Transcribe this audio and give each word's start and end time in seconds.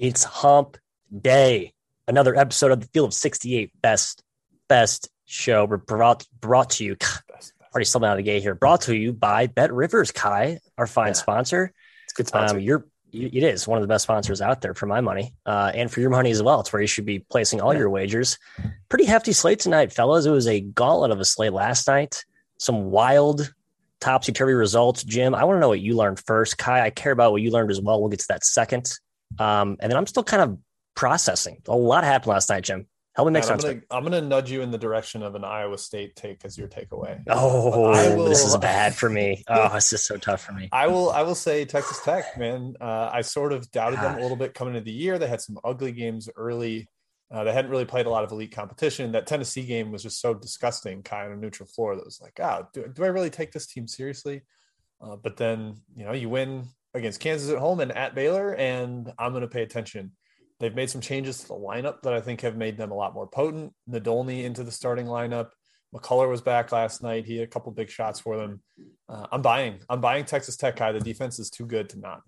It's 0.00 0.24
hump 0.24 0.78
day. 1.14 1.74
Another 2.08 2.34
episode 2.34 2.70
of 2.70 2.80
the 2.80 2.86
Field 2.86 3.08
of 3.08 3.14
68 3.14 3.70
best, 3.82 4.22
best 4.66 5.10
show. 5.26 5.66
We're 5.66 5.76
brought, 5.76 6.26
brought 6.40 6.70
to 6.70 6.84
you. 6.84 6.96
Already 7.74 7.84
something 7.84 8.08
out 8.08 8.12
of 8.12 8.16
the 8.16 8.22
gate 8.22 8.40
here. 8.40 8.54
Brought 8.54 8.80
to 8.82 8.96
you 8.96 9.12
by 9.12 9.46
Bet 9.46 9.70
Rivers, 9.70 10.10
Ky, 10.10 10.58
our 10.78 10.86
fine 10.86 11.08
yeah. 11.08 11.12
sponsor. 11.12 11.74
It's 12.04 12.14
good 12.14 12.26
sponsor. 12.26 12.56
Um, 12.56 12.62
you're, 12.62 12.86
it 13.12 13.42
is 13.42 13.68
one 13.68 13.76
of 13.76 13.82
the 13.82 13.88
best 13.88 14.04
sponsors 14.04 14.40
out 14.40 14.62
there 14.62 14.72
for 14.72 14.86
my 14.86 15.02
money 15.02 15.34
uh, 15.44 15.70
and 15.74 15.90
for 15.90 16.00
your 16.00 16.08
money 16.08 16.30
as 16.30 16.42
well. 16.42 16.60
It's 16.60 16.72
where 16.72 16.80
you 16.80 16.88
should 16.88 17.04
be 17.04 17.18
placing 17.18 17.60
all 17.60 17.74
yeah. 17.74 17.80
your 17.80 17.90
wagers. 17.90 18.38
Pretty 18.88 19.04
hefty 19.04 19.34
slate 19.34 19.58
tonight, 19.58 19.92
fellas. 19.92 20.24
It 20.24 20.30
was 20.30 20.48
a 20.48 20.62
gauntlet 20.62 21.10
of 21.10 21.20
a 21.20 21.26
slate 21.26 21.52
last 21.52 21.86
night. 21.86 22.24
Some 22.56 22.90
wild 22.90 23.52
topsy 24.00 24.32
turvy 24.32 24.54
results. 24.54 25.04
Jim, 25.04 25.34
I 25.34 25.44
want 25.44 25.56
to 25.58 25.60
know 25.60 25.68
what 25.68 25.80
you 25.80 25.94
learned 25.94 26.20
first. 26.20 26.56
Ky, 26.56 26.70
I 26.70 26.88
care 26.88 27.12
about 27.12 27.32
what 27.32 27.42
you 27.42 27.50
learned 27.50 27.70
as 27.70 27.82
well. 27.82 28.00
We'll 28.00 28.08
get 28.08 28.20
to 28.20 28.28
that 28.30 28.46
second. 28.46 28.90
Um, 29.38 29.76
and 29.80 29.90
then 29.90 29.96
I'm 29.96 30.06
still 30.06 30.24
kind 30.24 30.42
of 30.42 30.58
processing. 30.94 31.62
A 31.68 31.76
lot 31.76 32.04
happened 32.04 32.30
last 32.30 32.48
night, 32.48 32.64
Jim. 32.64 32.86
Help 33.16 33.26
me 33.26 33.32
make 33.32 33.44
sense. 33.44 33.64
I'm 33.64 34.04
gonna, 34.04 34.20
nudge 34.20 34.52
you 34.52 34.62
in 34.62 34.70
the 34.70 34.78
direction 34.78 35.22
of 35.22 35.34
an 35.34 35.44
Iowa 35.44 35.76
State 35.78 36.14
take 36.14 36.44
as 36.44 36.56
your 36.56 36.68
takeaway. 36.68 37.20
Oh, 37.28 37.90
will, 38.16 38.24
this 38.28 38.44
is 38.44 38.56
bad 38.56 38.94
for 38.94 39.10
me. 39.10 39.42
Oh, 39.48 39.68
this 39.74 39.92
is 39.92 40.04
so 40.04 40.16
tough 40.16 40.42
for 40.42 40.52
me. 40.52 40.68
I 40.72 40.86
will 40.86 41.10
I 41.10 41.22
will 41.22 41.34
say 41.34 41.64
Texas 41.64 42.00
Tech, 42.04 42.38
man. 42.38 42.74
Uh, 42.80 43.10
I 43.12 43.22
sort 43.22 43.52
of 43.52 43.68
doubted 43.72 43.96
God. 43.96 44.12
them 44.12 44.18
a 44.18 44.22
little 44.22 44.36
bit 44.36 44.54
coming 44.54 44.76
into 44.76 44.84
the 44.84 44.92
year. 44.92 45.18
They 45.18 45.26
had 45.26 45.40
some 45.40 45.58
ugly 45.64 45.90
games 45.90 46.28
early. 46.36 46.88
Uh, 47.32 47.44
they 47.44 47.52
hadn't 47.52 47.70
really 47.70 47.84
played 47.84 48.06
a 48.06 48.10
lot 48.10 48.22
of 48.22 48.30
elite 48.30 48.52
competition. 48.52 49.12
That 49.12 49.26
Tennessee 49.26 49.64
game 49.64 49.90
was 49.90 50.04
just 50.04 50.20
so 50.20 50.32
disgusting, 50.32 51.02
kind 51.02 51.32
of 51.32 51.38
neutral 51.38 51.68
floor. 51.68 51.96
That 51.96 52.04
was 52.04 52.20
like, 52.20 52.38
oh, 52.40 52.68
do, 52.72 52.86
do 52.86 53.04
I 53.04 53.08
really 53.08 53.30
take 53.30 53.50
this 53.52 53.66
team 53.66 53.88
seriously? 53.88 54.42
Uh, 55.00 55.16
but 55.16 55.36
then, 55.36 55.76
you 55.94 56.04
know, 56.04 56.12
you 56.12 56.28
win 56.28 56.64
against 56.94 57.20
Kansas 57.20 57.50
at 57.50 57.58
home 57.58 57.80
and 57.80 57.92
at 57.92 58.14
Baylor, 58.14 58.54
and 58.54 59.12
I'm 59.18 59.32
going 59.32 59.42
to 59.42 59.48
pay 59.48 59.62
attention. 59.62 60.12
They've 60.58 60.74
made 60.74 60.90
some 60.90 61.00
changes 61.00 61.40
to 61.40 61.48
the 61.48 61.54
lineup 61.54 62.02
that 62.02 62.12
I 62.12 62.20
think 62.20 62.42
have 62.42 62.56
made 62.56 62.76
them 62.76 62.90
a 62.90 62.94
lot 62.94 63.14
more 63.14 63.26
potent. 63.26 63.72
Nadolny 63.88 64.44
into 64.44 64.62
the 64.62 64.72
starting 64.72 65.06
lineup. 65.06 65.50
McCullar 65.94 66.28
was 66.28 66.40
back 66.40 66.70
last 66.70 67.02
night. 67.02 67.24
He 67.24 67.36
had 67.36 67.48
a 67.48 67.50
couple 67.50 67.72
big 67.72 67.90
shots 67.90 68.20
for 68.20 68.36
them. 68.36 68.60
Uh, 69.08 69.26
I'm 69.32 69.42
buying. 69.42 69.80
I'm 69.88 70.00
buying 70.00 70.24
Texas 70.24 70.56
Tech. 70.56 70.78
High. 70.78 70.92
The 70.92 71.00
defense 71.00 71.38
is 71.38 71.50
too 71.50 71.66
good 71.66 71.88
to 71.90 71.98
not. 71.98 72.22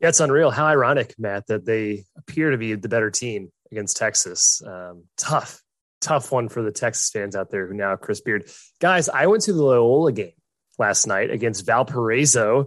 Yeah, 0.00 0.08
it's 0.08 0.20
unreal. 0.20 0.50
How 0.50 0.66
ironic, 0.66 1.14
Matt, 1.18 1.46
that 1.48 1.64
they 1.66 2.04
appear 2.16 2.50
to 2.50 2.58
be 2.58 2.74
the 2.74 2.88
better 2.88 3.10
team 3.10 3.50
against 3.70 3.96
Texas. 3.96 4.62
Um, 4.64 5.04
tough, 5.16 5.60
tough 6.00 6.30
one 6.30 6.48
for 6.48 6.62
the 6.62 6.72
Texas 6.72 7.10
fans 7.10 7.36
out 7.36 7.50
there 7.50 7.66
who 7.66 7.74
now 7.74 7.96
Chris 7.96 8.20
Beard. 8.20 8.48
Guys, 8.80 9.08
I 9.08 9.26
went 9.26 9.42
to 9.44 9.52
the 9.52 9.62
Loyola 9.62 10.12
game 10.12 10.32
last 10.78 11.06
night 11.06 11.30
against 11.30 11.66
Valparaiso. 11.66 12.66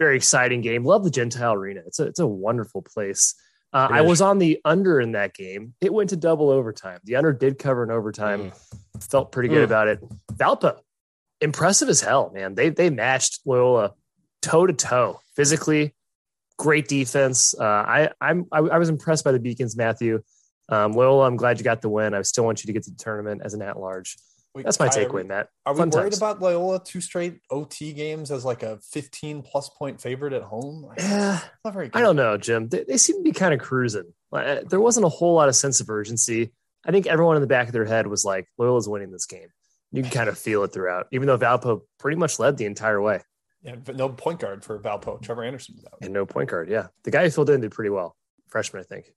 Very 0.00 0.16
exciting 0.16 0.62
game. 0.62 0.84
Love 0.84 1.04
the 1.04 1.10
Gentile 1.10 1.52
Arena. 1.52 1.82
It's 1.86 2.00
a, 2.00 2.06
it's 2.06 2.20
a 2.20 2.26
wonderful 2.26 2.82
place. 2.82 3.34
Uh, 3.72 3.86
I 3.88 4.00
was 4.00 4.20
on 4.20 4.38
the 4.38 4.58
under 4.64 4.98
in 4.98 5.12
that 5.12 5.34
game. 5.34 5.74
It 5.80 5.92
went 5.92 6.10
to 6.10 6.16
double 6.16 6.48
overtime. 6.48 6.98
The 7.04 7.16
under 7.16 7.32
did 7.32 7.58
cover 7.58 7.84
in 7.84 7.90
overtime. 7.92 8.50
Mm. 8.50 9.04
Felt 9.10 9.30
pretty 9.30 9.48
good 9.48 9.60
mm. 9.60 9.64
about 9.64 9.88
it. 9.88 10.00
Valpo, 10.32 10.78
impressive 11.40 11.88
as 11.88 12.00
hell, 12.00 12.32
man. 12.34 12.54
They 12.54 12.70
they 12.70 12.90
matched 12.90 13.40
Loyola 13.44 13.92
toe 14.42 14.66
to 14.66 14.72
toe 14.72 15.20
physically. 15.36 15.94
Great 16.58 16.88
defense. 16.88 17.54
Uh, 17.56 17.64
I 17.64 18.10
I'm 18.20 18.46
I, 18.50 18.58
I 18.58 18.78
was 18.78 18.88
impressed 18.88 19.24
by 19.24 19.32
the 19.32 19.38
Beacons, 19.38 19.76
Matthew. 19.76 20.22
Um, 20.68 20.92
Loyola, 20.92 21.26
I'm 21.26 21.36
glad 21.36 21.58
you 21.58 21.64
got 21.64 21.82
the 21.82 21.88
win. 21.88 22.14
I 22.14 22.22
still 22.22 22.44
want 22.44 22.64
you 22.64 22.68
to 22.68 22.72
get 22.72 22.84
to 22.84 22.90
the 22.90 22.96
tournament 22.96 23.42
as 23.44 23.54
an 23.54 23.62
at 23.62 23.78
large. 23.78 24.16
Wait, 24.54 24.64
That's 24.64 24.80
my 24.80 24.88
Ky, 24.88 25.04
takeaway, 25.04 25.24
Matt. 25.26 25.48
Are 25.64 25.74
Fun 25.76 25.90
we 25.90 25.96
worried 25.96 26.04
times. 26.10 26.16
about 26.16 26.40
Loyola 26.42 26.82
two 26.82 27.00
straight 27.00 27.38
OT 27.50 27.92
games 27.92 28.32
as 28.32 28.44
like 28.44 28.64
a 28.64 28.78
15 28.90 29.42
plus 29.42 29.68
point 29.68 30.00
favorite 30.00 30.32
at 30.32 30.42
home? 30.42 30.92
Yeah, 30.98 31.40
not 31.64 31.72
very. 31.72 31.90
I 31.94 32.00
don't 32.00 32.16
know, 32.16 32.36
Jim. 32.36 32.68
They, 32.68 32.82
they 32.82 32.96
seem 32.96 33.18
to 33.18 33.22
be 33.22 33.32
kind 33.32 33.54
of 33.54 33.60
cruising. 33.60 34.12
Uh, 34.32 34.60
there 34.68 34.80
wasn't 34.80 35.06
a 35.06 35.08
whole 35.08 35.34
lot 35.34 35.48
of 35.48 35.54
sense 35.54 35.80
of 35.80 35.88
urgency. 35.88 36.52
I 36.84 36.90
think 36.90 37.06
everyone 37.06 37.36
in 37.36 37.42
the 37.42 37.46
back 37.48 37.68
of 37.68 37.72
their 37.72 37.84
head 37.84 38.06
was 38.08 38.24
like, 38.24 38.48
Loyola's 38.58 38.88
winning 38.88 39.12
this 39.12 39.26
game. 39.26 39.48
You 39.92 40.02
can 40.02 40.10
kind 40.10 40.28
of 40.28 40.38
feel 40.38 40.64
it 40.64 40.72
throughout, 40.72 41.06
even 41.12 41.26
though 41.26 41.38
Valpo 41.38 41.82
pretty 41.98 42.16
much 42.16 42.38
led 42.38 42.56
the 42.56 42.64
entire 42.64 43.00
way. 43.00 43.20
Yeah, 43.62 43.76
but 43.76 43.94
no 43.96 44.08
point 44.08 44.40
guard 44.40 44.64
for 44.64 44.78
Valpo. 44.80 45.20
Trevor 45.20 45.44
Anderson 45.44 45.74
was 45.76 45.84
out. 45.84 45.98
And 46.00 46.12
no 46.12 46.26
point 46.26 46.48
guard. 46.50 46.68
Yeah, 46.70 46.88
the 47.04 47.10
guy 47.10 47.22
who 47.24 47.30
filled 47.30 47.50
in 47.50 47.60
did 47.60 47.70
pretty 47.72 47.90
well. 47.90 48.16
Freshman, 48.48 48.80
I 48.82 48.84
think. 48.84 49.12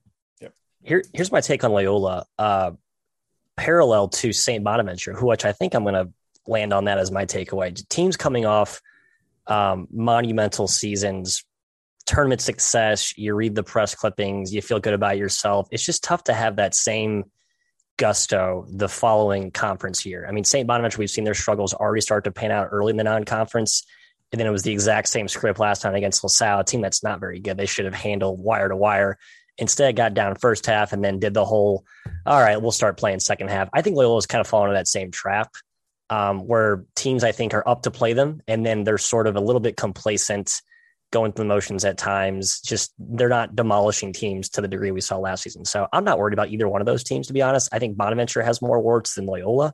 Here, 0.85 1.01
here's 1.13 1.31
my 1.31 1.39
take 1.39 1.63
on 1.63 1.72
Loyola. 1.72 2.25
Uh, 2.38 2.72
parallel 3.56 4.09
to 4.09 4.34
St. 4.34 4.64
Bonaventure, 4.64 5.14
who 5.14 5.28
which 5.28 5.46
I 5.46 5.52
think 5.52 5.74
I'm 5.74 5.84
going 5.84 5.94
to 5.96 6.12
land 6.47 6.74
on 6.74 6.86
that 6.86 6.97
as 6.97 7.12
my 7.12 7.25
takeaway. 7.25 7.88
Teams 7.90 8.18
coming 8.18 8.46
off 8.46 8.81
um, 9.47 9.88
monumental 9.91 10.68
seasons, 10.68 11.44
tournament 12.06 12.41
success. 12.41 13.18
You 13.18 13.36
read 13.36 13.56
the 13.56 13.64
press 13.64 13.96
clippings, 13.96 14.53
you 14.53 14.62
feel 14.62 14.80
good 14.80 14.94
about 14.94 15.18
yourself. 15.18 15.68
It's 15.72 15.86
just 15.86 16.03
tough 16.03 16.25
to 16.25 16.34
have 16.34 16.58
that 16.58 16.75
same 16.75 17.25
gusto 17.97 18.66
the 18.69 18.90
following 18.90 19.52
conference 19.52 20.06
year. 20.06 20.25
I 20.28 20.31
mean, 20.31 20.44
St. 20.44 20.68
Bonaventure, 20.68 21.00
we've 21.00 21.09
seen 21.09 21.24
their 21.24 21.34
struggles 21.34 21.74
already 21.74 22.02
start 22.02 22.24
to 22.24 22.31
pan 22.31 22.52
out 22.52 22.70
early 22.72 22.91
in 22.91 22.97
the 22.97 23.03
non-conference. 23.03 23.84
And 24.31 24.40
then 24.40 24.47
it 24.47 24.52
was 24.52 24.64
the 24.64 24.72
exact 24.72 25.09
same 25.09 25.28
script 25.28 25.59
last 25.59 25.84
time 25.84 25.94
against 25.94 26.24
LaSalle, 26.24 26.62
a 26.62 26.64
team 26.64 26.81
that's 26.81 27.03
not 27.03 27.20
very 27.20 27.40
good. 27.40 27.56
They 27.56 27.68
should 27.68 27.85
have 27.85 27.94
handled 27.94 28.40
wire 28.40 28.68
to 28.68 28.75
wire. 28.75 29.20
Instead, 29.58 29.96
got 29.96 30.14
down 30.14 30.36
first 30.36 30.66
half 30.66 30.94
and 30.94 31.03
then 31.03 31.19
did 31.19 31.34
the 31.34 31.46
whole, 31.46 31.86
all 32.25 32.40
right, 32.40 32.62
we'll 32.62 32.72
start 32.72 32.97
playing 32.97 33.19
second 33.19 33.50
half. 33.50 33.69
I 33.74 33.81
think 33.81 33.96
Loyola's 33.96 34.25
kind 34.25 34.41
of 34.41 34.47
fallen 34.47 34.69
into 34.69 34.80
that 34.80 34.88
same 34.88 35.12
trap 35.12 35.52
um, 36.09 36.47
where 36.47 36.86
teams, 36.96 37.24
I 37.24 37.31
think, 37.31 37.53
are 37.53 37.68
up 37.68 37.84
to 37.84 37.91
play 37.91 38.14
them. 38.14 38.41
And 38.47 38.66
then 38.66 38.84
they're 38.84 38.97
sort 38.97 39.28
of 39.28 39.36
a 39.36 39.40
little 39.40 39.62
bit 39.62 39.78
complacent, 39.78 40.62
going 41.12 41.31
through 41.31 41.46
the 41.46 41.50
motions 41.50 41.86
at 41.86 41.97
times. 41.97 42.59
Just 42.62 42.94
they're 42.97 43.30
not 43.30 43.56
demolishing 43.56 44.12
teams 44.12 44.50
to 44.50 44.62
the 44.62 44.68
degree 44.68 44.91
we 44.91 45.02
saw 45.02 45.18
last 45.18 45.44
season. 45.44 45.64
So 45.64 45.88
I'm 45.94 46.03
not 46.03 46.18
worried 46.18 46.34
about 46.34 46.50
either 46.50 46.68
one 46.68 46.81
of 46.81 46.88
those 46.88 47.03
teams, 47.03 47.28
to 47.28 47.34
be 47.34 47.41
honest. 47.41 47.70
I 47.72 47.80
think 47.80 47.96
Bonaventure 47.96 48.41
has 48.41 48.62
more 48.62 48.81
warts 48.81 49.14
than 49.16 49.28
Loyola. 49.28 49.74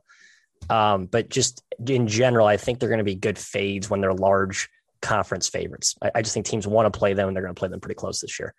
Um, 0.68 1.06
but 1.06 1.30
just 1.30 1.64
in 1.86 2.06
general, 2.06 2.46
I 2.46 2.58
think 2.58 2.78
they're 2.78 2.90
going 2.90 2.98
to 2.98 3.04
be 3.04 3.14
good 3.14 3.38
fades 3.38 3.88
when 3.88 4.02
they're 4.02 4.12
large 4.12 4.68
conference 5.00 5.48
favorites. 5.48 5.96
I, 6.02 6.10
I 6.16 6.22
just 6.22 6.34
think 6.34 6.44
teams 6.44 6.66
want 6.66 6.92
to 6.92 6.98
play 6.98 7.14
them 7.14 7.28
and 7.28 7.36
they're 7.36 7.42
going 7.42 7.54
to 7.54 7.58
play 7.58 7.68
them 7.68 7.80
pretty 7.80 7.94
close 7.94 8.20
this 8.20 8.38
year. 8.38 8.54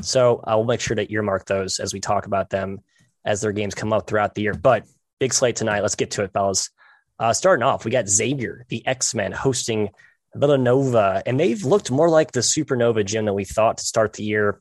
So 0.00 0.42
I'll 0.44 0.64
make 0.64 0.80
sure 0.80 0.96
to 0.96 1.12
earmark 1.12 1.46
those 1.46 1.78
as 1.78 1.92
we 1.92 2.00
talk 2.00 2.26
about 2.26 2.50
them 2.50 2.80
as 3.24 3.40
their 3.40 3.52
games 3.52 3.74
come 3.74 3.92
up 3.92 4.06
throughout 4.06 4.34
the 4.34 4.42
year. 4.42 4.54
But 4.54 4.84
big 5.20 5.32
slate 5.32 5.56
tonight. 5.56 5.82
Let's 5.82 5.94
get 5.94 6.12
to 6.12 6.24
it, 6.24 6.32
fellas. 6.32 6.70
Uh, 7.18 7.32
starting 7.32 7.62
off, 7.62 7.84
we 7.84 7.90
got 7.90 8.08
Xavier, 8.08 8.66
the 8.68 8.84
X 8.86 9.14
Men, 9.14 9.30
hosting 9.30 9.90
Villanova, 10.34 11.22
and 11.26 11.38
they've 11.38 11.62
looked 11.62 11.90
more 11.90 12.08
like 12.08 12.32
the 12.32 12.40
Supernova 12.40 13.04
gym 13.04 13.26
that 13.26 13.34
we 13.34 13.44
thought 13.44 13.78
to 13.78 13.84
start 13.84 14.14
the 14.14 14.24
year, 14.24 14.60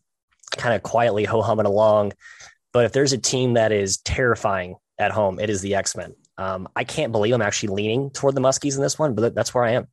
kind 0.57 0.75
of 0.75 0.83
quietly 0.83 1.23
ho 1.23 1.41
humming 1.41 1.65
along. 1.65 2.13
But 2.73 2.85
if 2.85 2.91
there's 2.91 3.13
a 3.13 3.17
team 3.17 3.53
that 3.53 3.71
is 3.71 3.97
terrifying 3.97 4.75
at 4.99 5.11
home, 5.11 5.39
it 5.39 5.49
is 5.49 5.61
the 5.61 5.75
X 5.75 5.95
Men. 5.95 6.13
Um, 6.37 6.69
I 6.75 6.83
can't 6.83 7.11
believe 7.11 7.33
I'm 7.33 7.41
actually 7.41 7.73
leaning 7.73 8.11
toward 8.11 8.35
the 8.35 8.41
Muskies 8.41 8.75
in 8.75 8.81
this 8.81 8.99
one, 8.99 9.15
but 9.15 9.33
that's 9.33 9.53
where 9.53 9.63
I 9.63 9.71
am. 9.71 9.87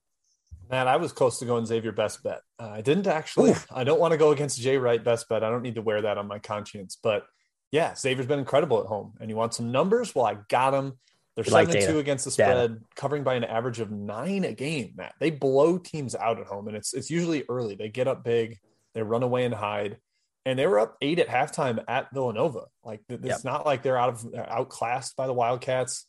Man, 0.71 0.89
I 0.89 0.97
was 0.97 1.13
close 1.13 1.39
to 1.39 1.45
going 1.45 1.67
Xavier 1.67 1.93
best 1.93 2.23
bet. 2.23 2.41
Uh, 2.59 2.69
I 2.69 2.81
didn't 2.81 3.07
actually. 3.07 3.51
Oof. 3.51 3.67
I 3.73 3.85
don't 3.85 4.01
want 4.01 4.13
to 4.13 4.19
go 4.19 4.33
against 4.33 4.61
Jay 4.61 4.77
Wright 4.77 5.03
best 5.03 5.29
bet. 5.29 5.43
I 5.43 5.51
don't 5.51 5.63
need 5.63 5.77
to 5.77 5.83
wear 5.83 6.03
that 6.03 6.19
on 6.19 6.27
my 6.27 6.39
conscience. 6.39 6.97
But 7.03 7.25
yeah, 7.73 7.95
Xavier's 7.95 8.27
been 8.27 8.39
incredible 8.39 8.81
at 8.81 8.87
home. 8.87 9.15
And 9.21 9.31
you 9.31 9.37
want 9.37 9.55
some 9.55 9.73
numbers? 9.73 10.15
Well, 10.15 10.27
I 10.27 10.37
got 10.49 10.73
them. 10.73 10.99
They're 11.39 11.45
you 11.45 11.53
seven 11.53 11.75
like 11.75 11.87
two 11.87 11.99
against 12.01 12.25
the 12.25 12.33
spread, 12.33 12.71
data. 12.73 12.81
covering 12.97 13.23
by 13.23 13.35
an 13.35 13.45
average 13.45 13.79
of 13.79 13.93
nine 13.93 14.45
a 14.45 14.53
game. 14.53 14.95
Matt, 14.97 15.15
they 15.21 15.31
blow 15.31 15.79
teams 15.79 16.17
out 16.17 16.41
at 16.41 16.47
home, 16.47 16.67
and 16.67 16.77
it's 16.77 16.93
it's 16.93 17.11
usually 17.11 17.45
early. 17.49 17.77
They 17.77 17.89
get 17.89 18.09
up 18.09 18.25
big, 18.25 18.59
they 18.93 19.03
run 19.03 19.23
away 19.23 19.45
and 19.45 19.55
hide, 19.55 19.99
and 20.45 20.59
they 20.59 20.67
were 20.67 20.81
up 20.81 20.97
eight 21.01 21.21
at 21.21 21.29
halftime 21.29 21.85
at 21.87 22.13
Villanova. 22.13 22.65
Like 22.83 23.03
it's 23.09 23.25
yep. 23.25 23.45
not 23.45 23.65
like 23.65 23.85
they're 23.85 23.97
out 23.97 24.15
of 24.15 24.35
outclassed 24.35 25.15
by 25.15 25.29
the 25.29 25.33
Wildcats. 25.33 26.07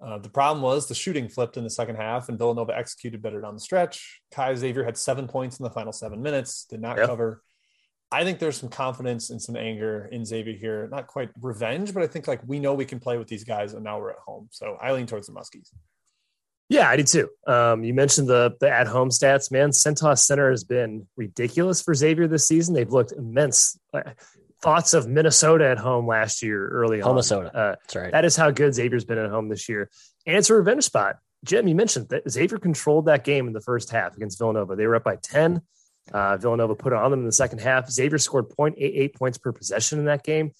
Uh, 0.00 0.18
the 0.18 0.28
problem 0.28 0.62
was 0.62 0.88
the 0.88 0.94
shooting 0.94 1.28
flipped 1.28 1.56
in 1.56 1.64
the 1.64 1.70
second 1.70 1.96
half, 1.96 2.28
and 2.28 2.38
Villanova 2.38 2.76
executed 2.76 3.22
better 3.22 3.40
down 3.40 3.54
the 3.54 3.60
stretch. 3.60 4.20
Ky 4.34 4.54
Xavier 4.54 4.84
had 4.84 4.96
seven 4.96 5.26
points 5.26 5.58
in 5.58 5.64
the 5.64 5.70
final 5.70 5.92
seven 5.92 6.22
minutes, 6.22 6.66
did 6.68 6.80
not 6.80 6.98
yep. 6.98 7.06
cover. 7.06 7.42
I 8.12 8.22
think 8.22 8.38
there's 8.38 8.56
some 8.56 8.68
confidence 8.68 9.30
and 9.30 9.40
some 9.40 9.56
anger 9.56 10.08
in 10.12 10.24
Xavier 10.24 10.56
here. 10.56 10.88
Not 10.90 11.06
quite 11.06 11.30
revenge, 11.40 11.92
but 11.92 12.02
I 12.02 12.06
think 12.06 12.28
like 12.28 12.40
we 12.46 12.60
know 12.60 12.74
we 12.74 12.84
can 12.84 13.00
play 13.00 13.18
with 13.18 13.26
these 13.26 13.42
guys, 13.42 13.72
and 13.72 13.82
now 13.82 13.98
we're 13.98 14.10
at 14.10 14.18
home. 14.18 14.48
So 14.52 14.76
I 14.80 14.92
lean 14.92 15.06
towards 15.06 15.26
the 15.26 15.32
Muskies. 15.32 15.70
Yeah, 16.68 16.88
I 16.88 16.96
do 16.96 17.04
too. 17.04 17.28
Um, 17.46 17.84
you 17.84 17.94
mentioned 17.94 18.28
the 18.28 18.54
the 18.60 18.70
at 18.70 18.86
home 18.86 19.10
stats, 19.10 19.50
man. 19.50 19.70
Cintas 19.70 20.18
Center 20.18 20.50
has 20.50 20.64
been 20.64 21.06
ridiculous 21.16 21.80
for 21.80 21.94
Xavier 21.94 22.28
this 22.28 22.46
season. 22.46 22.74
They've 22.74 22.90
looked 22.90 23.12
immense 23.12 23.78
thoughts 24.66 24.94
of 24.94 25.06
Minnesota 25.06 25.68
at 25.68 25.78
home 25.78 26.08
last 26.08 26.42
year 26.42 26.66
early 26.68 27.00
on. 27.00 27.12
Minnesota. 27.12 27.56
Uh, 27.56 27.76
That's 27.82 27.96
right. 27.96 28.10
That 28.10 28.24
is 28.24 28.34
how 28.34 28.50
good 28.50 28.74
Xavier's 28.74 29.04
been 29.04 29.18
at 29.18 29.30
home 29.30 29.48
this 29.48 29.68
year. 29.68 29.88
And 30.26 30.36
it's 30.36 30.50
a 30.50 30.54
revenge 30.54 30.82
spot. 30.82 31.18
Jim, 31.44 31.68
you 31.68 31.76
mentioned 31.76 32.08
that 32.08 32.28
Xavier 32.28 32.58
controlled 32.58 33.06
that 33.06 33.22
game 33.22 33.46
in 33.46 33.52
the 33.52 33.60
first 33.60 33.90
half 33.90 34.16
against 34.16 34.38
Villanova. 34.38 34.74
They 34.74 34.88
were 34.88 34.96
up 34.96 35.04
by 35.04 35.16
10. 35.22 35.62
Uh, 36.12 36.36
Villanova 36.38 36.74
put 36.74 36.92
it 36.92 36.96
on 36.96 37.12
them 37.12 37.20
in 37.20 37.26
the 37.26 37.32
second 37.32 37.60
half. 37.60 37.88
Xavier 37.88 38.18
scored 38.18 38.48
0.88 38.48 39.14
points 39.14 39.38
per 39.38 39.52
possession 39.52 40.00
in 40.00 40.06
that 40.06 40.24
game. 40.24 40.50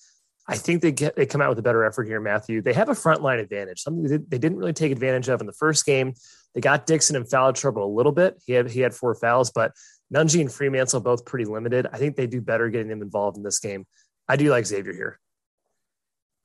I 0.49 0.57
think 0.57 0.83
they 0.83 0.93
get 0.93 1.17
they 1.17 1.27
come 1.27 1.41
out 1.41 1.49
with 1.49 1.59
a 1.59 1.63
better 1.63 1.85
effort 1.85 2.07
here, 2.07 2.21
Matthew. 2.21 2.63
They 2.63 2.73
have 2.75 2.89
a 2.89 2.95
front 2.95 3.21
line 3.21 3.41
advantage, 3.41 3.81
something 3.81 4.05
they 4.29 4.39
didn't 4.39 4.59
really 4.59 4.73
take 4.73 4.93
advantage 4.93 5.29
of 5.29 5.41
in 5.41 5.49
the 5.49 5.53
first 5.53 5.85
game. 5.85 6.15
They 6.55 6.61
got 6.61 6.87
Dixon 6.87 7.17
in 7.17 7.25
foul 7.25 7.53
trouble 7.53 7.85
a 7.85 7.93
little 7.93 8.13
bit. 8.13 8.41
He 8.47 8.53
had 8.53 8.71
he 8.71 8.81
had 8.81 8.95
four 8.95 9.17
fouls, 9.17 9.51
but 9.51 9.73
Nunge 10.13 10.41
and 10.41 10.51
Freemantle 10.51 11.03
both 11.03 11.25
pretty 11.25 11.45
limited. 11.45 11.87
I 11.93 11.99
think 11.99 12.17
they 12.17 12.27
do 12.27 12.41
better 12.41 12.69
getting 12.69 12.89
them 12.89 13.03
involved 13.03 13.37
in 13.37 13.43
this 13.43 13.59
game. 13.59 13.87
I 14.29 14.37
do 14.37 14.51
like 14.51 14.67
Xavier 14.67 14.93
here. 14.93 15.19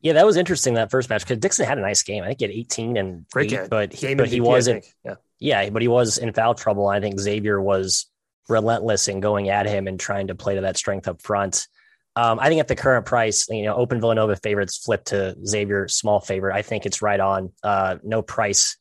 Yeah, 0.02 0.14
that 0.14 0.26
was 0.26 0.36
interesting 0.36 0.74
that 0.76 0.90
first 0.90 1.10
match 1.10 1.24
because 1.24 1.38
Dixon 1.38 1.68
had 1.68 1.78
a 1.78 1.82
nice 1.82 2.02
game. 2.02 2.24
I 2.24 2.28
think 2.28 2.40
he 2.40 2.46
had 2.46 2.56
18 2.56 2.98
and 2.98 3.26
Great 3.32 3.54
eight, 3.54 3.56
game. 3.56 3.68
but 3.70 3.94
he, 3.94 4.08
Game 4.08 4.18
but 4.18 4.28
he 4.30 4.40
MVP, 4.40 4.44
wasn't. 4.44 4.86
Yeah. 5.06 5.16
Yeah, 5.40 5.70
but 5.70 5.82
he 5.82 5.88
was 5.88 6.18
in 6.18 6.34
foul 6.34 6.56
trouble. 6.56 6.88
I 6.88 7.00
think 7.00 7.20
Xavier 7.20 7.62
was 7.62 8.08
relentless 8.50 9.08
in 9.08 9.20
going 9.20 9.50
at 9.50 9.68
him 9.68 9.88
and 9.88 10.00
trying 10.00 10.28
to 10.28 10.36
play 10.36 10.56
to 10.56 10.62
that 10.62 10.78
strength 10.78 11.08
up 11.08 11.22
front. 11.22 11.68
Um, 12.16 12.40
I 12.40 12.50
think 12.50 12.60
at 12.60 12.68
the 12.68 12.76
current 12.76 13.06
price, 13.06 13.48
you 13.50 13.64
know, 13.64 13.76
open 13.76 14.00
Villanova 14.02 14.36
favorites 14.36 14.78
flip 14.78 15.06
to 15.06 15.36
Xavier 15.46 15.88
small 15.88 16.20
favorite. 16.20 16.56
I 16.56 16.62
think 16.62 16.86
it's 16.86 17.02
right 17.02 17.20
on. 17.20 17.54
Uh, 17.64 17.98
no 18.04 18.22
price 18.22 18.78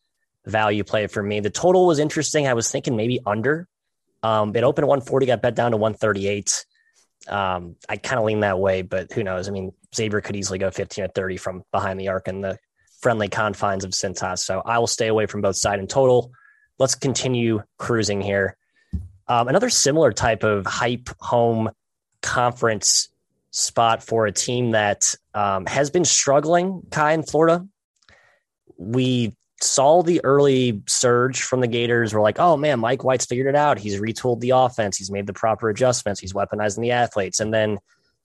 value 0.47 0.85
play 0.85 1.07
for 1.07 1.23
me. 1.23 1.41
The 1.41 1.51
total 1.51 1.87
was 1.87 1.99
interesting. 1.99 2.47
I 2.49 2.55
was 2.55 2.71
thinking 2.71 2.97
maybe 2.97 3.21
under. 3.25 3.69
Um, 4.23 4.55
it 4.55 4.65
opened 4.65 4.85
at 4.85 4.89
140, 4.89 5.27
got 5.27 5.43
bet 5.43 5.55
down 5.55 5.71
to 5.71 5.77
138. 5.77 6.65
Um, 7.29 7.77
I 7.89 7.97
kind 7.97 8.19
of 8.19 8.25
lean 8.25 8.41
that 8.41 8.59
way, 8.59 8.83
but 8.83 9.13
who 9.13 9.23
knows? 9.23 9.49
I 9.49 9.51
mean, 9.51 9.73
Xavier 9.95 10.21
could 10.21 10.37
easily 10.37 10.59
go 10.59 10.71
15 10.71 11.05
or 11.05 11.09
30 11.09 11.37
from 11.37 11.63
behind 11.73 12.01
the 12.01 12.09
arc 12.09 12.29
in 12.29 12.41
the 12.41 12.59
friendly 13.01 13.29
confines 13.29 13.85
of 13.85 13.93
Cintas. 13.93 14.41
So 14.41 14.61
I 14.65 14.79
will 14.79 14.87
stay 14.87 15.09
away 15.09 15.27
from 15.27 15.41
both 15.41 15.57
side 15.57 15.79
and 15.79 15.89
total. 15.89 16.33
Let's 16.79 16.95
continue 16.95 17.63
cruising 17.79 18.21
here. 18.21 18.57
Um, 19.27 19.49
another 19.49 19.71
similar 19.71 20.13
type 20.13 20.43
of 20.43 20.67
hype 20.67 21.09
home 21.21 21.71
conference 22.21 23.09
spot 23.51 24.03
for 24.03 24.27
a 24.27 24.33
team 24.33 24.73
that 24.73 25.15
um, 25.35 25.67
has 25.67 25.91
been 25.91 26.05
struggling, 26.05 26.83
Ky 26.91 27.13
in 27.13 27.23
Florida. 27.23 27.67
We 28.77 29.37
saw 29.63 30.03
the 30.03 30.21
early 30.25 30.83
surge 30.87 31.43
from 31.43 31.61
the 31.61 31.67
Gators. 31.67 32.15
We're 32.15 32.23
like, 32.23 32.39
oh 32.39 32.57
man, 32.57 32.81
Mike 32.81 33.05
White's 33.05 33.27
figured 33.27 33.47
it 33.47 33.57
out. 33.57 33.79
He's 33.79 34.01
retooled 34.01 34.41
the 34.41 34.51
offense. 34.51 34.97
He's 34.97 35.11
made 35.11 35.27
the 35.27 35.33
proper 35.33 35.69
adjustments. 35.69 36.21
He's 36.21 36.33
weaponizing 36.33 36.81
the 36.81 36.93
athletes. 36.93 37.41
And 37.41 37.53
then 37.53 37.79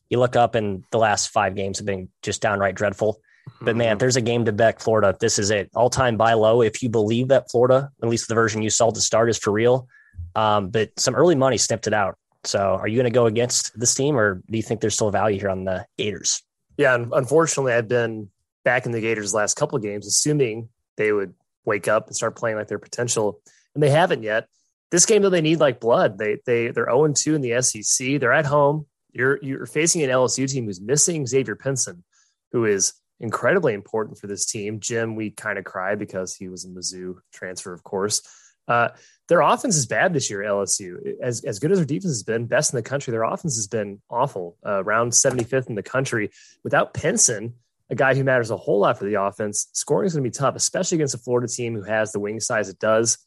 you 0.10 0.20
look 0.20 0.36
up 0.36 0.56
and 0.56 0.84
the 0.92 0.98
last 0.98 1.30
five 1.30 1.56
games 1.56 1.78
have 1.80 1.86
been 1.86 2.10
just 2.22 2.42
downright 2.42 2.76
dreadful. 2.76 3.20
But 3.62 3.76
man, 3.76 3.94
if 3.94 4.00
there's 4.00 4.16
a 4.16 4.22
game 4.22 4.46
to 4.46 4.52
bet 4.52 4.82
Florida, 4.82 5.16
this 5.20 5.38
is 5.38 5.52
it. 5.52 5.70
All 5.76 5.90
time 5.90 6.18
buy 6.18 6.34
low. 6.34 6.62
If 6.62 6.82
you 6.82 6.90
believe 6.90 7.28
that 7.28 7.50
Florida, 7.52 7.92
at 8.02 8.10
least 8.10 8.28
the 8.28 8.36
version 8.36 8.62
you 8.62 8.70
saw 8.70 8.90
to 8.90 9.02
start, 9.02 9.30
is 9.30 9.38
for 9.38 9.52
real. 9.52 9.88
Um, 10.36 10.70
but 10.70 10.92
some 10.98 11.16
early 11.16 11.36
money 11.36 11.58
snipped 11.58 11.88
it 11.88 11.94
out. 11.94 12.18
So 12.44 12.60
are 12.60 12.88
you 12.88 12.96
going 12.96 13.12
to 13.12 13.16
go 13.16 13.26
against 13.26 13.78
this 13.80 13.94
team 13.94 14.18
or 14.18 14.42
do 14.50 14.58
you 14.58 14.64
think 14.64 14.82
there's 14.82 14.94
still 14.94 15.12
value 15.12 15.40
here 15.40 15.50
on 15.50 15.64
the 15.66 15.86
Gators? 15.98 16.42
Yeah, 16.78 16.98
unfortunately, 17.14 17.74
I've 17.74 17.88
been 17.88 18.30
back 18.64 18.86
in 18.86 18.92
the 18.92 19.02
Gators 19.02 19.34
last 19.34 19.56
couple 19.56 19.76
of 19.76 19.84
games, 19.84 20.08
assuming 20.08 20.70
they 20.98 21.12
would 21.12 21.34
wake 21.66 21.88
up 21.88 22.08
and 22.08 22.16
start 22.16 22.36
playing 22.36 22.58
like 22.58 22.68
their 22.68 22.80
potential, 22.80 23.42
and 23.74 23.84
they 23.84 23.90
haven't 23.90 24.24
yet. 24.24 24.48
This 24.92 25.06
game, 25.06 25.22
though, 25.22 25.30
they 25.30 25.42
need 25.42 25.60
like 25.60 25.80
blood. 25.80 26.18
They 26.18 26.38
they 26.46 26.70
they're 26.70 26.88
0-2 26.88 27.36
in 27.36 27.42
the 27.42 27.62
SEC. 27.62 28.20
They're 28.20 28.34
at 28.34 28.46
home. 28.46 28.86
You're 29.12 29.40
you're 29.42 29.66
facing 29.66 30.04
an 30.04 30.10
LSU 30.10 30.50
team 30.50 30.66
who's 30.66 30.82
missing 30.82 31.26
Xavier 31.26 31.56
Pinson, 31.56 32.04
who 32.52 32.66
is 32.66 32.94
incredibly 33.20 33.74
important 33.74 34.18
for 34.18 34.28
this 34.28 34.46
team. 34.46 34.80
Jim, 34.80 35.16
we 35.16 35.32
kind 35.32 35.58
of 35.58 35.66
cry 35.66 35.96
because 35.96 36.36
he 36.36 36.48
was 36.48 36.66
a 36.66 36.70
Mizzou 36.70 37.16
transfer, 37.34 37.74
of 37.74 37.84
course. 37.84 38.22
Uh, 38.68 38.90
their 39.28 39.42
offense 39.42 39.76
is 39.76 39.86
bad 39.86 40.14
this 40.14 40.30
year. 40.30 40.40
LSU, 40.40 41.16
as 41.22 41.44
as 41.44 41.60
good 41.60 41.72
as 41.72 41.80
their 41.80 41.86
defense 41.86 42.06
has 42.12 42.24
been, 42.24 42.46
best 42.46 42.74
in 42.74 42.78
the 42.78 42.84
country. 42.84 43.12
Their 43.12 43.24
offense 43.24 43.56
has 43.56 43.68
been 43.68 44.02
awful, 44.10 44.58
uh, 44.66 44.84
around 44.84 45.12
75th 45.12 45.70
in 45.70 45.76
the 45.76 45.84
country. 45.84 46.32
Without 46.64 46.94
Pinson, 46.94 47.56
a 47.90 47.96
guy 47.96 48.16
who 48.16 48.24
matters 48.24 48.52
a 48.52 48.58
whole 48.58 48.80
lot 48.80 48.98
for 48.98 49.06
the 49.06 49.22
offense, 49.22 49.68
scoring 49.74 50.08
is 50.08 50.14
going 50.14 50.24
to 50.24 50.30
be 50.30 50.34
tough, 50.34 50.56
especially 50.56 50.98
against 50.98 51.16
a 51.16 51.20
Florida 51.20 51.48
team 51.48 51.76
who 51.76 51.84
has 51.84 52.12
the 52.12 52.20
wing 52.20 52.40
size 52.40 52.70
it 52.70 52.80
does 52.80 53.18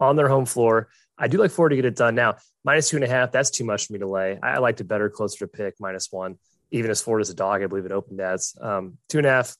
on 0.00 0.16
their 0.16 0.28
home 0.28 0.46
floor. 0.46 0.88
I 1.18 1.28
do 1.28 1.38
like 1.38 1.50
Florida 1.50 1.76
to 1.76 1.82
get 1.82 1.88
it 1.88 1.96
done 1.96 2.14
now. 2.14 2.36
Minus 2.64 2.88
two 2.88 2.96
and 2.96 3.04
a 3.04 3.08
half, 3.08 3.32
that's 3.32 3.50
too 3.50 3.64
much 3.64 3.86
for 3.86 3.92
me 3.92 3.98
to 4.00 4.06
lay. 4.06 4.38
I, 4.42 4.54
I 4.54 4.58
like 4.58 4.76
to 4.76 4.84
better 4.84 5.10
closer 5.10 5.38
to 5.38 5.48
pick 5.48 5.74
minus 5.78 6.10
one, 6.10 6.38
even 6.70 6.90
as 6.90 7.00
Florida's 7.02 7.30
a 7.30 7.34
dog. 7.34 7.62
I 7.62 7.66
believe 7.66 7.86
it 7.86 7.92
opened 7.92 8.20
as 8.20 8.54
um, 8.60 8.98
two 9.08 9.18
and 9.18 9.26
a 9.26 9.30
half. 9.30 9.56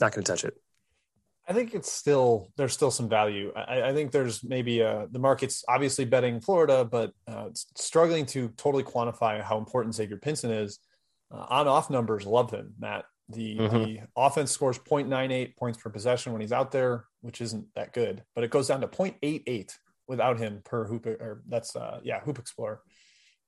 Not 0.00 0.12
going 0.12 0.24
to 0.24 0.32
touch 0.32 0.44
it. 0.44 0.54
I 1.48 1.52
think 1.52 1.74
it's 1.74 1.90
still 1.90 2.52
there's 2.56 2.72
still 2.72 2.92
some 2.92 3.08
value. 3.08 3.52
I, 3.56 3.82
I 3.82 3.92
think 3.92 4.12
there's 4.12 4.44
maybe 4.44 4.82
uh, 4.82 5.06
the 5.10 5.18
market's 5.18 5.64
obviously 5.68 6.04
betting 6.04 6.40
Florida, 6.40 6.84
but 6.84 7.12
uh, 7.26 7.48
struggling 7.54 8.26
to 8.26 8.50
totally 8.50 8.84
quantify 8.84 9.42
how 9.42 9.58
important 9.58 9.94
Xavier 9.94 10.16
Pinson 10.16 10.52
is. 10.52 10.78
Uh, 11.32 11.46
on 11.48 11.68
off 11.68 11.90
numbers, 11.90 12.24
love 12.24 12.50
him, 12.50 12.74
Matt. 12.78 13.04
The, 13.32 13.56
Mhm. 13.56 13.84
the 13.84 14.00
offense 14.16 14.50
scores 14.50 14.78
0.98 14.78 15.56
points 15.56 15.78
per 15.78 15.90
possession 15.90 16.32
when 16.32 16.40
he's 16.40 16.52
out 16.52 16.72
there, 16.72 17.04
which 17.20 17.40
isn't 17.40 17.66
that 17.74 17.92
good, 17.92 18.24
but 18.34 18.44
it 18.44 18.50
goes 18.50 18.68
down 18.68 18.80
to 18.80 18.88
0.88 18.88 19.78
without 20.08 20.38
him 20.38 20.60
per 20.64 20.86
hoop 20.86 21.06
or 21.06 21.42
that's 21.46 21.76
uh, 21.76 22.00
yeah 22.02 22.20
hoop 22.20 22.38
explorer. 22.38 22.80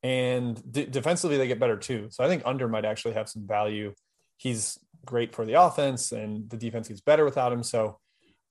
And 0.02 0.60
d- 0.72 0.86
defensively, 0.86 1.36
they 1.36 1.46
get 1.46 1.60
better 1.60 1.76
too. 1.76 2.08
So 2.10 2.24
I 2.24 2.28
think 2.28 2.42
under 2.44 2.68
might 2.68 2.84
actually 2.84 3.14
have 3.14 3.28
some 3.28 3.46
value. 3.46 3.94
He's 4.36 4.78
great 5.04 5.34
for 5.34 5.44
the 5.44 5.54
offense, 5.60 6.12
and 6.12 6.48
the 6.50 6.56
defense 6.56 6.88
gets 6.88 7.00
better 7.00 7.24
without 7.24 7.52
him. 7.52 7.62
So 7.62 7.98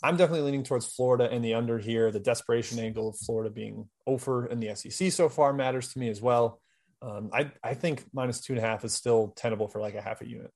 I'm 0.03 0.17
definitely 0.17 0.45
leaning 0.45 0.63
towards 0.63 0.85
Florida 0.87 1.29
and 1.29 1.43
the 1.43 1.53
under 1.53 1.77
here. 1.77 2.09
The 2.11 2.19
desperation 2.19 2.79
angle 2.79 3.09
of 3.09 3.17
Florida 3.17 3.49
being 3.49 3.89
over 4.07 4.45
in 4.45 4.59
the 4.59 4.73
SEC 4.75 5.11
so 5.11 5.29
far 5.29 5.53
matters 5.53 5.91
to 5.93 5.99
me 5.99 6.09
as 6.09 6.21
well. 6.21 6.59
Um, 7.01 7.29
I 7.33 7.51
I 7.63 7.73
think 7.73 8.05
minus 8.13 8.41
two 8.41 8.53
and 8.53 8.63
a 8.63 8.65
half 8.67 8.85
is 8.85 8.93
still 8.93 9.33
tenable 9.35 9.67
for 9.67 9.81
like 9.81 9.95
a 9.95 10.01
half 10.01 10.21
a 10.21 10.27
unit. 10.27 10.51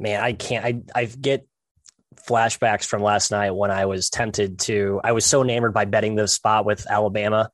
Man, 0.00 0.20
I 0.22 0.32
can't. 0.32 0.64
I 0.64 1.00
I 1.00 1.04
get 1.04 1.46
flashbacks 2.28 2.84
from 2.84 3.02
last 3.02 3.30
night 3.30 3.52
when 3.52 3.70
I 3.70 3.86
was 3.86 4.10
tempted 4.10 4.58
to. 4.60 5.00
I 5.04 5.12
was 5.12 5.24
so 5.24 5.42
enamored 5.42 5.74
by 5.74 5.84
betting 5.84 6.14
the 6.16 6.26
spot 6.26 6.64
with 6.64 6.90
Alabama. 6.90 7.50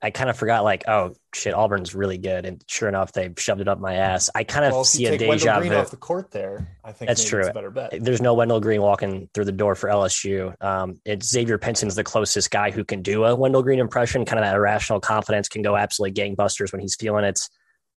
I 0.00 0.10
kind 0.12 0.30
of 0.30 0.36
forgot, 0.38 0.62
like, 0.62 0.84
oh 0.86 1.14
shit, 1.34 1.54
Auburn's 1.54 1.92
really 1.92 2.18
good, 2.18 2.46
and 2.46 2.62
sure 2.68 2.88
enough, 2.88 3.10
they 3.10 3.34
shoved 3.36 3.60
it 3.60 3.66
up 3.66 3.80
my 3.80 3.94
ass. 3.94 4.30
I 4.32 4.44
kind 4.44 4.64
of 4.64 4.72
Well, 4.72 4.84
see 4.84 5.06
a 5.06 5.18
deja 5.18 5.58
Green 5.58 5.72
vu. 5.72 5.76
off 5.78 5.90
the 5.90 5.96
court 5.96 6.30
there, 6.30 6.68
I 6.84 6.92
think 6.92 7.08
That's 7.08 7.24
true. 7.24 7.44
A 7.44 7.52
better 7.52 7.72
bet. 7.72 7.92
There's 8.00 8.22
no 8.22 8.34
Wendell 8.34 8.60
Green 8.60 8.80
walking 8.80 9.28
through 9.34 9.46
the 9.46 9.52
door 9.52 9.74
for 9.74 9.90
LSU. 9.90 10.54
Um, 10.62 11.00
it's 11.04 11.28
Xavier 11.28 11.58
Pinson's 11.58 11.96
the 11.96 12.04
closest 12.04 12.52
guy 12.52 12.70
who 12.70 12.84
can 12.84 13.02
do 13.02 13.24
a 13.24 13.34
Wendell 13.34 13.64
Green 13.64 13.80
impression. 13.80 14.24
Kind 14.24 14.38
of 14.38 14.44
that 14.44 14.54
irrational 14.54 15.00
confidence 15.00 15.48
can 15.48 15.62
go 15.62 15.74
absolutely 15.76 16.14
gangbusters 16.14 16.70
when 16.70 16.80
he's 16.80 16.94
feeling 16.94 17.24
it. 17.24 17.40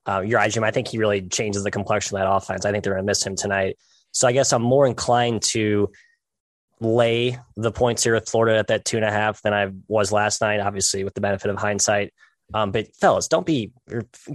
Uh, 0.05 0.21
you're. 0.21 0.39
I 0.39 0.71
think 0.71 0.87
he 0.87 0.99
really 0.99 1.23
changes 1.23 1.65
the 1.65 1.71
complexion 1.71 2.15
of 2.17 2.21
that 2.23 2.31
offense. 2.31 2.63
I 2.63 2.71
think 2.71 2.85
they're 2.85 2.93
going 2.93 3.03
to 3.03 3.09
miss 3.09 3.25
him 3.25 3.35
tonight. 3.35 3.75
So 4.11 4.27
I 4.27 4.31
guess 4.31 4.51
I'm 4.53 4.61
more 4.61 4.87
inclined 4.87 5.41
to 5.53 5.89
lay 6.81 7.37
the 7.57 7.71
points 7.71 8.03
here 8.03 8.13
with 8.13 8.29
Florida 8.29 8.57
at 8.57 8.67
that 8.67 8.85
two 8.85 8.97
and 8.97 9.05
a 9.05 9.11
half 9.11 9.41
than 9.41 9.53
I 9.53 9.71
was 9.87 10.11
last 10.11 10.41
night, 10.41 10.59
obviously 10.59 11.03
with 11.03 11.13
the 11.13 11.21
benefit 11.21 11.49
of 11.51 11.57
hindsight. 11.57 12.13
Um, 12.53 12.71
but 12.71 12.87
fellas, 12.95 13.27
don't 13.27 13.45
be 13.45 13.71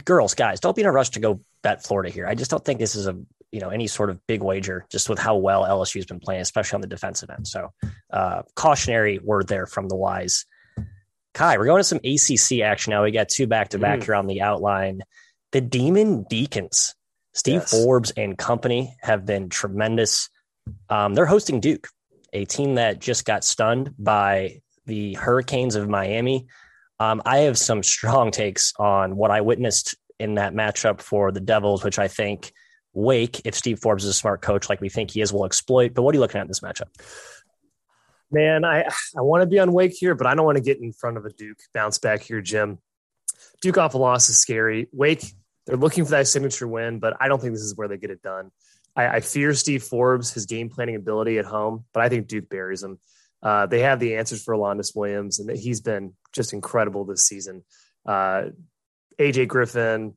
girls, 0.05 0.35
guys, 0.35 0.61
don't 0.61 0.76
be 0.76 0.82
in 0.82 0.87
a 0.88 0.93
rush 0.93 1.11
to 1.11 1.21
go 1.21 1.41
bet 1.62 1.82
Florida 1.85 2.11
here. 2.11 2.26
I 2.26 2.35
just 2.35 2.50
don't 2.50 2.65
think 2.65 2.79
this 2.79 2.94
is 2.94 3.06
a 3.06 3.17
you 3.50 3.61
know 3.61 3.71
any 3.71 3.87
sort 3.87 4.11
of 4.11 4.25
big 4.26 4.43
wager 4.43 4.84
just 4.91 5.08
with 5.08 5.19
how 5.19 5.37
well 5.37 5.63
LSU's 5.65 6.06
been 6.06 6.20
playing, 6.20 6.43
especially 6.43 6.77
on 6.77 6.81
the 6.81 6.87
defensive 6.87 7.31
end. 7.31 7.46
So 7.48 7.70
uh, 8.13 8.43
cautionary 8.55 9.19
word 9.19 9.48
there 9.48 9.67
from 9.67 9.89
the 9.89 9.96
wise. 9.96 10.44
Ky, 11.34 11.58
we're 11.58 11.65
going 11.65 11.81
to 11.81 11.84
some 11.84 11.98
ACC 12.05 12.63
action 12.63 12.91
now. 12.93 13.03
We 13.03 13.10
got 13.10 13.29
two 13.29 13.46
back 13.48 13.70
to 13.70 13.79
back 13.79 14.01
Mm. 14.01 14.05
here 14.05 14.15
on 14.15 14.27
the 14.29 14.43
outline. 14.43 15.03
The 15.51 15.60
Demon 15.60 16.25
Deacons, 16.29 16.94
Steve 17.34 17.60
Yes. 17.60 17.70
Forbes 17.70 18.10
and 18.12 18.38
company 18.38 18.96
have 19.00 19.26
been 19.26 19.48
tremendous. 19.48 20.29
Um, 20.88 21.14
they're 21.14 21.26
hosting 21.26 21.60
Duke, 21.60 21.88
a 22.32 22.44
team 22.44 22.76
that 22.76 23.00
just 23.00 23.24
got 23.24 23.44
stunned 23.44 23.94
by 23.98 24.60
the 24.86 25.14
Hurricanes 25.14 25.74
of 25.74 25.88
Miami. 25.88 26.46
Um, 27.00 27.20
I 27.26 27.38
have 27.38 27.58
some 27.58 27.82
strong 27.82 28.31
takes 28.31 28.72
on 28.79 29.17
what 29.17 29.31
I 29.31 29.41
witnessed 29.41 29.96
in 30.20 30.34
that 30.34 30.55
matchup 30.55 31.00
for 31.00 31.32
the 31.32 31.41
Devils, 31.41 31.82
which 31.82 31.98
I 31.98 32.08
think 32.08 32.53
Wake, 32.93 33.43
if 33.44 33.55
Steve 33.55 33.81
Forbes 33.81 34.05
is 34.05 34.10
a 34.10 34.14
smart 34.14 34.41
coach 34.41 34.69
like 34.69 34.81
we 34.81 34.88
think 34.88 35.10
he 35.10 35.20
is, 35.20 35.32
will 35.32 35.44
exploit. 35.44 35.93
But 35.94 36.03
what 36.03 36.14
are 36.14 36.17
you 36.17 36.20
looking 36.20 36.38
at 36.38 36.43
in 36.43 36.48
this 36.48 36.60
matchup? 36.60 36.88
Man, 38.31 38.64
I 38.64 38.84
I 39.17 39.20
want 39.20 39.43
to 39.43 39.46
be 39.46 39.58
on 39.58 39.72
Wake 39.72 39.93
here, 39.98 40.14
but 40.14 40.26
I 40.26 40.34
don't 40.34 40.44
want 40.44 40.56
to 40.56 40.62
get 40.62 40.81
in 40.81 40.93
front 40.93 41.17
of 41.17 41.24
a 41.24 41.31
Duke 41.31 41.58
bounce 41.72 41.98
back 41.98 42.22
here, 42.22 42.41
Jim. 42.41 42.79
Duke 43.60 43.79
off 43.79 43.94
a 43.94 43.98
loss 43.98 44.29
is 44.29 44.38
scary. 44.38 44.88
Wake, 44.93 45.24
they're 45.67 45.77
looking 45.77 46.05
for 46.05 46.13
that 46.13 46.27
signature 46.27 46.69
win, 46.69 46.99
but 46.99 47.17
I 47.21 47.29
don't 47.29 47.41
think 47.41 47.55
this 47.55 47.63
is 47.63 47.77
where 47.77 47.89
they 47.89 47.97
get 47.97 48.11
it 48.11 48.23
done. 48.23 48.51
I, 48.97 49.09
I 49.09 49.21
fear 49.21 49.55
Steve 49.55 49.83
Forbes, 49.83 50.33
his 50.33 50.47
game 50.47 50.69
planning 50.69 50.97
ability 50.97 51.39
at 51.39 51.44
home, 51.44 51.85
but 51.93 52.03
I 52.03 52.09
think 52.09 52.27
Duke 52.27 52.49
buries 52.49 52.83
him. 52.83 52.99
Uh, 53.43 53.67
they 53.67 53.81
have 53.81 54.01
the 54.01 54.17
answers 54.17 54.43
for 54.43 54.53
Alondes 54.55 54.94
Williams, 54.94 55.39
and 55.39 55.51
he's 55.56 55.81
been 55.81 56.15
just 56.33 56.53
incredible 56.53 57.05
this 57.05 57.27
season. 57.27 57.63
Uh, 58.06 58.44
AJ 59.19 59.49
Griffin, 59.49 60.15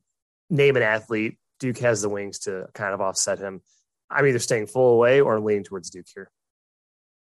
name 0.48 0.76
an 0.76 0.82
athlete. 0.82 1.38
Duke 1.60 1.78
has 1.78 2.02
the 2.02 2.08
wings 2.08 2.40
to 2.40 2.66
kind 2.72 2.94
of 2.94 3.00
offset 3.00 3.38
him. 3.38 3.60
I'm 4.10 4.26
either 4.26 4.38
staying 4.38 4.68
full 4.68 4.94
away 4.94 5.20
or 5.20 5.40
leaning 5.40 5.64
towards 5.64 5.90
Duke 5.90 6.06
here. 6.14 6.30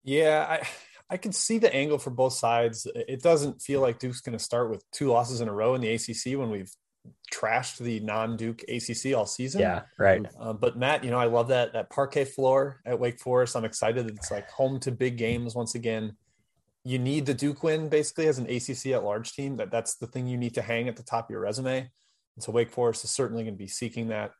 Yeah, 0.02 0.46
I 0.48 0.68
I 1.08 1.16
can 1.16 1.32
see 1.32 1.58
the 1.58 1.74
angle 1.74 1.98
for 1.98 2.10
both 2.10 2.34
sides. 2.34 2.86
It 2.94 3.22
doesn't 3.22 3.62
feel 3.62 3.80
like 3.80 3.98
Duke's 3.98 4.20
going 4.20 4.36
to 4.36 4.44
start 4.44 4.70
with 4.70 4.84
two 4.90 5.08
losses 5.08 5.40
in 5.40 5.48
a 5.48 5.52
row 5.52 5.74
in 5.74 5.80
the 5.80 5.92
ACC 5.92 6.38
when 6.38 6.50
we've 6.50 6.70
trashed 7.32 7.78
the 7.78 8.00
non-Duke 8.00 8.62
ACC 8.68 9.14
all 9.16 9.26
season. 9.26 9.60
Yeah, 9.60 9.82
right. 9.98 10.24
Uh, 10.38 10.52
but 10.52 10.76
Matt, 10.76 11.04
you 11.04 11.10
know, 11.10 11.18
I 11.18 11.26
love 11.26 11.48
that 11.48 11.72
that 11.72 11.90
parquet 11.90 12.24
floor 12.24 12.80
at 12.84 12.98
Wake 12.98 13.18
Forest. 13.18 13.56
I'm 13.56 13.64
excited 13.64 14.06
that 14.06 14.14
it's 14.14 14.30
like 14.30 14.50
home 14.50 14.80
to 14.80 14.92
big 14.92 15.16
games 15.16 15.54
once 15.54 15.74
again. 15.74 16.16
You 16.84 16.98
need 16.98 17.26
the 17.26 17.34
Duke 17.34 17.62
win 17.62 17.88
basically 17.88 18.26
as 18.26 18.38
an 18.38 18.46
ACC 18.46 18.92
at 18.92 19.04
large 19.04 19.32
team. 19.32 19.56
That 19.56 19.70
that's 19.70 19.96
the 19.96 20.06
thing 20.06 20.26
you 20.26 20.36
need 20.36 20.54
to 20.54 20.62
hang 20.62 20.88
at 20.88 20.96
the 20.96 21.02
top 21.02 21.26
of 21.26 21.30
your 21.30 21.40
resume. 21.40 21.78
And 22.36 22.42
so 22.42 22.52
Wake 22.52 22.70
Forest 22.70 23.04
is 23.04 23.10
certainly 23.10 23.44
going 23.44 23.54
to 23.54 23.58
be 23.58 23.68
seeking 23.68 24.08
that. 24.08 24.32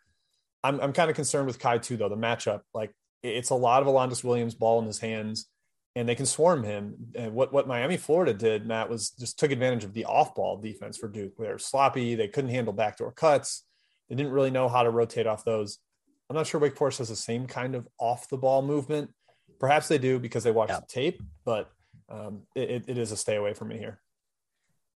I'm 0.62 0.80
I'm 0.80 0.92
kind 0.92 1.10
of 1.10 1.16
concerned 1.16 1.46
with 1.46 1.58
Ky 1.58 1.78
too, 1.78 1.96
though. 1.96 2.08
The 2.08 2.16
matchup, 2.16 2.60
like 2.72 2.94
it's 3.22 3.50
a 3.50 3.54
lot 3.54 3.82
of 3.82 3.86
Alondes 3.86 4.22
Williams 4.22 4.54
ball 4.54 4.78
in 4.80 4.86
his 4.86 4.98
hands, 4.98 5.48
and 5.96 6.08
they 6.08 6.14
can 6.14 6.26
swarm 6.26 6.64
him. 6.64 6.94
And 7.14 7.34
what 7.34 7.52
what 7.52 7.68
Miami, 7.68 7.96
Florida 7.96 8.34
did, 8.34 8.66
Matt, 8.66 8.90
was 8.90 9.10
just 9.10 9.38
took 9.38 9.50
advantage 9.50 9.84
of 9.84 9.92
the 9.92 10.04
off 10.04 10.34
ball 10.34 10.56
defense 10.56 10.96
for 10.98 11.08
Duke. 11.08 11.32
They're 11.38 11.58
sloppy. 11.58 12.14
They 12.14 12.28
couldn't 12.28 12.50
handle 12.50 12.72
backdoor 12.72 13.12
cuts. 13.12 13.64
They 14.08 14.16
didn't 14.16 14.32
really 14.32 14.50
know 14.50 14.68
how 14.68 14.82
to 14.82 14.90
rotate 14.90 15.26
off 15.26 15.44
those. 15.44 15.78
I'm 16.28 16.36
not 16.36 16.46
sure 16.46 16.60
Wake 16.60 16.76
Forest 16.76 16.98
has 16.98 17.08
the 17.08 17.16
same 17.16 17.46
kind 17.46 17.74
of 17.74 17.86
off 17.98 18.28
the 18.28 18.36
ball 18.36 18.62
movement. 18.62 19.10
Perhaps 19.60 19.88
they 19.88 19.98
do 19.98 20.18
because 20.18 20.44
they 20.44 20.50
watch 20.50 20.70
yeah. 20.70 20.80
the 20.80 20.86
tape, 20.86 21.22
but 21.44 21.70
um, 22.08 22.42
it, 22.54 22.84
it 22.88 22.98
is 22.98 23.12
a 23.12 23.16
stay 23.16 23.36
away 23.36 23.54
from 23.54 23.68
me 23.68 23.78
here. 23.78 24.00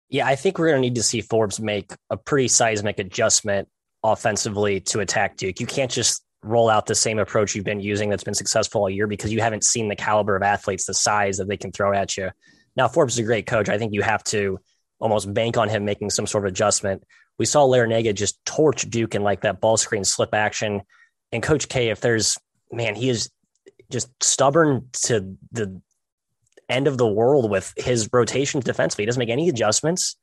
Yeah, 0.08 0.26
I 0.26 0.36
think 0.36 0.58
we're 0.58 0.68
going 0.68 0.82
to 0.82 0.88
need 0.88 0.94
to 0.94 1.02
see 1.02 1.20
Forbes 1.20 1.60
make 1.60 1.92
a 2.10 2.16
pretty 2.16 2.48
seismic 2.48 2.98
adjustment 2.98 3.68
offensively 4.02 4.80
to 4.80 5.00
attack 5.00 5.36
Duke. 5.36 5.60
You 5.60 5.66
can't 5.66 5.90
just 5.90 6.24
roll 6.42 6.68
out 6.68 6.86
the 6.86 6.94
same 6.94 7.18
approach 7.18 7.54
you've 7.54 7.64
been 7.64 7.80
using 7.80 8.10
that's 8.10 8.24
been 8.24 8.34
successful 8.34 8.82
all 8.82 8.90
year 8.90 9.06
because 9.06 9.32
you 9.32 9.40
haven't 9.40 9.64
seen 9.64 9.88
the 9.88 9.96
caliber 9.96 10.36
of 10.36 10.42
athletes, 10.42 10.86
the 10.86 10.94
size 10.94 11.38
that 11.38 11.48
they 11.48 11.56
can 11.56 11.72
throw 11.72 11.92
at 11.92 12.16
you. 12.16 12.30
Now, 12.76 12.86
Forbes 12.88 13.14
is 13.14 13.18
a 13.18 13.24
great 13.24 13.46
coach. 13.46 13.68
I 13.68 13.78
think 13.78 13.92
you 13.92 14.02
have 14.02 14.22
to 14.24 14.60
almost 15.00 15.32
bank 15.32 15.56
on 15.56 15.68
him 15.68 15.84
making 15.84 16.10
some 16.10 16.26
sort 16.26 16.44
of 16.44 16.48
adjustment. 16.48 17.04
We 17.38 17.46
saw 17.46 17.66
Larrañaga 17.66 18.14
just 18.14 18.44
torch 18.44 18.88
Duke 18.88 19.14
in 19.14 19.22
like 19.22 19.42
that 19.42 19.60
ball 19.60 19.76
screen 19.76 20.04
slip 20.04 20.34
action. 20.34 20.82
And 21.32 21.42
Coach 21.42 21.68
K, 21.68 21.88
if 21.88 22.00
there's, 22.00 22.36
man, 22.70 22.94
he 22.94 23.08
is 23.08 23.30
just 23.90 24.10
stubborn 24.22 24.88
to 25.04 25.36
the 25.52 25.80
end 26.68 26.86
of 26.86 26.98
the 26.98 27.06
world 27.06 27.50
with 27.50 27.72
his 27.76 28.08
rotations 28.12 28.64
defensively. 28.64 29.02
He 29.02 29.06
doesn't 29.06 29.20
make 29.20 29.30
any 29.30 29.48
adjustments. 29.48 30.16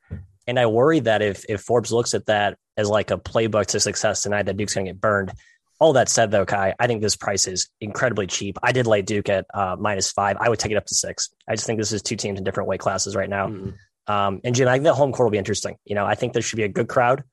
And 0.48 0.60
I 0.60 0.68
worry 0.68 1.00
that 1.02 1.22
if 1.22 1.44
if 1.50 1.62
Forbes 1.62 1.92
looks 1.92 2.14
at 2.14 2.28
that 2.28 2.58
as 2.78 2.88
like 2.88 3.12
a 3.12 3.18
playbook 3.18 3.66
to 3.68 3.80
success 3.80 4.22
tonight, 4.22 4.44
that 4.44 4.58
Duke's 4.58 4.76
going 4.76 4.86
to 4.86 4.92
get 4.92 5.02
burned. 5.02 5.32
All 5.80 5.94
that 5.94 6.08
said, 6.08 6.32
though, 6.32 6.46
Ky, 6.46 6.74
I 6.80 6.88
think 6.88 7.02
this 7.02 7.16
price 7.16 7.48
is 7.48 7.70
incredibly 7.82 8.28
cheap. 8.28 8.58
I 8.64 8.72
did 8.72 8.88
lay 8.88 9.02
Duke 9.02 9.30
at 9.30 9.46
uh, 9.54 9.76
minus 9.78 10.12
five. 10.12 10.38
I 10.40 10.50
would 10.50 10.60
take 10.60 10.72
it 10.72 10.78
up 10.78 10.86
to 10.86 10.96
six. 10.96 11.30
I 11.50 11.56
just 11.56 11.66
think 11.66 11.80
this 11.80 11.92
is 11.92 12.02
two 12.02 12.16
teams 12.16 12.38
in 12.38 12.44
different 12.46 12.70
weight 12.70 12.80
classes 12.80 13.16
right 13.16 13.30
now. 13.30 13.48
Mm-hmm. 13.48 14.14
Um, 14.14 14.40
and 14.44 14.56
Jim, 14.56 14.68
I 14.68 14.74
think 14.74 14.84
that 14.86 14.94
home 14.94 15.12
court 15.12 15.26
will 15.26 15.32
be 15.32 15.38
interesting. 15.38 15.76
You 15.84 15.96
know, 15.96 16.06
I 16.06 16.16
think 16.16 16.34
there 16.34 16.42
should 16.42 16.58
be 16.58 16.64
a 16.64 16.70
good 16.70 16.88
crowd. 16.88 17.24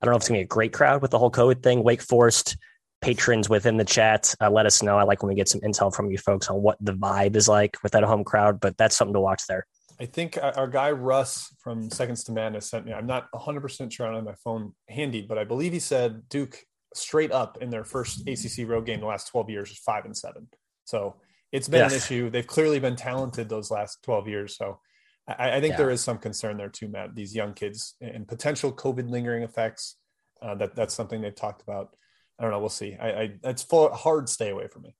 I 0.00 0.06
don't 0.06 0.12
know 0.12 0.16
if 0.16 0.22
it's 0.22 0.28
going 0.28 0.38
to 0.38 0.42
be 0.42 0.46
a 0.46 0.48
great 0.48 0.72
crowd 0.72 1.02
with 1.02 1.10
the 1.10 1.18
whole 1.18 1.30
COVID 1.30 1.62
thing. 1.62 1.82
Wake 1.82 2.02
Forest 2.02 2.56
patrons 3.00 3.48
within 3.48 3.76
the 3.76 3.84
chat, 3.84 4.34
uh, 4.40 4.50
let 4.50 4.66
us 4.66 4.82
know. 4.82 4.98
I 4.98 5.04
like 5.04 5.22
when 5.22 5.28
we 5.28 5.34
get 5.34 5.48
some 5.48 5.60
intel 5.60 5.94
from 5.94 6.10
you 6.10 6.18
folks 6.18 6.48
on 6.48 6.62
what 6.62 6.76
the 6.80 6.92
vibe 6.92 7.36
is 7.36 7.48
like 7.48 7.76
with 7.82 7.92
that 7.92 8.02
home 8.02 8.24
crowd, 8.24 8.60
but 8.60 8.76
that's 8.76 8.96
something 8.96 9.14
to 9.14 9.20
watch 9.20 9.42
there. 9.48 9.66
I 10.00 10.06
think 10.06 10.38
our 10.40 10.68
guy 10.68 10.92
Russ 10.92 11.52
from 11.58 11.90
Seconds 11.90 12.22
to 12.24 12.32
Madness 12.32 12.70
sent 12.70 12.86
me. 12.86 12.92
I'm 12.92 13.06
not 13.06 13.30
100% 13.32 13.92
sure 13.92 14.06
I 14.06 14.10
don't 14.10 14.16
have 14.16 14.24
my 14.24 14.34
phone 14.44 14.72
handy, 14.88 15.22
but 15.22 15.38
I 15.38 15.44
believe 15.44 15.72
he 15.72 15.80
said 15.80 16.28
Duke 16.28 16.64
straight 16.94 17.32
up 17.32 17.58
in 17.60 17.70
their 17.70 17.84
first 17.84 18.26
ACC 18.28 18.66
road 18.68 18.86
game 18.86 19.00
the 19.00 19.06
last 19.06 19.28
12 19.28 19.50
years 19.50 19.70
is 19.70 19.78
five 19.78 20.04
and 20.04 20.16
seven. 20.16 20.48
So 20.84 21.16
it's 21.52 21.68
been 21.68 21.80
yes. 21.80 21.92
an 21.92 21.96
issue. 21.96 22.30
They've 22.30 22.46
clearly 22.46 22.80
been 22.80 22.96
talented 22.96 23.48
those 23.48 23.70
last 23.70 24.02
12 24.02 24.28
years. 24.28 24.56
So 24.56 24.80
I, 25.26 25.56
I 25.56 25.60
think 25.60 25.72
yeah. 25.72 25.78
there 25.78 25.90
is 25.90 26.02
some 26.02 26.18
concern 26.18 26.56
there 26.56 26.68
too, 26.68 26.88
Matt. 26.88 27.14
These 27.14 27.34
young 27.34 27.54
kids 27.54 27.94
and 28.00 28.26
potential 28.26 28.72
COVID 28.72 29.10
lingering 29.10 29.42
effects. 29.42 29.96
Uh, 30.40 30.54
that 30.54 30.76
that's 30.76 30.94
something 30.94 31.20
they've 31.20 31.34
talked 31.34 31.62
about. 31.62 31.96
I 32.38 32.44
don't 32.44 32.52
know. 32.52 32.60
We'll 32.60 32.68
see. 32.68 32.96
I, 32.98 33.08
I 33.08 33.30
it's 33.44 33.64
full, 33.64 33.92
hard 33.92 34.28
stay 34.28 34.50
away 34.50 34.68
from 34.68 34.82
me. 34.82 34.94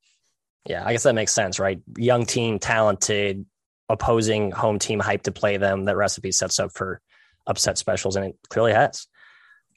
Yeah, 0.66 0.82
I 0.84 0.92
guess 0.92 1.04
that 1.04 1.14
makes 1.14 1.32
sense, 1.32 1.60
right? 1.60 1.80
Young 1.96 2.26
team, 2.26 2.58
talented, 2.58 3.46
opposing 3.88 4.50
home 4.50 4.80
team 4.80 4.98
hype 4.98 5.22
to 5.22 5.32
play 5.32 5.56
them. 5.56 5.84
That 5.84 5.96
recipe 5.96 6.32
sets 6.32 6.58
up 6.58 6.72
for 6.72 7.00
upset 7.46 7.78
specials, 7.78 8.16
and 8.16 8.26
it 8.26 8.36
clearly 8.50 8.72
has. 8.72 9.06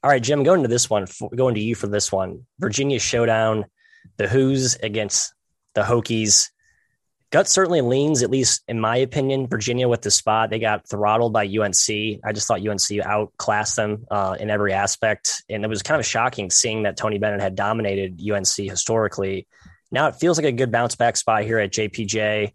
All 0.04 0.10
right, 0.10 0.22
Jim, 0.22 0.44
going 0.44 0.64
to 0.64 0.68
this 0.68 0.90
one, 0.90 1.06
going 1.36 1.56
to 1.56 1.62
you 1.62 1.76
for 1.76 1.86
this 1.86 2.12
one. 2.12 2.48
Virginia 2.60 3.00
showdown, 3.00 3.66
the 4.18 4.28
Hoos 4.28 4.76
against 4.76 5.34
the 5.76 5.82
Hokies. 5.82 6.50
Gut 7.30 7.48
certainly 7.48 7.82
leans, 7.82 8.24
at 8.24 8.32
least 8.32 8.64
in 8.68 8.80
my 8.80 8.98
opinion, 8.98 9.48
Virginia 9.48 9.88
with 9.88 10.02
the 10.02 10.10
spot. 10.10 10.50
They 10.50 10.58
got 10.58 10.90
throttled 10.90 11.34
by 11.34 11.46
UNC. 11.46 12.20
I 12.26 12.34
just 12.34 12.48
thought 12.48 12.68
UNC 12.68 13.00
outclassed 13.06 13.76
them 13.76 14.06
uh, 14.10 14.36
in 14.40 14.50
every 14.50 14.74
aspect. 14.74 15.44
And 15.50 15.64
it 15.64 15.68
was 15.68 15.84
kind 15.84 16.00
of 16.00 16.06
shocking 16.06 16.50
seeing 16.50 16.84
that 16.84 16.98
Tony 16.98 17.20
Bennett 17.20 17.40
had 17.40 17.56
dominated 17.56 18.20
UNC 18.20 18.48
historically. 18.58 19.48
Now 19.92 20.08
it 20.08 20.16
feels 20.16 20.38
like 20.38 20.48
a 20.48 20.52
good 20.52 20.72
bounce 20.72 20.96
back 20.96 21.16
spot 21.16 21.44
here 21.44 21.60
at 21.60 21.72
JPJ. 21.72 22.54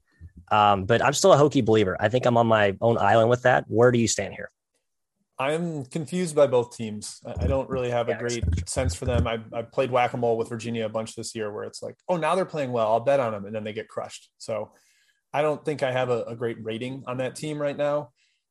Um, 0.51 0.85
but 0.85 1.03
I'm 1.03 1.13
still 1.13 1.33
a 1.33 1.39
Hokie 1.39 1.65
believer. 1.65 1.97
I 1.99 2.09
think 2.09 2.27
I'm 2.27 2.37
on 2.37 2.47
my 2.47 2.77
own 2.81 2.99
island 2.99 3.31
with 3.31 3.43
that. 3.43 3.65
Where 3.69 3.93
do 3.93 3.99
you 3.99 4.09
stand 4.09 4.35
here? 4.35 4.51
I'm 5.39 5.85
confused 5.85 6.35
by 6.35 6.47
both 6.47 6.77
teams. 6.77 7.21
I 7.39 7.47
don't 7.47 7.69
really 7.69 7.91
have 7.91 8.09
a 8.09 8.15
great 8.15 8.45
sense 8.69 8.95
for 8.95 9.05
them. 9.05 9.27
I, 9.27 9.39
I 9.53 9.63
played 9.63 9.91
whack 9.91 10.15
a 10.15 10.17
mole 10.17 10.39
with 10.39 10.49
Virginia 10.49 10.87
a 10.87 10.89
bunch 10.89 11.15
this 11.15 11.35
year 11.35 11.53
where 11.53 11.65
it's 11.65 11.83
like, 11.83 11.97
oh, 12.09 12.17
now 12.17 12.35
they're 12.35 12.47
playing 12.47 12.73
well. 12.73 12.89
I'll 12.89 13.01
bet 13.01 13.21
on 13.21 13.33
them. 13.33 13.45
And 13.45 13.55
then 13.55 13.63
they 13.63 13.75
get 13.75 13.89
crushed. 13.89 14.31
So 14.39 14.73
I 15.35 15.43
don't 15.43 15.63
think 15.63 15.83
I 15.83 15.93
have 15.93 16.09
a, 16.09 16.23
a 16.25 16.37
great 16.37 16.57
rating 16.65 17.05
on 17.07 17.19
that 17.19 17.37
team 17.37 17.61
right 17.61 17.77
now. 17.77 18.11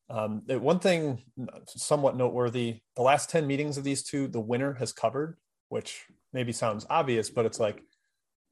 Um, 0.09 0.43
one 0.47 0.77
thing 0.77 1.23
somewhat 1.67 2.15
noteworthy 2.15 2.81
the 2.95 3.01
last 3.01 3.31
10 3.31 3.47
meetings 3.47 3.77
of 3.77 3.83
these 3.83 4.03
two, 4.03 4.27
the 4.27 4.39
winner 4.39 4.73
has 4.73 4.93
covered, 4.93 5.37
which 5.69 6.05
maybe 6.31 6.51
sounds 6.51 6.85
obvious, 6.89 7.31
but 7.31 7.47
it's 7.47 7.59
like 7.59 7.81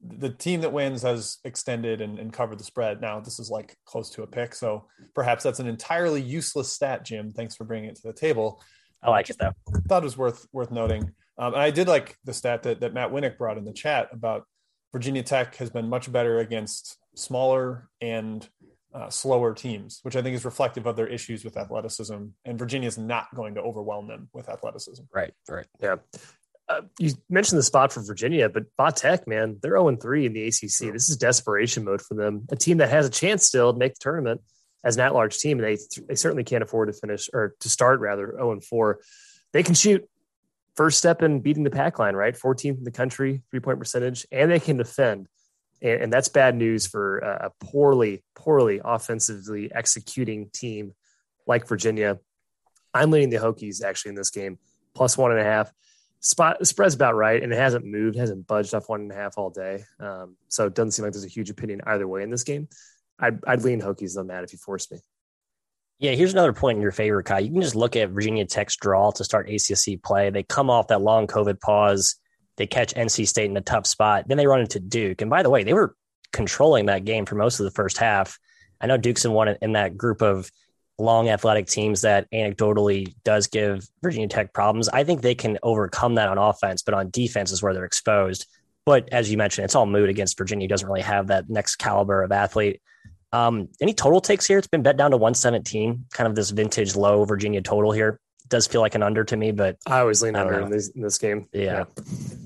the 0.06 0.30
team 0.30 0.60
that 0.60 0.72
wins 0.72 1.02
has 1.02 1.38
extended 1.44 2.00
and, 2.00 2.18
and, 2.18 2.32
covered 2.32 2.58
the 2.58 2.64
spread. 2.64 3.00
Now 3.00 3.20
this 3.20 3.38
is 3.38 3.50
like 3.50 3.76
close 3.84 4.10
to 4.10 4.22
a 4.22 4.26
pick, 4.26 4.54
so 4.54 4.86
perhaps 5.14 5.42
that's 5.42 5.60
an 5.60 5.66
entirely 5.66 6.20
useless 6.20 6.70
stat. 6.70 7.04
Jim, 7.04 7.32
thanks 7.32 7.56
for 7.56 7.64
bringing 7.64 7.90
it 7.90 7.96
to 7.96 8.02
the 8.08 8.12
table. 8.12 8.62
I 9.02 9.10
like 9.10 9.30
it 9.30 9.38
though. 9.38 9.52
Thought 9.88 10.02
it 10.02 10.04
was 10.04 10.16
worth 10.16 10.46
worth 10.52 10.70
noting, 10.70 11.12
um, 11.38 11.54
and 11.54 11.62
I 11.62 11.70
did 11.70 11.88
like 11.88 12.16
the 12.24 12.34
stat 12.34 12.62
that 12.64 12.80
that 12.80 12.94
Matt 12.94 13.10
Winnick 13.10 13.38
brought 13.38 13.58
in 13.58 13.64
the 13.64 13.72
chat 13.72 14.08
about 14.12 14.44
Virginia 14.92 15.22
Tech 15.22 15.56
has 15.56 15.70
been 15.70 15.88
much 15.88 16.10
better 16.10 16.38
against 16.38 16.98
smaller 17.14 17.88
and 18.00 18.48
uh, 18.94 19.10
slower 19.10 19.54
teams, 19.54 20.00
which 20.02 20.16
I 20.16 20.22
think 20.22 20.36
is 20.36 20.44
reflective 20.44 20.86
of 20.86 20.96
their 20.96 21.08
issues 21.08 21.44
with 21.44 21.56
athleticism. 21.56 22.26
And 22.44 22.58
Virginia 22.58 22.86
is 22.86 22.96
not 22.96 23.26
going 23.34 23.54
to 23.56 23.60
overwhelm 23.60 24.06
them 24.06 24.28
with 24.32 24.48
athleticism. 24.48 25.02
Right. 25.12 25.34
Right. 25.48 25.66
Yeah 25.80 25.96
uh, 26.68 26.80
you 26.98 27.12
mentioned 27.28 27.58
the 27.58 27.62
spot 27.62 27.92
for 27.92 28.00
Virginia, 28.02 28.48
but 28.48 28.96
Tech, 28.96 29.28
man, 29.28 29.58
they're 29.60 29.72
0 29.72 29.96
3 29.96 30.26
in 30.26 30.32
the 30.32 30.46
ACC. 30.46 30.92
This 30.92 31.10
is 31.10 31.16
desperation 31.16 31.84
mode 31.84 32.00
for 32.00 32.14
them. 32.14 32.46
A 32.50 32.56
team 32.56 32.78
that 32.78 32.88
has 32.88 33.06
a 33.06 33.10
chance 33.10 33.44
still 33.44 33.72
to 33.72 33.78
make 33.78 33.94
the 33.94 34.00
tournament 34.00 34.40
as 34.82 34.96
an 34.96 35.02
at 35.02 35.14
large 35.14 35.38
team. 35.38 35.58
And 35.58 35.66
they, 35.66 35.78
they 36.08 36.14
certainly 36.14 36.44
can't 36.44 36.62
afford 36.62 36.88
to 36.88 36.98
finish 36.98 37.28
or 37.32 37.54
to 37.60 37.68
start 37.68 38.00
rather 38.00 38.34
0 38.36 38.60
4. 38.60 39.00
They 39.52 39.62
can 39.62 39.74
shoot 39.74 40.08
first 40.74 40.98
step 40.98 41.22
in 41.22 41.40
beating 41.40 41.64
the 41.64 41.70
pack 41.70 41.98
line, 41.98 42.16
right? 42.16 42.34
14th 42.34 42.78
in 42.78 42.84
the 42.84 42.90
country, 42.90 43.42
three 43.50 43.60
point 43.60 43.78
percentage, 43.78 44.26
and 44.32 44.50
they 44.50 44.60
can 44.60 44.78
defend. 44.78 45.28
And, 45.82 46.04
and 46.04 46.12
that's 46.12 46.28
bad 46.28 46.56
news 46.56 46.86
for 46.86 47.18
a 47.18 47.50
poorly, 47.60 48.24
poorly 48.34 48.80
offensively 48.82 49.70
executing 49.72 50.48
team 50.50 50.94
like 51.46 51.68
Virginia. 51.68 52.18
I'm 52.94 53.10
leaning 53.10 53.30
the 53.30 53.36
Hokies 53.36 53.84
actually 53.84 54.10
in 54.10 54.14
this 54.14 54.30
game, 54.30 54.58
plus 54.94 55.18
one 55.18 55.30
and 55.30 55.40
a 55.40 55.44
half 55.44 55.70
spot 56.24 56.66
spread's 56.66 56.94
about 56.94 57.14
right, 57.14 57.42
and 57.42 57.52
it 57.52 57.56
hasn't 57.56 57.84
moved, 57.84 58.16
hasn't 58.16 58.46
budged 58.46 58.74
off 58.74 58.88
one 58.88 59.02
and 59.02 59.12
a 59.12 59.14
half 59.14 59.36
all 59.36 59.50
day. 59.50 59.84
Um, 60.00 60.36
so 60.48 60.66
it 60.66 60.74
doesn't 60.74 60.92
seem 60.92 61.04
like 61.04 61.12
there's 61.12 61.24
a 61.24 61.28
huge 61.28 61.50
opinion 61.50 61.82
either 61.86 62.08
way 62.08 62.22
in 62.22 62.30
this 62.30 62.42
game. 62.42 62.68
I'd, 63.20 63.38
I'd 63.46 63.62
lean 63.62 63.80
Hokies 63.80 64.14
though, 64.14 64.24
Matt, 64.24 64.42
if 64.42 64.52
you 64.52 64.58
force 64.58 64.90
me. 64.90 64.98
Yeah, 66.00 66.12
here's 66.12 66.32
another 66.32 66.52
point 66.52 66.76
in 66.76 66.82
your 66.82 66.92
favor, 66.92 67.22
Ky. 67.22 67.42
You 67.42 67.50
can 67.52 67.60
just 67.60 67.76
look 67.76 67.94
at 67.94 68.10
Virginia 68.10 68.44
Tech's 68.44 68.76
draw 68.76 69.12
to 69.12 69.22
start 69.22 69.48
ACC 69.48 70.02
play. 70.02 70.30
They 70.30 70.42
come 70.42 70.68
off 70.68 70.88
that 70.88 71.02
long 71.02 71.28
COVID 71.28 71.60
pause. 71.60 72.16
They 72.56 72.66
catch 72.66 72.94
NC 72.94 73.28
State 73.28 73.50
in 73.50 73.56
a 73.56 73.60
tough 73.60 73.86
spot. 73.86 74.26
Then 74.26 74.36
they 74.36 74.46
run 74.46 74.60
into 74.60 74.80
Duke. 74.80 75.20
And 75.20 75.30
by 75.30 75.42
the 75.42 75.50
way, 75.50 75.62
they 75.62 75.72
were 75.72 75.94
controlling 76.32 76.86
that 76.86 77.04
game 77.04 77.26
for 77.26 77.36
most 77.36 77.60
of 77.60 77.64
the 77.64 77.70
first 77.70 77.98
half. 77.98 78.38
I 78.80 78.86
know 78.86 78.96
Duke's 78.96 79.24
in 79.24 79.32
one 79.32 79.56
in 79.62 79.72
that 79.72 79.96
group 79.96 80.20
of 80.20 80.50
long 80.98 81.28
athletic 81.28 81.66
teams 81.66 82.02
that 82.02 82.30
anecdotally 82.30 83.14
does 83.24 83.46
give 83.46 83.88
Virginia 84.02 84.28
Tech 84.28 84.52
problems. 84.52 84.88
I 84.88 85.04
think 85.04 85.22
they 85.22 85.34
can 85.34 85.58
overcome 85.62 86.14
that 86.16 86.28
on 86.28 86.38
offense, 86.38 86.82
but 86.82 86.94
on 86.94 87.10
defense 87.10 87.50
is 87.50 87.62
where 87.62 87.74
they're 87.74 87.84
exposed. 87.84 88.46
But 88.86 89.08
as 89.12 89.30
you 89.30 89.36
mentioned, 89.36 89.64
it's 89.64 89.74
all 89.74 89.86
mood 89.86 90.08
against 90.08 90.38
Virginia. 90.38 90.68
Doesn't 90.68 90.86
really 90.86 91.00
have 91.02 91.28
that 91.28 91.48
next 91.48 91.76
caliber 91.76 92.22
of 92.22 92.32
athlete. 92.32 92.80
Um, 93.32 93.68
any 93.80 93.94
total 93.94 94.20
takes 94.20 94.46
here? 94.46 94.58
It's 94.58 94.68
been 94.68 94.82
bet 94.82 94.96
down 94.96 95.10
to 95.10 95.16
117, 95.16 96.06
kind 96.12 96.28
of 96.28 96.36
this 96.36 96.50
vintage 96.50 96.94
low 96.94 97.24
Virginia 97.24 97.62
total 97.62 97.90
here 97.90 98.20
does 98.54 98.68
feel 98.68 98.80
like 98.80 98.94
an 98.94 99.02
under 99.02 99.24
to 99.24 99.36
me, 99.36 99.50
but 99.50 99.76
I 99.84 99.98
always 99.98 100.22
lean 100.22 100.36
under 100.36 100.60
in 100.60 100.70
this, 100.70 100.88
in 100.90 101.02
this, 101.02 101.18
game. 101.18 101.48
Yeah. 101.52 101.62
yeah. 101.62 101.84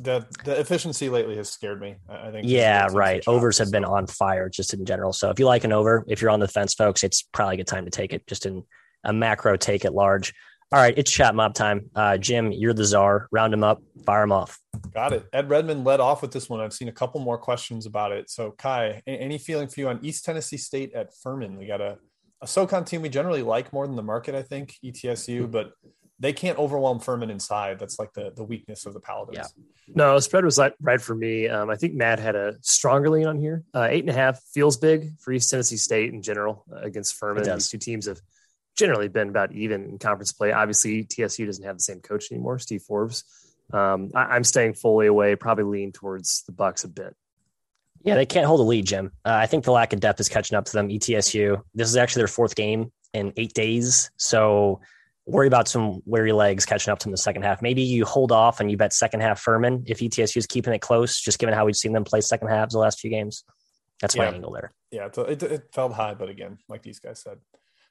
The 0.00 0.26
the 0.42 0.58
efficiency 0.58 1.10
lately 1.10 1.36
has 1.36 1.50
scared 1.50 1.82
me. 1.82 1.96
I 2.08 2.30
think. 2.30 2.46
Yeah, 2.48 2.88
right. 2.92 3.22
Overs 3.26 3.58
have 3.58 3.70
been 3.70 3.84
on 3.84 4.06
fire 4.06 4.48
just 4.48 4.72
in 4.72 4.86
general. 4.86 5.12
So 5.12 5.28
if 5.28 5.38
you 5.38 5.44
like 5.44 5.64
an 5.64 5.72
over, 5.72 6.06
if 6.08 6.22
you're 6.22 6.30
on 6.30 6.40
the 6.40 6.48
fence, 6.48 6.72
folks, 6.72 7.04
it's 7.04 7.20
probably 7.22 7.56
a 7.56 7.56
good 7.58 7.66
time 7.66 7.84
to 7.84 7.90
take 7.90 8.14
it 8.14 8.26
just 8.26 8.46
in 8.46 8.64
a 9.04 9.12
macro 9.12 9.58
take 9.58 9.84
at 9.84 9.92
large. 9.92 10.32
All 10.72 10.80
right, 10.80 10.94
it's 10.96 11.10
chat 11.10 11.34
mob 11.34 11.52
time. 11.52 11.90
Uh, 11.94 12.16
Jim, 12.16 12.52
you're 12.52 12.72
the 12.72 12.86
czar. 12.86 13.28
Round 13.30 13.52
them 13.52 13.64
up, 13.64 13.82
fire 14.06 14.22
them 14.22 14.32
off. 14.32 14.58
Got 14.94 15.12
it. 15.12 15.26
Ed 15.34 15.50
Redmond 15.50 15.84
led 15.84 16.00
off 16.00 16.22
with 16.22 16.32
this 16.32 16.48
one. 16.48 16.60
I've 16.60 16.72
seen 16.72 16.88
a 16.88 16.92
couple 16.92 17.20
more 17.20 17.36
questions 17.36 17.84
about 17.84 18.12
it. 18.12 18.30
So, 18.30 18.52
Ky, 18.52 19.02
any 19.06 19.36
feeling 19.36 19.68
for 19.68 19.80
you 19.80 19.88
on 19.88 19.98
East 20.02 20.24
Tennessee 20.24 20.56
State 20.56 20.94
at 20.94 21.10
Furman? 21.22 21.58
We 21.58 21.66
got 21.66 21.82
a, 21.82 21.98
a 22.40 22.46
SoCon 22.46 22.84
team 22.84 23.02
we 23.02 23.08
generally 23.08 23.42
like 23.42 23.72
more 23.72 23.86
than 23.86 23.96
the 23.96 24.02
market, 24.02 24.34
I 24.34 24.42
think, 24.42 24.74
ETSU, 24.84 25.50
but 25.50 25.72
they 26.20 26.32
can't 26.32 26.58
overwhelm 26.58 26.98
Furman 26.98 27.30
inside. 27.30 27.78
That's 27.78 27.98
like 27.98 28.12
the 28.12 28.32
the 28.34 28.44
weakness 28.44 28.86
of 28.86 28.94
the 28.94 29.00
Paladins. 29.00 29.54
Yeah. 29.56 29.94
No, 29.94 30.18
spread 30.18 30.44
was 30.44 30.58
like, 30.58 30.74
right 30.80 31.00
for 31.00 31.14
me. 31.14 31.48
Um, 31.48 31.70
I 31.70 31.76
think 31.76 31.94
Matt 31.94 32.18
had 32.18 32.36
a 32.36 32.56
stronger 32.60 33.08
lean 33.08 33.26
on 33.26 33.38
here. 33.38 33.64
Uh, 33.74 33.86
eight 33.88 34.00
and 34.00 34.10
a 34.10 34.14
half 34.14 34.40
feels 34.52 34.76
big 34.76 35.18
for 35.20 35.32
East 35.32 35.50
Tennessee 35.50 35.76
State 35.76 36.12
in 36.12 36.20
general 36.22 36.64
uh, 36.72 36.80
against 36.80 37.14
Furman. 37.14 37.44
These 37.44 37.68
two 37.68 37.78
teams 37.78 38.06
have 38.06 38.20
generally 38.76 39.08
been 39.08 39.28
about 39.28 39.52
even 39.52 39.84
in 39.84 39.98
conference 39.98 40.32
play. 40.32 40.52
Obviously, 40.52 41.04
TSU 41.04 41.46
doesn't 41.46 41.64
have 41.64 41.76
the 41.76 41.82
same 41.82 42.00
coach 42.00 42.30
anymore, 42.30 42.58
Steve 42.58 42.82
Forbes. 42.82 43.24
Um, 43.72 44.10
I, 44.14 44.36
am 44.36 44.44
staying 44.44 44.74
fully 44.74 45.06
away. 45.06 45.36
Probably 45.36 45.64
lean 45.64 45.92
towards 45.92 46.42
the 46.44 46.52
Bucks 46.52 46.84
a 46.84 46.88
bit. 46.88 47.14
Yeah, 48.02 48.14
they 48.14 48.26
can't 48.26 48.46
hold 48.46 48.60
a 48.60 48.64
lead, 48.64 48.86
Jim. 48.86 49.12
Uh, 49.24 49.32
I 49.32 49.46
think 49.46 49.64
the 49.64 49.72
lack 49.72 49.92
of 49.92 50.00
depth 50.00 50.20
is 50.20 50.28
catching 50.28 50.56
up 50.56 50.64
to 50.66 50.72
them. 50.72 50.88
ETSU. 50.88 51.60
This 51.74 51.88
is 51.88 51.96
actually 51.96 52.20
their 52.20 52.28
fourth 52.28 52.54
game 52.54 52.92
in 53.12 53.32
eight 53.36 53.54
days, 53.54 54.10
so 54.16 54.80
worry 55.28 55.46
about 55.46 55.68
some 55.68 56.00
weary 56.06 56.32
legs 56.32 56.64
catching 56.64 56.90
up 56.90 56.98
to 57.00 57.04
them 57.04 57.10
in 57.10 57.12
the 57.12 57.18
second 57.18 57.42
half. 57.42 57.60
Maybe 57.60 57.82
you 57.82 58.06
hold 58.06 58.32
off 58.32 58.60
and 58.60 58.70
you 58.70 58.78
bet 58.78 58.94
second 58.94 59.20
half 59.20 59.38
Furman 59.38 59.84
if 59.86 59.98
ETSU 59.98 60.38
is 60.38 60.46
keeping 60.46 60.72
it 60.72 60.80
close, 60.80 61.20
just 61.20 61.38
given 61.38 61.54
how 61.54 61.66
we've 61.66 61.76
seen 61.76 61.92
them 61.92 62.04
play 62.04 62.22
second 62.22 62.48
halves 62.48 62.72
the 62.72 62.78
last 62.78 62.98
few 62.98 63.10
games. 63.10 63.44
That's 64.00 64.16
my 64.16 64.24
yeah. 64.24 64.30
angle 64.30 64.52
there. 64.52 64.72
Yeah, 64.90 65.08
it, 65.14 65.42
it, 65.42 65.68
felt 65.72 65.92
high, 65.92 66.14
but 66.14 66.30
again, 66.30 66.58
like 66.68 66.82
these 66.82 66.98
guys 66.98 67.20
said, 67.20 67.38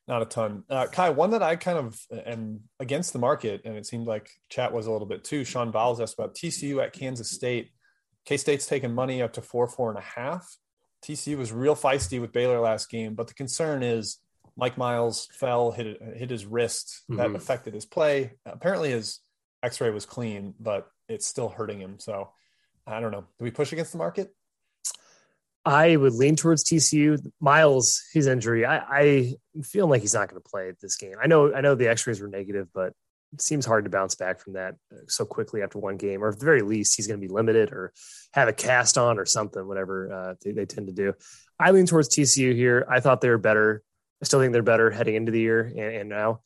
not 0.08 0.22
a 0.22 0.26
ton. 0.26 0.64
Uh, 0.70 0.88
Ky, 0.88 1.10
one 1.10 1.32
that 1.32 1.44
I 1.44 1.58
kind 1.58 1.78
of 1.78 2.00
am 2.26 2.62
against 2.80 3.14
the 3.14 3.20
market, 3.20 3.62
and 3.66 3.76
it 3.76 3.86
seemed 3.86 4.08
like 4.08 4.32
chat 4.50 4.74
was 4.74 4.88
a 4.88 4.92
little 4.92 5.08
bit 5.08 5.24
too. 5.24 5.44
Sean 5.44 5.70
Bowles 5.70 6.02
asked 6.02 6.18
about 6.18 6.34
TCU 6.34 6.82
at 6.82 6.94
Kansas 6.94 7.30
State. 7.30 7.72
K 8.26 8.38
State's 8.38 8.66
taking 8.66 8.94
money 8.94 9.22
up 9.22 9.34
to 9.34 9.42
four, 9.42 9.68
four 9.68 9.90
and 9.90 10.00
a 10.00 10.02
half. 10.02 10.58
TCU 11.06 11.38
was 11.38 11.52
real 11.52 11.76
feisty 11.76 12.20
with 12.20 12.32
Baylor 12.32 12.60
last 12.60 12.90
game, 12.90 13.14
but 13.14 13.28
the 13.28 13.34
concern 13.34 13.84
is 13.84 14.18
Mike 14.58 14.78
Miles 14.78 15.28
fell, 15.32 15.72
hit 15.72 16.02
hit 16.16 16.30
his 16.30 16.46
wrist. 16.46 17.04
That 17.10 17.28
mm-hmm. 17.28 17.36
affected 17.36 17.74
his 17.74 17.86
play. 17.86 18.34
Apparently, 18.46 18.92
his 18.92 19.20
X-ray 19.64 19.92
was 19.92 20.06
clean, 20.06 20.56
but 20.60 20.88
it's 21.08 21.26
still 21.28 21.50
hurting 21.50 21.80
him. 21.80 22.00
So 22.00 22.32
I 22.86 23.00
don't 23.00 23.12
know. 23.12 23.26
Do 23.38 23.46
we 23.46 23.52
push 23.52 23.72
against 23.72 23.92
the 23.92 23.98
market? 23.98 24.34
I 25.68 25.98
would 25.98 26.14
lean 26.14 26.38
towards 26.38 26.64
TCU. 26.64 27.20
Miles, 27.42 28.02
his 28.14 28.26
injury, 28.26 28.66
I, 28.66 28.78
I 28.78 29.34
feel 29.64 29.88
like 29.88 30.02
he's 30.02 30.14
not 30.14 30.30
going 30.30 30.42
to 30.42 30.50
play 30.50 30.72
this 30.82 30.96
game. 30.96 31.16
I 31.22 31.28
know, 31.28 31.54
I 31.54 31.60
know 31.60 31.76
the 31.76 31.90
X-rays 31.90 32.22
were 32.22 32.30
negative, 32.30 32.70
but 32.74 32.94
it 33.34 33.42
seems 33.42 33.66
hard 33.66 33.84
to 33.84 33.90
bounce 33.90 34.16
back 34.16 34.40
from 34.40 34.54
that 34.54 34.76
so 35.10 35.26
quickly 35.26 35.62
after 35.62 35.78
one 35.78 35.98
game, 35.98 36.24
or 36.24 36.30
at 36.30 36.40
the 36.40 36.46
very 36.46 36.62
least, 36.62 36.96
he's 36.96 37.08
going 37.08 37.20
to 37.20 37.28
be 37.28 37.34
limited 37.34 37.74
or 37.74 37.92
have 38.32 38.48
a 38.48 38.54
cast 38.54 38.98
on 38.98 39.20
or 39.20 39.26
something, 39.26 39.68
whatever 39.68 40.14
uh, 40.14 40.34
they, 40.42 40.54
they, 40.54 40.66
tend 40.66 40.88
to 40.88 40.94
do. 40.94 41.14
I 41.60 41.72
lean 41.72 41.86
towards 41.86 42.16
TCU 42.16 42.56
here. 42.56 42.88
I 42.90 43.02
thought 43.02 43.20
they 43.20 43.30
were 43.30 43.38
better 43.38 43.84
I 44.22 44.26
still 44.26 44.40
think 44.40 44.54
they're 44.54 44.64
better 44.64 44.90
heading 44.90 45.16
into 45.16 45.32
the 45.32 45.40
year 45.40 45.62
and, 45.62 45.80
and 45.80 46.10
now. 46.10 46.42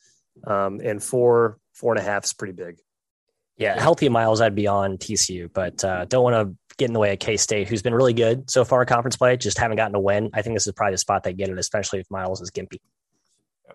Um, 0.46 0.82
and 0.84 1.02
four, 1.04 1.58
four 1.74 1.94
and 1.94 2.00
a 2.00 2.04
half 2.04 2.26
is 2.26 2.34
pretty 2.34 2.54
big. 2.54 2.78
Yeah, 3.58 3.80
healthy 3.80 4.10
miles, 4.10 4.42
I'd 4.42 4.56
be 4.56 4.68
on 4.68 4.98
TCU, 4.98 5.52
but 5.54 5.84
uh, 5.84 6.06
don't 6.06 6.24
want 6.24 6.34
to 6.36 6.58
get 6.78 6.90
in 6.90 6.94
the 6.94 7.00
way 7.00 7.14
of 7.14 7.20
K 7.20 7.38
State, 7.38 7.68
who's 7.68 7.84
been 7.84 7.94
really 7.94 8.14
good 8.14 8.50
so 8.50 8.66
far 8.66 8.82
in 8.82 8.88
conference 8.88 9.18
play. 9.18 9.38
Just 9.38 9.60
haven't 9.60 9.78
gotten 9.78 9.94
a 9.94 10.00
win. 10.00 10.32
I 10.34 10.42
think 10.42 10.56
this 10.56 10.66
is 10.66 10.74
probably 10.74 10.94
the 10.94 10.98
spot 10.98 11.24
they 11.24 11.34
get 11.34 11.50
it, 11.50 11.60
especially 11.60 12.00
if 12.00 12.10
Miles 12.10 12.42
is 12.42 12.50
gimpy. 12.50 12.80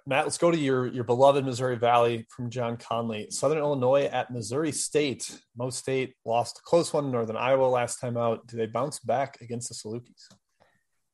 Matt, 0.04 0.24
let's 0.24 0.38
go 0.38 0.50
to 0.50 0.58
your 0.58 0.86
your 0.86 1.04
beloved 1.04 1.44
Missouri 1.44 1.76
Valley 1.76 2.26
from 2.30 2.50
John 2.50 2.76
Conley. 2.76 3.28
Southern 3.30 3.58
Illinois 3.58 4.04
at 4.04 4.30
Missouri 4.30 4.72
State. 4.72 5.40
Mo 5.56 5.70
State 5.70 6.14
lost 6.24 6.58
a 6.58 6.62
close 6.62 6.92
one 6.92 7.04
to 7.04 7.10
Northern 7.10 7.36
Iowa 7.36 7.66
last 7.66 8.00
time 8.00 8.16
out. 8.16 8.46
Do 8.46 8.56
they 8.56 8.66
bounce 8.66 8.98
back 8.98 9.38
against 9.40 9.68
the 9.68 9.74
Salukis? 9.74 10.28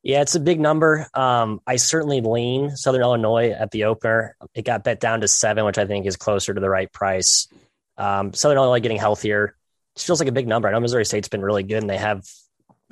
Yeah, 0.02 0.20
it's 0.22 0.34
a 0.34 0.40
big 0.40 0.58
number. 0.58 1.06
Um, 1.14 1.60
I 1.64 1.76
certainly 1.76 2.20
lean 2.20 2.76
Southern 2.76 3.02
Illinois 3.02 3.50
at 3.50 3.70
the 3.70 3.84
opener. 3.84 4.36
It 4.52 4.64
got 4.64 4.82
bet 4.82 4.98
down 4.98 5.20
to 5.20 5.28
seven, 5.28 5.64
which 5.64 5.78
I 5.78 5.86
think 5.86 6.06
is 6.06 6.16
closer 6.16 6.52
to 6.52 6.60
the 6.60 6.68
right 6.68 6.92
price. 6.92 7.46
Um, 7.96 8.32
Southern 8.32 8.58
Illinois 8.58 8.80
getting 8.80 8.98
healthier. 8.98 9.56
It 9.94 10.02
feels 10.02 10.20
like 10.20 10.28
a 10.28 10.32
big 10.32 10.48
number. 10.48 10.66
I 10.66 10.72
know 10.72 10.80
Missouri 10.80 11.04
State's 11.04 11.28
been 11.28 11.42
really 11.42 11.62
good, 11.62 11.82
and 11.82 11.90
they 11.90 11.98
have, 11.98 12.24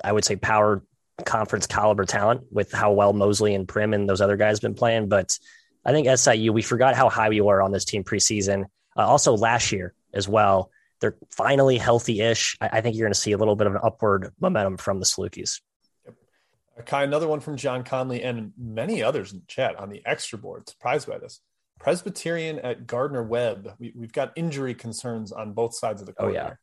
I 0.05 0.13
would 0.13 0.25
say, 0.25 0.37
power 0.37 0.85
conference 1.25 1.67
caliber 1.67 2.05
talent 2.05 2.43
with 2.53 2.71
how 2.71 2.93
well 2.93 3.13
Mosley 3.13 3.55
and 3.55 3.67
Prim 3.67 3.93
and 3.93 4.09
those 4.09 4.21
other 4.21 4.37
guys 4.37 4.59
have 4.59 4.63
been 4.63 4.75
playing. 4.75 5.09
But 5.09 5.37
I 5.85 5.93
think 5.93 6.07
SIU, 6.09 6.53
we 6.53 6.63
forgot 6.63 6.95
how 6.95 7.09
high 7.09 7.29
we 7.29 7.41
were 7.41 7.61
on 7.61 7.73
this 7.73 7.85
team 7.85 8.05
preseason. 8.05 8.67
Uh, 8.97 9.07
also 9.07 9.37
last 9.37 9.73
year 9.73 9.95
as 10.15 10.29
well. 10.29 10.71
They're 11.01 11.17
finally 11.31 11.79
healthy-ish. 11.79 12.57
I, 12.61 12.69
I 12.75 12.81
think 12.83 12.95
you're 12.95 13.07
going 13.07 13.15
to 13.15 13.19
see 13.19 13.33
a 13.33 13.39
little 13.39 13.57
bit 13.57 13.67
of 13.67 13.75
an 13.75 13.81
upward 13.83 14.33
momentum 14.39 14.77
from 14.77 15.01
the 15.01 15.07
Salukis. 15.07 15.61
Ky, 16.87 16.97
another 16.97 17.29
one 17.29 17.41
from 17.41 17.57
John 17.57 17.85
Conley 17.85 18.23
and 18.23 18.53
many 18.57 19.03
others 19.03 19.33
in 19.33 19.41
the 19.41 19.47
chat 19.47 19.77
on 19.77 19.91
the 19.91 20.03
extra 20.07 20.39
board. 20.39 20.69
Surprised 20.69 21.09
by 21.09 21.19
this. 21.19 21.41
Presbyterian 21.79 22.59
at 22.59 22.87
Gardner 22.87 23.23
Webb. 23.23 23.75
We, 23.79 23.93
have 24.01 24.13
got 24.13 24.33
injury 24.37 24.75
concerns 24.75 25.33
on 25.33 25.53
both 25.53 25.75
sides 25.75 26.01
of 26.01 26.07
the 26.07 26.13
court. 26.13 26.31
Oh, 26.31 26.35
yeah. 26.35 26.55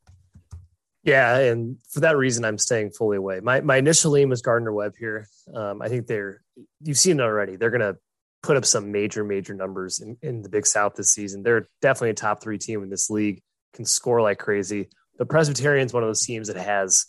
Yeah, 1.04 1.38
and 1.38 1.78
for 1.90 2.02
that 2.02 2.18
reason, 2.18 2.44
I'm 2.44 2.58
staying 2.58 2.92
fully 2.92 3.16
away. 3.16 3.40
My 3.40 3.62
my 3.62 3.78
initial 3.78 4.18
aim 4.18 4.28
was 4.28 4.42
Gardner 4.42 4.74
Webb 4.74 4.96
here. 5.00 5.26
Um, 5.54 5.82
I 5.82 5.88
think 5.88 6.06
they're 6.06 6.42
you've 6.82 6.98
seen 6.98 7.22
it 7.22 7.24
already. 7.24 7.56
They're 7.56 7.70
going 7.70 7.80
to 7.80 7.96
put 8.44 8.58
up 8.58 8.66
some 8.66 8.92
major 8.92 9.24
major 9.24 9.54
numbers 9.54 10.02
in, 10.02 10.18
in 10.22 10.42
the 10.42 10.50
Big 10.50 10.66
South 10.66 10.96
this 10.96 11.14
season. 11.14 11.44
They're 11.44 11.70
definitely 11.82 12.10
a 12.10 12.16
top 12.16 12.42
three 12.42 12.58
team 12.58 12.84
in 12.84 12.90
this 12.90 13.10
league. 13.10 13.42
Can 13.74 13.86
score 13.86 14.22
like 14.22 14.38
crazy. 14.38 14.90
But 15.18 15.30
Presbyterian's 15.30 15.94
one 15.94 16.04
of 16.04 16.10
those 16.10 16.26
teams 16.26 16.50
that 16.50 16.58
has 16.58 17.06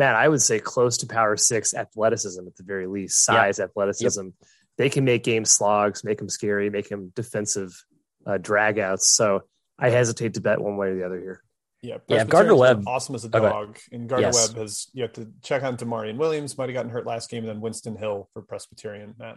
Matt, 0.00 0.14
I 0.14 0.26
would 0.26 0.40
say 0.40 0.58
close 0.58 0.96
to 0.98 1.06
power 1.06 1.36
six 1.36 1.74
athleticism 1.74 2.46
at 2.46 2.56
the 2.56 2.62
very 2.62 2.86
least, 2.86 3.22
size, 3.22 3.58
yep. 3.58 3.68
athleticism. 3.68 4.24
Yep. 4.24 4.32
They 4.78 4.88
can 4.88 5.04
make 5.04 5.22
game 5.22 5.44
slogs, 5.44 6.04
make 6.04 6.16
them 6.16 6.30
scary, 6.30 6.70
make 6.70 6.88
them 6.88 7.12
defensive 7.14 7.84
uh, 8.24 8.38
dragouts. 8.38 9.02
So 9.02 9.42
I 9.78 9.90
hesitate 9.90 10.34
to 10.34 10.40
bet 10.40 10.58
one 10.58 10.78
way 10.78 10.88
or 10.88 10.94
the 10.94 11.04
other 11.04 11.20
here. 11.20 11.42
Yeah, 11.82 11.98
yeah. 12.08 12.24
Gardner 12.24 12.56
Webb, 12.56 12.84
awesome 12.86 13.14
as 13.14 13.26
a 13.26 13.28
dog, 13.28 13.70
okay. 13.70 13.80
and 13.92 14.08
Gardner 14.08 14.28
yes. 14.28 14.48
Webb 14.48 14.56
has 14.56 14.88
you 14.94 15.02
have 15.02 15.12
to 15.14 15.28
check 15.42 15.62
on 15.62 15.76
D'Maurian 15.76 16.16
Williams. 16.16 16.56
Might 16.56 16.70
have 16.70 16.74
gotten 16.74 16.90
hurt 16.90 17.06
last 17.06 17.28
game, 17.28 17.40
and 17.44 17.48
then 17.50 17.60
Winston 17.60 17.94
Hill 17.94 18.30
for 18.32 18.40
Presbyterian. 18.40 19.14
Matt. 19.18 19.36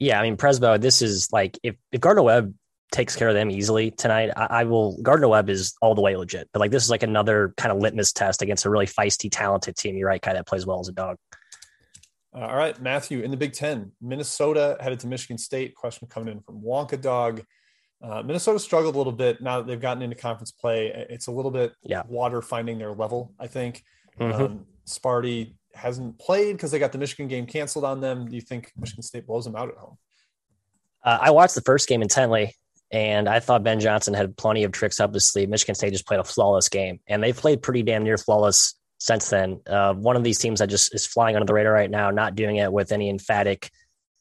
Yeah, 0.00 0.18
I 0.18 0.24
mean 0.24 0.36
Presbo. 0.36 0.80
This 0.80 1.02
is 1.02 1.28
like 1.30 1.56
if 1.62 1.76
if 1.92 2.00
Gardner 2.00 2.24
Webb 2.24 2.54
takes 2.92 3.16
care 3.16 3.28
of 3.28 3.34
them 3.34 3.50
easily 3.50 3.90
tonight. 3.90 4.30
I, 4.36 4.46
I, 4.50 4.64
will. 4.64 5.00
Gardner 5.02 5.28
Webb 5.28 5.48
is 5.50 5.74
all 5.80 5.94
the 5.94 6.00
way 6.00 6.16
legit, 6.16 6.48
but 6.52 6.60
like 6.60 6.70
this 6.70 6.84
is 6.84 6.90
like 6.90 7.02
another 7.02 7.54
kind 7.56 7.72
of 7.72 7.78
litmus 7.78 8.12
test 8.12 8.42
against 8.42 8.64
a 8.64 8.70
really 8.70 8.86
feisty, 8.86 9.28
talented 9.30 9.76
team. 9.76 9.96
You're 9.96 10.08
right, 10.08 10.20
guy 10.20 10.34
that 10.34 10.46
plays 10.46 10.66
well 10.66 10.80
as 10.80 10.88
a 10.88 10.92
dog. 10.92 11.16
Uh, 12.34 12.40
all 12.40 12.56
right, 12.56 12.80
Matthew 12.80 13.20
in 13.20 13.30
the 13.30 13.36
Big 13.36 13.52
Ten, 13.52 13.92
Minnesota 14.00 14.76
headed 14.80 15.00
to 15.00 15.06
Michigan 15.06 15.38
State. 15.38 15.74
Question 15.74 16.06
coming 16.08 16.32
in 16.32 16.40
from 16.40 16.62
Wonka 16.62 17.00
Dog. 17.00 17.42
Uh, 18.02 18.22
Minnesota 18.22 18.58
struggled 18.58 18.94
a 18.94 18.98
little 18.98 19.12
bit 19.12 19.40
now 19.40 19.58
that 19.58 19.66
they've 19.66 19.80
gotten 19.80 20.02
into 20.02 20.16
conference 20.16 20.50
play. 20.50 21.06
It's 21.08 21.28
a 21.28 21.32
little 21.32 21.50
bit 21.50 21.72
yeah. 21.82 22.02
water 22.08 22.42
finding 22.42 22.78
their 22.78 22.92
level. 22.92 23.32
I 23.38 23.46
think 23.46 23.84
mm-hmm. 24.18 24.42
um, 24.42 24.66
Sparty 24.86 25.54
hasn't 25.74 26.18
played 26.18 26.56
because 26.56 26.70
they 26.70 26.78
got 26.78 26.92
the 26.92 26.98
Michigan 26.98 27.28
game 27.28 27.46
canceled 27.46 27.84
on 27.84 28.00
them. 28.00 28.28
Do 28.28 28.34
you 28.34 28.40
think 28.40 28.72
Michigan 28.76 29.02
State 29.02 29.26
blows 29.26 29.44
them 29.44 29.56
out 29.56 29.68
at 29.68 29.76
home? 29.76 29.98
Uh, 31.04 31.18
I 31.20 31.30
watched 31.30 31.54
the 31.54 31.60
first 31.62 31.88
game 31.88 32.02
intently. 32.02 32.54
And 32.92 33.26
I 33.26 33.40
thought 33.40 33.64
Ben 33.64 33.80
Johnson 33.80 34.12
had 34.12 34.36
plenty 34.36 34.64
of 34.64 34.72
tricks 34.72 35.00
up 35.00 35.14
his 35.14 35.26
sleeve. 35.26 35.48
Michigan 35.48 35.74
State 35.74 35.92
just 35.92 36.06
played 36.06 36.20
a 36.20 36.24
flawless 36.24 36.68
game, 36.68 37.00
and 37.06 37.22
they've 37.22 37.36
played 37.36 37.62
pretty 37.62 37.82
damn 37.82 38.04
near 38.04 38.18
flawless 38.18 38.74
since 38.98 39.30
then. 39.30 39.60
Uh, 39.66 39.94
one 39.94 40.14
of 40.14 40.24
these 40.24 40.38
teams 40.38 40.60
that 40.60 40.68
just 40.68 40.94
is 40.94 41.06
flying 41.06 41.34
under 41.34 41.46
the 41.46 41.54
radar 41.54 41.72
right 41.72 41.90
now, 41.90 42.10
not 42.10 42.34
doing 42.34 42.56
it 42.56 42.70
with 42.70 42.92
any 42.92 43.08
emphatic 43.08 43.70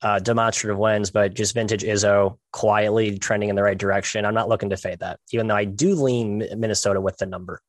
uh, 0.01 0.19
demonstrative 0.19 0.77
wins, 0.77 1.11
but 1.11 1.33
just 1.33 1.53
vintage 1.53 1.83
Izzo 1.83 2.37
quietly 2.51 3.19
trending 3.19 3.49
in 3.49 3.55
the 3.55 3.63
right 3.63 3.77
direction. 3.77 4.25
I'm 4.25 4.33
not 4.33 4.49
looking 4.49 4.69
to 4.69 4.77
fade 4.77 4.99
that, 4.99 5.19
even 5.31 5.47
though 5.47 5.55
I 5.55 5.65
do 5.65 5.93
lean 5.95 6.47
Minnesota 6.57 7.01
with 7.01 7.17
the 7.17 7.25
number. 7.25 7.61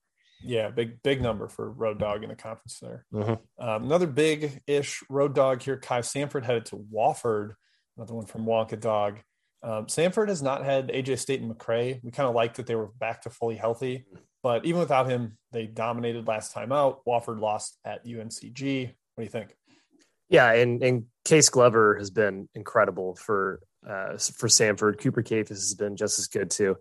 Yeah, 0.45 0.71
big 0.71 1.03
big 1.03 1.21
number 1.21 1.49
for 1.49 1.71
Road 1.71 1.99
Dog 1.99 2.23
in 2.23 2.29
the 2.29 2.35
conference 2.35 2.79
there. 2.81 3.05
Mm-hmm. 3.13 3.65
Um, 3.65 3.85
another 3.85 4.07
big 4.07 4.61
ish 4.67 5.03
Road 5.09 5.35
Dog 5.35 5.63
here. 5.63 5.77
Ky 5.77 5.97
Samford 5.97 6.45
headed 6.45 6.67
to 6.67 6.77
Wofford. 6.77 7.55
Another 7.97 8.15
one 8.15 8.27
from 8.27 8.45
Wonka 8.47 8.81
Dog. 8.81 9.19
Um, 9.63 9.87
Samford 9.87 10.29
has 10.29 10.43
not 10.43 10.65
had 10.65 10.89
AJ 10.89 11.19
Staton-McCray. 11.19 12.03
We 12.03 12.11
kind 12.11 12.29
of 12.29 12.35
liked 12.35 12.57
that 12.57 12.67
they 12.67 12.75
were 12.75 12.91
back 12.99 13.23
to 13.23 13.31
fully 13.31 13.57
healthy, 13.57 14.07
but 14.43 14.65
even 14.65 14.81
without 14.81 15.09
him, 15.09 15.39
they 15.53 15.67
dominated 15.67 16.27
last 16.27 16.53
time 16.53 16.73
out. 16.73 17.05
Wofford 17.07 17.41
lost 17.41 17.79
at 17.85 18.05
UNCG. 18.05 18.87
What 18.87 18.95
do 19.19 19.23
you 19.23 19.29
think? 19.29 19.55
Yeah, 20.29 20.51
and 20.53 20.83
and 20.83 21.05
Ques 21.25 21.51
Glover 21.51 21.97
has 21.97 22.11
been 22.11 22.49
incredible 22.55 23.15
for 23.17 23.61
uh, 23.87 24.17
for 24.17 24.49
Samford. 24.49 24.99
Cooper 24.99 25.23
Kaifes 25.23 25.51
has 25.51 25.75
been 25.75 25.97
just 25.97 26.19
as 26.19 26.27
good 26.27 26.51
too. 26.51 26.77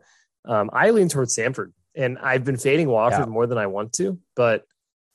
Um, 0.46 0.70
I 0.74 0.90
lean 0.92 1.10
towards 1.10 1.38
Samford, 1.38 1.74
and 1.96 2.18
I've 2.18 2.46
been 2.46 2.58
fading 2.58 2.88
Wofford 2.88 3.20
yeah. 3.20 3.26
more 3.26 3.46
than 3.46 3.58
I 3.58 3.68
want 3.68 3.94
to, 3.94 4.20
but 4.36 4.64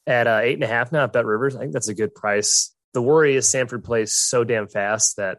at 0.07 0.26
uh, 0.26 0.40
eight 0.42 0.55
and 0.55 0.62
a 0.62 0.68
half 0.68 0.92
now 0.92 1.05
at 1.05 1.12
Bet 1.12 1.24
Rivers, 1.24 1.57
I 1.57 1.61
think 1.61 1.72
that's 1.72 1.88
a 1.88 1.94
good 1.94 2.14
price. 2.14 2.72
The 2.92 3.02
worry 3.02 3.35
is 3.35 3.50
Samford 3.50 3.83
plays 3.83 4.14
so 4.14 4.44
damn 4.44 4.68
fast 4.68 5.16
that 5.16 5.38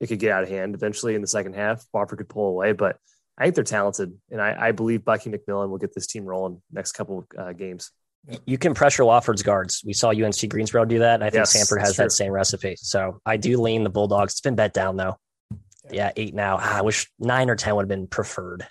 it 0.00 0.08
could 0.08 0.18
get 0.18 0.32
out 0.32 0.42
of 0.42 0.48
hand 0.48 0.74
eventually 0.74 1.14
in 1.14 1.20
the 1.20 1.26
second 1.26 1.54
half. 1.54 1.84
Wofford 1.94 2.18
could 2.18 2.28
pull 2.28 2.48
away, 2.48 2.72
but 2.72 2.96
I 3.38 3.44
think 3.44 3.54
they're 3.54 3.64
talented, 3.64 4.12
and 4.30 4.40
I, 4.40 4.68
I 4.68 4.72
believe 4.72 5.04
Bucky 5.04 5.30
McMillan 5.30 5.68
will 5.68 5.78
get 5.78 5.94
this 5.94 6.06
team 6.06 6.24
rolling 6.24 6.62
next 6.72 6.92
couple 6.92 7.26
uh, 7.36 7.52
games. 7.52 7.90
You 8.46 8.58
can 8.58 8.74
pressure 8.74 9.02
Wofford's 9.02 9.42
guards. 9.42 9.82
We 9.84 9.92
saw 9.92 10.10
UNC 10.10 10.48
Greensboro 10.48 10.84
do 10.84 11.00
that, 11.00 11.14
and 11.14 11.24
I 11.24 11.30
think 11.30 11.40
yes, 11.40 11.56
Samford 11.56 11.80
has 11.80 11.96
that 11.96 12.12
same 12.12 12.32
recipe. 12.32 12.76
So 12.76 13.20
I 13.26 13.36
do 13.36 13.60
lean 13.60 13.84
the 13.84 13.90
Bulldogs. 13.90 14.34
It's 14.34 14.40
been 14.40 14.54
bet 14.54 14.72
down 14.72 14.96
though. 14.96 15.16
Yeah, 15.90 16.12
eight 16.16 16.34
now. 16.34 16.58
Ah, 16.58 16.78
I 16.78 16.82
wish 16.82 17.10
nine 17.18 17.50
or 17.50 17.56
ten 17.56 17.76
would 17.76 17.82
have 17.82 17.88
been 17.88 18.06
preferred. 18.06 18.66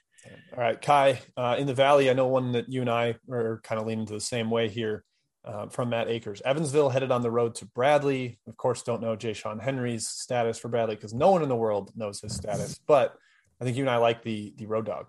All 0.56 0.64
right, 0.64 0.80
Ky, 0.80 1.20
uh, 1.36 1.56
in 1.58 1.68
the 1.68 1.74
Valley, 1.74 2.10
I 2.10 2.14
know 2.14 2.28
one 2.28 2.54
that 2.54 2.70
you 2.70 2.82
and 2.82 2.90
I 2.90 3.16
are 3.30 3.60
kind 3.64 3.82
of 3.82 3.88
leaning 3.88 4.06
to 4.08 4.14
the 4.14 4.22
same 4.22 4.50
way 4.50 4.70
here 4.70 5.04
uh, 5.46 5.68
from 5.68 5.90
Matt 5.90 6.10
Akers. 6.10 6.42
Evansville 6.44 6.90
headed 6.90 7.12
on 7.12 7.22
the 7.22 7.32
road 7.32 7.56
to 7.56 7.66
Bradley. 7.66 8.40
Of 8.48 8.58
course, 8.58 8.84
don't 8.84 9.02
know 9.02 9.16
Ja'Shon 9.16 9.62
Henry's 9.62 10.08
status 10.08 10.58
for 10.58 10.70
Bradley 10.70 10.96
because 10.96 11.14
no 11.14 11.32
one 11.32 11.44
in 11.44 11.50
the 11.50 11.56
world 11.56 11.92
knows 11.96 12.22
his 12.22 12.36
status. 12.36 12.80
But 12.88 13.16
I 13.60 13.66
think 13.66 13.78
you 13.78 13.84
and 13.84 13.90
I 13.90 13.98
like 13.98 14.24
the 14.24 14.54
the 14.58 14.66
road 14.66 14.86
dog. 14.86 15.08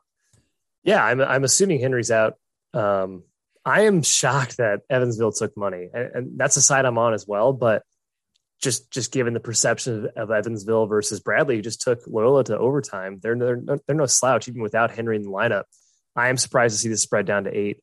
Yeah, 0.82 1.04
I'm 1.04 1.20
I'm 1.20 1.44
assuming 1.44 1.80
Henry's 1.80 2.10
out. 2.10 2.34
Um, 2.72 3.22
I 3.64 3.82
am 3.82 4.02
shocked 4.02 4.58
that 4.58 4.80
Evansville 4.90 5.32
took 5.32 5.56
money, 5.56 5.88
and, 5.92 6.10
and, 6.14 6.38
that's 6.38 6.56
a 6.56 6.62
side 6.62 6.84
I'm 6.84 6.98
on 6.98 7.14
as 7.14 7.26
well. 7.26 7.52
But 7.52 7.82
just 8.60 8.90
just 8.90 9.12
given 9.12 9.34
the 9.34 9.40
perception 9.40 10.06
of, 10.16 10.30
of 10.30 10.30
Evansville 10.30 10.86
versus 10.86 11.20
Bradley, 11.20 11.56
who 11.56 11.62
just 11.62 11.80
took 11.80 12.00
Loyola 12.06 12.44
to 12.44 12.58
overtime, 12.58 13.20
they're 13.22 13.36
they're 13.36 13.62
they're 13.86 13.96
no 13.96 14.06
slouch 14.06 14.48
even 14.48 14.62
without 14.62 14.90
Henry 14.90 15.16
in 15.16 15.22
the 15.22 15.30
lineup. 15.30 15.64
I 16.16 16.28
am 16.28 16.36
surprised 16.36 16.74
to 16.74 16.78
see 16.78 16.88
the 16.88 16.96
spread 16.96 17.26
down 17.26 17.44
to 17.44 17.56
eight. 17.56 17.82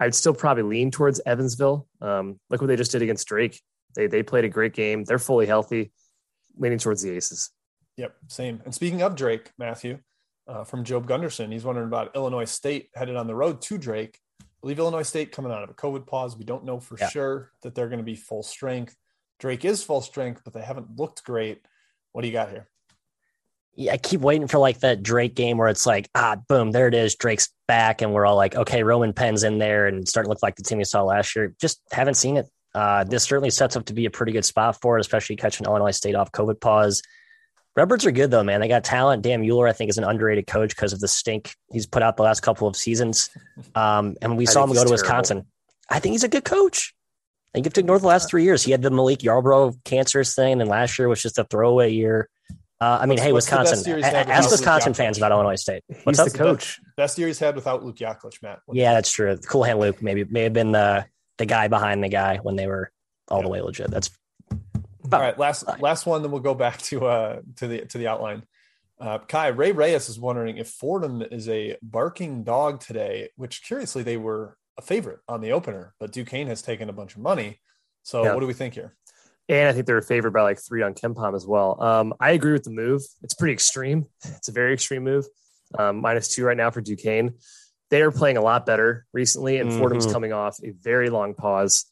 I'd 0.00 0.14
still 0.14 0.34
probably 0.34 0.62
lean 0.62 0.90
towards 0.90 1.20
Evansville. 1.26 1.86
Um, 2.00 2.38
look 2.50 2.60
what 2.60 2.68
they 2.68 2.76
just 2.76 2.92
did 2.92 3.02
against 3.02 3.26
Drake. 3.26 3.60
They 3.94 4.06
they 4.06 4.22
played 4.22 4.44
a 4.44 4.48
great 4.48 4.74
game. 4.74 5.04
They're 5.04 5.18
fully 5.18 5.46
healthy. 5.46 5.92
Leaning 6.56 6.78
towards 6.78 7.02
the 7.02 7.10
Aces. 7.10 7.50
Yep, 7.96 8.14
same. 8.28 8.62
And 8.64 8.74
speaking 8.74 9.02
of 9.02 9.16
Drake, 9.16 9.50
Matthew, 9.58 9.98
uh, 10.46 10.64
from 10.64 10.84
Job 10.84 11.06
Gunderson, 11.06 11.50
he's 11.50 11.64
wondering 11.64 11.88
about 11.88 12.14
Illinois 12.14 12.44
State 12.44 12.90
headed 12.94 13.16
on 13.16 13.26
the 13.26 13.34
road 13.34 13.60
to 13.62 13.78
Drake. 13.78 14.18
I 14.40 14.44
believe 14.60 14.78
Illinois 14.78 15.02
State 15.02 15.32
coming 15.32 15.52
out 15.52 15.62
of 15.62 15.70
a 15.70 15.74
COVID 15.74 16.06
pause. 16.06 16.36
We 16.36 16.44
don't 16.44 16.64
know 16.64 16.80
for 16.80 16.96
yeah. 16.98 17.08
sure 17.08 17.52
that 17.62 17.74
they're 17.74 17.88
going 17.88 17.98
to 17.98 18.04
be 18.04 18.16
full 18.16 18.42
strength. 18.42 18.96
Drake 19.38 19.64
is 19.64 19.84
full 19.84 20.00
strength, 20.00 20.42
but 20.44 20.52
they 20.52 20.62
haven't 20.62 20.96
looked 20.96 21.22
great. 21.24 21.62
What 22.12 22.22
do 22.22 22.28
you 22.28 22.32
got 22.32 22.50
here? 22.50 22.68
I 23.78 23.96
keep 23.96 24.20
waiting 24.20 24.48
for 24.48 24.58
like 24.58 24.80
that 24.80 25.02
Drake 25.02 25.36
game 25.36 25.56
where 25.58 25.68
it's 25.68 25.86
like, 25.86 26.08
ah, 26.14 26.36
boom, 26.48 26.72
there 26.72 26.88
it 26.88 26.94
is. 26.94 27.14
Drake's 27.14 27.52
back, 27.68 28.02
and 28.02 28.12
we're 28.12 28.26
all 28.26 28.36
like, 28.36 28.56
okay, 28.56 28.82
Roman 28.82 29.12
Penn's 29.12 29.44
in 29.44 29.58
there 29.58 29.86
and 29.86 30.08
starting 30.08 30.28
to 30.28 30.30
look 30.30 30.42
like 30.42 30.56
the 30.56 30.64
team 30.64 30.78
we 30.78 30.84
saw 30.84 31.02
last 31.02 31.36
year. 31.36 31.54
Just 31.60 31.80
haven't 31.92 32.14
seen 32.14 32.36
it. 32.36 32.48
Uh, 32.74 33.04
this 33.04 33.24
certainly 33.24 33.50
sets 33.50 33.76
up 33.76 33.86
to 33.86 33.92
be 33.92 34.06
a 34.06 34.10
pretty 34.10 34.32
good 34.32 34.44
spot 34.44 34.80
for 34.80 34.98
it, 34.98 35.00
especially 35.00 35.36
catching 35.36 35.66
Illinois 35.66 35.92
State 35.92 36.14
off 36.14 36.32
COVID 36.32 36.60
pause. 36.60 37.02
Redbirds 37.76 38.06
are 38.06 38.10
good 38.10 38.32
though, 38.32 38.42
man. 38.42 38.60
They 38.60 38.66
got 38.66 38.82
talent. 38.82 39.22
Dan 39.22 39.46
Muller, 39.46 39.68
I 39.68 39.72
think, 39.72 39.90
is 39.90 39.98
an 39.98 40.04
underrated 40.04 40.48
coach 40.48 40.70
because 40.70 40.92
of 40.92 40.98
the 40.98 41.06
stink 41.06 41.54
he's 41.72 41.86
put 41.86 42.02
out 42.02 42.16
the 42.16 42.24
last 42.24 42.40
couple 42.40 42.66
of 42.66 42.74
seasons. 42.74 43.30
Um, 43.76 44.16
and 44.20 44.36
we 44.36 44.48
I 44.48 44.50
saw 44.50 44.64
him 44.64 44.70
go 44.70 44.74
to 44.74 44.78
terrible. 44.80 44.92
Wisconsin. 44.92 45.46
I 45.88 46.00
think 46.00 46.12
he's 46.12 46.24
a 46.24 46.28
good 46.28 46.44
coach. 46.44 46.92
I 47.48 47.50
think 47.54 47.66
if 47.66 47.74
to 47.74 47.80
ignore 47.80 47.98
the 47.98 48.06
last 48.06 48.28
three 48.28 48.42
years, 48.42 48.62
he 48.62 48.72
had 48.72 48.82
the 48.82 48.90
Milik 48.90 49.18
Yarbrough 49.18 49.84
cancerous 49.84 50.34
thing, 50.34 50.60
and 50.60 50.68
last 50.68 50.98
year 50.98 51.08
was 51.08 51.22
just 51.22 51.38
a 51.38 51.44
throwaway 51.44 51.92
year. 51.92 52.28
Uh, 52.80 52.98
I 53.00 53.06
mean, 53.06 53.10
what's, 53.10 53.22
hey, 53.22 53.32
what's 53.32 53.50
Wisconsin. 53.50 54.02
Ask 54.04 54.50
Wisconsin 54.50 54.94
fans 54.94 55.16
about 55.16 55.32
Illinois 55.32 55.56
State. 55.56 55.82
What's 56.04 56.20
he's 56.20 56.32
the 56.32 56.38
coach. 56.38 56.80
Best 56.96 57.18
year 57.18 57.26
he's 57.26 57.38
had 57.38 57.56
without 57.56 57.84
Luke 57.84 57.96
Yaklich, 57.96 58.40
Matt. 58.40 58.60
yeah, 58.72 58.94
that's 58.94 59.10
true. 59.10 59.36
Cool 59.38 59.64
hand 59.64 59.80
Luke 59.80 60.00
maybe 60.00 60.24
may 60.24 60.44
have 60.44 60.52
been 60.52 60.72
the 60.72 61.04
the 61.38 61.46
guy 61.46 61.68
behind 61.68 62.04
the 62.04 62.08
guy 62.08 62.36
when 62.36 62.56
they 62.56 62.66
were 62.66 62.92
all 63.28 63.38
yeah. 63.38 63.42
the 63.44 63.48
way 63.48 63.60
legit. 63.60 63.90
That's 63.90 64.10
all 64.52 65.20
right. 65.20 65.38
Last 65.38 65.64
last 65.80 66.06
one, 66.06 66.22
then 66.22 66.30
we'll 66.30 66.40
go 66.40 66.54
back 66.54 66.78
to 66.82 67.06
uh 67.06 67.40
to 67.56 67.66
the 67.66 67.86
to 67.86 67.98
the 67.98 68.06
outline. 68.06 68.44
Uh, 69.00 69.18
Ky 69.18 69.50
Ray 69.50 69.72
Reyes 69.72 70.08
is 70.08 70.18
wondering 70.18 70.56
if 70.56 70.68
Fordham 70.68 71.22
is 71.22 71.48
a 71.48 71.76
barking 71.82 72.42
dog 72.42 72.80
today, 72.80 73.30
which 73.36 73.62
curiously 73.62 74.02
they 74.02 74.16
were 74.16 74.56
a 74.76 74.82
favorite 74.82 75.20
on 75.28 75.40
the 75.40 75.52
opener, 75.52 75.94
but 76.00 76.12
Duquesne 76.12 76.48
has 76.48 76.62
taken 76.62 76.88
a 76.88 76.92
bunch 76.92 77.14
of 77.14 77.22
money. 77.22 77.60
So 78.02 78.24
yeah. 78.24 78.34
what 78.34 78.40
do 78.40 78.46
we 78.46 78.54
think 78.54 78.74
here? 78.74 78.96
And 79.48 79.68
I 79.68 79.72
think 79.72 79.86
they're 79.86 80.02
favored 80.02 80.32
by 80.32 80.42
like 80.42 80.58
three 80.58 80.82
on 80.82 80.94
KenPom 80.94 81.34
as 81.34 81.46
well. 81.46 81.82
Um, 81.82 82.14
I 82.20 82.32
agree 82.32 82.52
with 82.52 82.64
the 82.64 82.70
move. 82.70 83.02
It's 83.22 83.34
pretty 83.34 83.54
extreme. 83.54 84.06
It's 84.24 84.48
a 84.48 84.52
very 84.52 84.74
extreme 84.74 85.04
move. 85.04 85.26
Um, 85.78 86.00
minus 86.00 86.28
two 86.28 86.44
right 86.44 86.56
now 86.56 86.70
for 86.70 86.80
Duquesne. 86.80 87.34
They 87.90 88.02
are 88.02 88.10
playing 88.10 88.36
a 88.36 88.42
lot 88.42 88.66
better 88.66 89.06
recently, 89.12 89.58
and 89.58 89.70
mm-hmm. 89.70 89.78
Fordham's 89.78 90.10
coming 90.10 90.32
off 90.32 90.58
a 90.62 90.70
very 90.70 91.08
long 91.08 91.34
pause. 91.34 91.86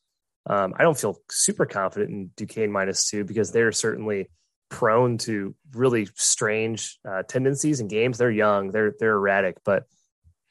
Um, 0.48 0.74
I 0.78 0.82
don't 0.82 0.98
feel 0.98 1.18
super 1.30 1.66
confident 1.66 2.10
in 2.10 2.30
Duquesne 2.36 2.70
minus 2.70 3.08
two 3.08 3.24
because 3.24 3.52
they're 3.52 3.72
certainly 3.72 4.30
prone 4.68 5.18
to 5.18 5.54
really 5.72 6.08
strange 6.14 6.98
uh, 7.08 7.22
tendencies 7.22 7.80
in 7.80 7.88
games. 7.88 8.18
They're 8.18 8.30
young, 8.30 8.70
they're 8.70 8.94
they're 8.98 9.14
erratic, 9.14 9.58
but 9.64 9.84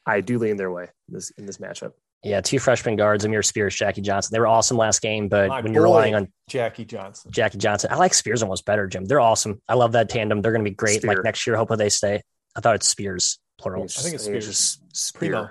I 0.05 0.21
do 0.21 0.37
lean 0.37 0.57
their 0.57 0.71
way 0.71 0.89
in 1.07 1.13
this 1.13 1.31
in 1.31 1.45
this 1.45 1.57
matchup. 1.57 1.93
Yeah, 2.25 2.41
two 2.41 2.59
freshman 2.59 2.95
guards, 2.95 3.23
Amir 3.23 3.43
Spears, 3.43 3.75
Jackie 3.75 4.01
Johnson. 4.01 4.33
They 4.33 4.39
were 4.39 4.47
awesome 4.47 4.77
last 4.77 5.01
game, 5.01 5.27
but 5.27 5.47
My 5.47 5.61
when 5.61 5.73
you're 5.73 5.83
relying 5.83 6.15
on 6.15 6.27
Jackie 6.49 6.85
Johnson, 6.85 7.31
Jackie 7.31 7.59
Johnson, 7.59 7.91
I 7.91 7.97
like 7.97 8.13
Spears 8.13 8.41
almost 8.41 8.65
better, 8.65 8.87
Jim. 8.87 9.05
They're 9.05 9.19
awesome. 9.19 9.61
I 9.69 9.75
love 9.75 9.91
that 9.91 10.09
tandem. 10.09 10.41
They're 10.41 10.51
going 10.51 10.65
to 10.65 10.69
be 10.69 10.75
great. 10.75 11.01
Spear. 11.01 11.15
Like 11.15 11.23
next 11.23 11.45
year, 11.45 11.55
hopefully 11.55 11.77
they 11.77 11.89
stay. 11.89 12.21
I 12.55 12.61
thought 12.61 12.75
it's 12.75 12.87
Spears 12.87 13.39
plural. 13.57 13.83
I 13.83 13.87
think 13.87 14.15
it's 14.15 14.25
Spears. 14.25 14.79
Spear. 14.93 15.29
Primo, 15.31 15.49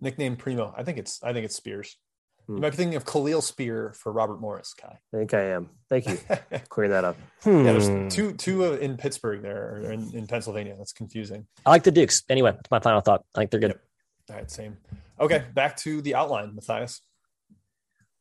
nickname 0.00 0.36
Primo. 0.36 0.74
I 0.76 0.82
think 0.82 0.98
it's 0.98 1.22
I 1.22 1.32
think 1.32 1.44
it's 1.44 1.54
Spears. 1.54 1.96
Hmm. 2.46 2.56
You 2.56 2.60
might 2.60 2.70
be 2.70 2.76
thinking 2.76 2.96
of 2.96 3.04
Kahliel 3.04 3.42
Spear 3.42 3.92
for 3.96 4.12
Robert 4.12 4.40
Morris, 4.40 4.74
Ky. 4.74 4.86
I 4.86 5.16
think 5.16 5.34
I 5.34 5.50
am. 5.50 5.70
Thank 5.88 6.06
you. 6.06 6.18
Clear 6.68 6.88
that 6.88 7.04
up. 7.04 7.16
Hmm. 7.42 7.64
Yeah, 7.64 7.72
there's 7.72 8.14
two 8.14 8.32
two 8.32 8.64
in 8.74 8.96
Pittsburgh 8.96 9.42
there 9.42 9.76
or 9.76 9.92
in, 9.92 10.12
in, 10.14 10.26
Pennsylvania. 10.26 10.74
That's 10.76 10.92
confusing. 10.92 11.46
I 11.64 11.70
like 11.70 11.82
the 11.82 11.90
Dukes. 11.90 12.22
Anyway, 12.28 12.52
that's 12.52 12.70
my 12.70 12.80
final 12.80 13.00
thought. 13.00 13.24
I 13.34 13.40
think 13.40 13.50
they're 13.50 13.60
good. 13.60 13.70
Yep. 13.70 13.80
All 14.30 14.36
right, 14.36 14.50
same. 14.50 14.76
Okay, 15.18 15.44
back 15.54 15.76
to 15.78 16.02
the 16.02 16.14
outline, 16.14 16.54
Matthias. 16.54 17.00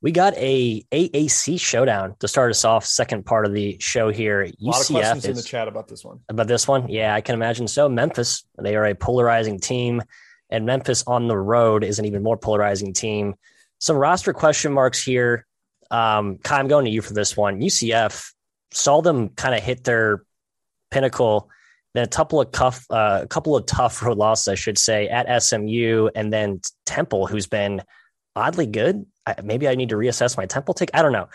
We 0.02 0.12
got 0.12 0.34
a 0.38 0.84
AAC 0.92 1.60
showdown 1.60 2.16
to 2.20 2.28
start 2.28 2.52
us 2.52 2.64
off. 2.64 2.86
Second 2.86 3.26
part 3.26 3.46
of 3.46 3.54
the 3.54 3.78
show 3.80 4.10
here. 4.10 4.44
A 4.44 4.54
lot 4.60 4.82
of 4.82 4.88
questions 4.88 5.26
in 5.26 5.36
the 5.36 5.42
chat 5.42 5.68
about 5.68 5.88
this 5.88 6.06
one. 6.06 6.20
About 6.30 6.48
this 6.48 6.68
one, 6.68 6.90
yeah, 6.90 7.16
I 7.16 7.22
can 7.22 7.34
imagine. 7.34 7.68
So 7.68 7.90
Memphis, 7.90 8.46
they 8.62 8.76
are 8.76 8.86
a 8.86 8.94
polarizing 8.94 9.60
team, 9.60 10.04
and 10.50 10.66
Memphis 10.66 11.04
on 11.08 11.28
the 11.28 11.38
road 11.38 11.84
is 11.84 11.98
an 11.98 12.06
even 12.06 12.22
more 12.22 12.38
polarizing 12.38 12.94
team 12.94 13.36
some 13.80 13.98
roster 13.98 14.34
question 14.34 14.74
marks 14.74 15.04
here. 15.04 15.46
Um, 15.92 16.40
Ky, 16.44 16.56
I'm 16.56 16.68
going 16.68 16.86
to 16.86 16.92
you 16.92 17.02
for 17.02 17.14
this 17.14 17.36
one. 17.38 17.60
UCF 17.60 18.32
saw 18.72 19.02
them 19.02 19.30
kind 19.30 19.56
of 19.56 19.62
hit 19.62 19.84
their 19.84 20.24
pinnacle. 20.92 21.50
Then 21.96 22.04
a 22.04 22.10
couple 22.10 22.42
of 22.42 22.52
tough, 22.52 22.86
uh, 22.90 23.22
a 23.24 23.28
couple 23.28 23.56
of 23.56 23.66
tough 23.66 24.02
road 24.04 24.18
losses, 24.18 24.50
I 24.50 24.56
should 24.56 24.78
say, 24.78 25.08
at 25.08 25.42
SMU, 25.42 26.10
and 26.14 26.32
then 26.32 26.60
Temple, 26.86 27.26
who's 27.26 27.48
been 27.48 27.82
oddly 28.36 28.66
good. 28.66 29.06
I, 29.26 29.36
maybe 29.42 29.70
I 29.70 29.76
need 29.76 29.90
to 29.90 29.96
reassess 29.96 30.36
my 30.36 30.46
Temple 30.46 30.74
take. 30.74 30.92
I 30.94 31.02
don't 31.02 31.14
know. 31.14 31.30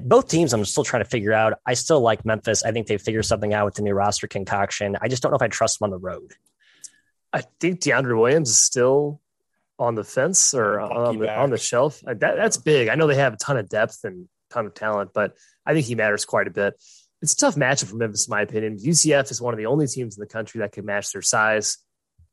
Both 0.00 0.28
teams, 0.28 0.54
I'm 0.54 0.64
still 0.64 0.84
trying 0.84 1.04
to 1.04 1.08
figure 1.08 1.34
out. 1.34 1.60
I 1.66 1.74
still 1.74 2.00
like 2.00 2.24
Memphis. 2.24 2.64
I 2.64 2.72
think 2.72 2.86
they 2.86 2.96
figured 2.96 3.26
something 3.26 3.52
out 3.52 3.66
with 3.66 3.74
the 3.74 3.82
new 3.82 3.92
roster 3.92 4.26
concoction. 4.26 4.96
I 5.00 5.08
just 5.08 5.22
don't 5.22 5.32
know 5.32 5.36
if 5.36 5.42
I 5.42 5.48
trust 5.48 5.78
them 5.78 5.84
on 5.86 5.90
the 5.90 5.98
road. 5.98 6.32
I 7.30 7.42
think 7.60 7.80
DeAndre 7.80 8.18
Williams 8.18 8.48
is 8.48 8.58
still 8.58 9.20
on 9.78 9.94
the 9.94 10.04
fence 10.04 10.54
or 10.54 10.80
on 10.80 11.18
the, 11.18 11.30
on 11.30 11.50
the 11.50 11.58
shelf. 11.58 12.00
That, 12.04 12.18
that's 12.18 12.56
big. 12.56 12.88
I 12.88 12.94
know 12.94 13.06
they 13.06 13.16
have 13.16 13.34
a 13.34 13.36
ton 13.36 13.58
of 13.58 13.68
depth 13.68 14.04
and 14.04 14.28
ton 14.50 14.64
of 14.64 14.72
talent, 14.72 15.10
but 15.12 15.36
I 15.66 15.74
think 15.74 15.84
he 15.84 15.94
matters 15.94 16.24
quite 16.24 16.46
a 16.46 16.50
bit. 16.50 16.74
It's 17.22 17.32
a 17.32 17.36
tough 17.36 17.56
matchup 17.56 17.86
for 17.86 17.96
Memphis, 17.96 18.26
in 18.28 18.30
my 18.30 18.42
opinion. 18.42 18.78
UCF 18.78 19.30
is 19.30 19.40
one 19.40 19.54
of 19.54 19.58
the 19.58 19.66
only 19.66 19.86
teams 19.86 20.16
in 20.16 20.20
the 20.20 20.26
country 20.26 20.60
that 20.60 20.72
can 20.72 20.84
match 20.84 21.12
their 21.12 21.22
size, 21.22 21.78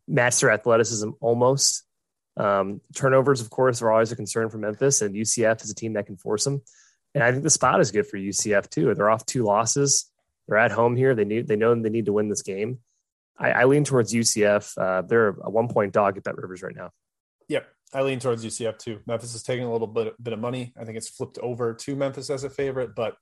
match 0.08 0.40
their 0.42 0.52
athleticism 0.52 1.12
almost. 1.22 1.84
Um, 2.36 2.82
turnovers, 2.96 3.42
of 3.42 3.50
course, 3.50 3.82
are 3.82 3.92
always 3.92 4.12
a 4.12 4.16
concern 4.16 4.50
for 4.50 4.58
Memphis, 4.58 5.02
and 5.02 5.16
UCF 5.16 5.64
is 5.64 5.70
a 5.70 5.76
team 5.76 5.94
that 5.94 6.06
can 6.06 6.18
force 6.18 6.44
them. 6.44 6.62
And 7.14 7.24
I 7.24 7.32
think 7.32 7.44
the 7.44 7.50
spot 7.50 7.80
is 7.80 7.92
good 7.92 8.08
for 8.08 8.18
UCF 8.18 8.70
too. 8.70 8.94
They're 8.94 9.10
off 9.10 9.26
two 9.26 9.44
losses. 9.44 10.10
They're 10.48 10.58
at 10.58 10.72
home 10.72 10.96
here. 10.96 11.16
They 11.16 11.26
need 11.26 11.48
they 11.48 11.56
know 11.56 11.74
they 11.76 11.90
need 11.90 12.06
to 12.06 12.14
win 12.14 12.28
this 12.28 12.42
game. 12.42 12.80
I, 13.38 13.52
I 13.52 13.64
lean 13.66 13.84
towards 13.84 14.14
UCF. 14.14 14.78
Uh, 14.78 15.04
they're 15.04 15.30
a 15.30 15.50
one 15.50 15.68
point 15.68 15.94
dog 15.94 16.18
at 16.18 16.24
Bet 16.24 16.38
Rivers 16.38 16.62
right 16.64 16.76
now. 16.76 16.90
Yep. 17.50 17.68
I 17.94 18.02
lean 18.02 18.20
towards 18.20 18.44
UCF 18.44 18.80
too. 18.80 19.00
Memphis 19.06 19.36
is 19.36 19.44
taking 19.44 19.66
a 19.66 19.72
little 19.72 19.88
bit, 19.88 20.22
bit 20.22 20.34
of 20.34 20.40
money. 20.40 20.74
I 20.80 20.84
think 20.84 20.98
it's 20.98 21.10
flipped 21.10 21.38
over 21.38 21.76
to 21.76 21.96
Memphis 21.96 22.30
as 22.30 22.44
a 22.44 22.50
favorite, 22.50 22.96
but 22.96 23.16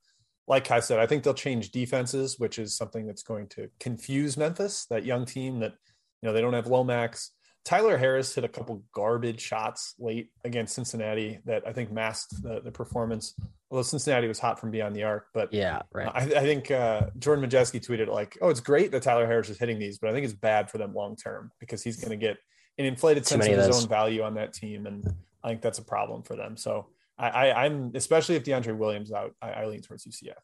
like 0.48 0.70
I 0.70 0.80
said, 0.80 0.98
I 0.98 1.06
think 1.06 1.22
they'll 1.22 1.34
change 1.34 1.70
defenses, 1.70 2.38
which 2.38 2.58
is 2.58 2.76
something 2.76 3.06
that's 3.06 3.22
going 3.22 3.48
to 3.48 3.68
confuse 3.78 4.36
Memphis, 4.36 4.86
that 4.90 5.04
young 5.04 5.24
team 5.24 5.60
that, 5.60 5.72
you 6.20 6.28
know, 6.28 6.32
they 6.32 6.40
don't 6.40 6.52
have 6.52 6.66
Lomax. 6.66 7.30
Tyler 7.64 7.96
Harris 7.96 8.34
hit 8.34 8.42
a 8.42 8.48
couple 8.48 8.82
garbage 8.92 9.40
shots 9.40 9.94
late 10.00 10.30
against 10.44 10.74
Cincinnati 10.74 11.38
that 11.44 11.62
I 11.66 11.72
think 11.72 11.92
masked 11.92 12.42
the, 12.42 12.60
the 12.60 12.72
performance. 12.72 13.34
Although 13.70 13.84
Cincinnati 13.84 14.26
was 14.26 14.40
hot 14.40 14.58
from 14.58 14.70
beyond 14.70 14.96
the 14.96 15.04
arc, 15.04 15.26
but 15.32 15.52
yeah, 15.52 15.82
right. 15.92 16.10
I, 16.12 16.22
I 16.22 16.40
think 16.40 16.70
uh, 16.70 17.06
Jordan 17.18 17.48
Majewski 17.48 17.80
tweeted 17.80 18.08
like, 18.08 18.36
"Oh, 18.42 18.50
it's 18.50 18.60
great 18.60 18.90
that 18.92 19.02
Tyler 19.02 19.26
Harris 19.26 19.48
is 19.48 19.58
hitting 19.58 19.78
these, 19.78 19.98
but 19.98 20.10
I 20.10 20.12
think 20.12 20.24
it's 20.24 20.34
bad 20.34 20.70
for 20.70 20.76
them 20.76 20.92
long 20.92 21.16
term 21.16 21.50
because 21.58 21.82
he's 21.82 21.96
going 21.96 22.10
to 22.10 22.16
get 22.16 22.36
an 22.78 22.84
inflated 22.84 23.26
sense 23.26 23.46
of 23.46 23.56
his 23.56 23.82
own 23.82 23.88
value 23.88 24.22
on 24.22 24.34
that 24.34 24.52
team, 24.52 24.86
and 24.86 25.06
I 25.42 25.48
think 25.48 25.62
that's 25.62 25.78
a 25.78 25.84
problem 25.84 26.22
for 26.22 26.36
them. 26.36 26.56
So 26.56 26.88
I, 27.22 27.50
I 27.50 27.66
am 27.66 27.92
especially 27.94 28.36
if 28.36 28.44
DeAndre 28.44 28.76
Williams 28.76 29.12
out, 29.12 29.34
I, 29.40 29.50
I 29.50 29.66
lean 29.66 29.80
towards 29.82 30.04
UCF. 30.04 30.34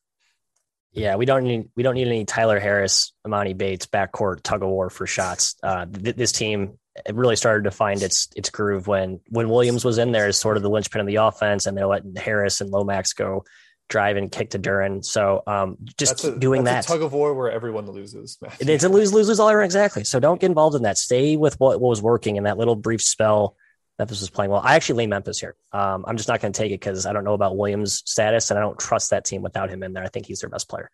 Yeah, 0.93 1.17
we 1.17 1.27
don't 1.27 1.45
need 1.45 1.69
we 1.77 1.83
don't 1.83 1.95
need 1.95 2.07
any 2.07 2.25
Tyler 2.25 2.59
Harris, 2.59 3.13
Emoni 3.27 3.57
Bates 3.57 3.87
backcourt 3.87 4.43
tug 4.43 4.63
of 4.63 4.69
war 4.69 4.89
for 4.89 5.07
shots. 5.07 5.57
Uh, 5.63 5.87
th- 5.87 6.17
this 6.17 6.33
team 6.33 6.79
it 7.07 7.15
really 7.15 7.37
started 7.37 7.65
to 7.65 7.71
find 7.71 8.03
its 8.03 8.29
its 8.35 8.51
groove 8.51 8.87
when 8.87 9.21
when 9.29 9.49
Williams 9.49 9.85
was 9.85 9.99
in 9.99 10.13
there 10.13 10.27
as 10.27 10.37
sort 10.37 10.57
of 10.57 10.63
the 10.63 10.71
linchpin 10.71 11.01
of 11.01 11.07
the 11.07 11.17
offense, 11.17 11.67
and 11.67 11.77
they 11.77 11.85
let 11.85 12.03
Harris 12.17 12.61
and 12.61 12.71
Lomax 12.71 13.13
go 13.13 13.45
drive 13.89 14.17
and 14.17 14.31
kick 14.31 14.51
to 14.51 14.59
Duren. 14.59 15.05
So 15.05 15.43
um, 15.47 15.79
just 15.99 16.25
a, 16.25 16.39
doing 16.39 16.65
that's 16.65 16.87
that. 16.87 16.93
a 16.93 16.97
tug 16.97 17.05
of 17.05 17.13
war 17.13 17.35
where 17.35 17.51
everyone 17.51 17.91
loses. 17.91 18.39
Matthew. 18.41 18.71
It's 18.71 18.85
a 18.85 18.89
lose, 18.89 19.13
lose, 19.13 19.29
lose 19.29 19.41
all 19.41 19.51
around. 19.51 19.65
Exactly. 19.65 20.05
So 20.05 20.21
don't 20.21 20.41
get 20.41 20.49
involved 20.49 20.77
in 20.77 20.83
that. 20.83 20.99
Stay 20.99 21.37
with 21.37 21.59
what, 21.59 21.81
what 21.81 21.89
was 21.89 22.03
working 22.03 22.37
in 22.37 22.45
that 22.45 22.59
little 22.59 22.77
brief 22.77 23.03
spell. 23.03 23.57
Memphis 23.99 24.21
was 24.21 24.31
playing 24.31 24.51
well. 24.51 24.61
I 24.63 24.77
actually 24.77 24.99
lean 24.99 25.11
Memphis 25.11 25.41
here. 25.41 25.57
Um, 25.73 26.05
I'm 26.07 26.17
just 26.17 26.29
not 26.29 26.41
going 26.41 26.53
to 26.53 26.59
take 26.59 26.71
it 26.71 26.81
because 26.81 27.05
I 27.05 27.13
don't 27.13 27.25
know 27.25 27.35
about 27.35 27.57
Williams' 27.57 28.03
status 28.07 28.51
and 28.51 28.59
I 28.59 28.63
don't 28.63 28.79
trust 28.79 29.11
that 29.11 29.25
team 29.25 29.43
without 29.43 29.71
him 29.71 29.83
in 29.83 29.93
there. 29.93 30.05
I 30.05 30.09
think 30.09 30.27
he's 30.27 30.41
their 30.41 30.51
best 30.51 30.69
player. 30.69 30.91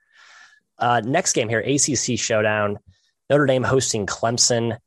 Uh, 0.78 1.02
next 1.04 1.34
game 1.34 1.48
here, 1.48 1.60
ACC 1.60 2.18
showdown. 2.18 2.78
Notre 3.28 3.46
Dame 3.46 3.62
hosting 3.62 4.06
Clemson. 4.06 4.78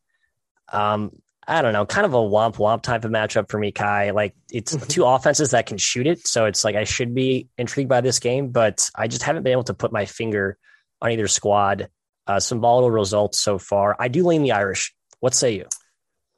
Um, 0.71 1.11
I 1.47 1.61
don't 1.61 1.71
know, 1.71 1.85
kind 1.85 2.05
of 2.05 2.13
a 2.13 2.17
womp 2.17 2.55
womp 2.55 2.81
type 2.81 3.05
of 3.05 3.11
matchup 3.11 3.49
for 3.49 3.57
me, 3.57 3.71
Ky. 3.71 4.11
Like 4.11 4.35
it's 4.51 4.75
two 4.87 5.05
offenses 5.05 5.51
that 5.51 5.65
can 5.65 5.77
shoot 5.77 6.05
it. 6.05 6.27
So 6.27 6.45
it's 6.45 6.65
like 6.65 6.75
I 6.75 6.83
should 6.83 7.15
be 7.15 7.47
intrigued 7.57 7.87
by 7.87 8.01
this 8.01 8.19
game, 8.19 8.49
but 8.49 8.89
I 8.93 9.07
just 9.07 9.23
haven't 9.23 9.43
been 9.43 9.53
able 9.53 9.63
to 9.65 9.73
put 9.73 9.93
my 9.93 10.05
finger 10.05 10.57
on 11.01 11.11
either 11.11 11.27
squad. 11.27 11.89
Uh, 12.25 12.41
some 12.41 12.59
volatile 12.59 12.91
results 12.91 13.39
so 13.39 13.57
far. 13.57 13.95
I 13.97 14.09
do 14.09 14.27
lean 14.27 14.43
the 14.43 14.51
Irish. 14.51 14.93
What 15.21 15.33
say 15.33 15.55
you? 15.55 15.67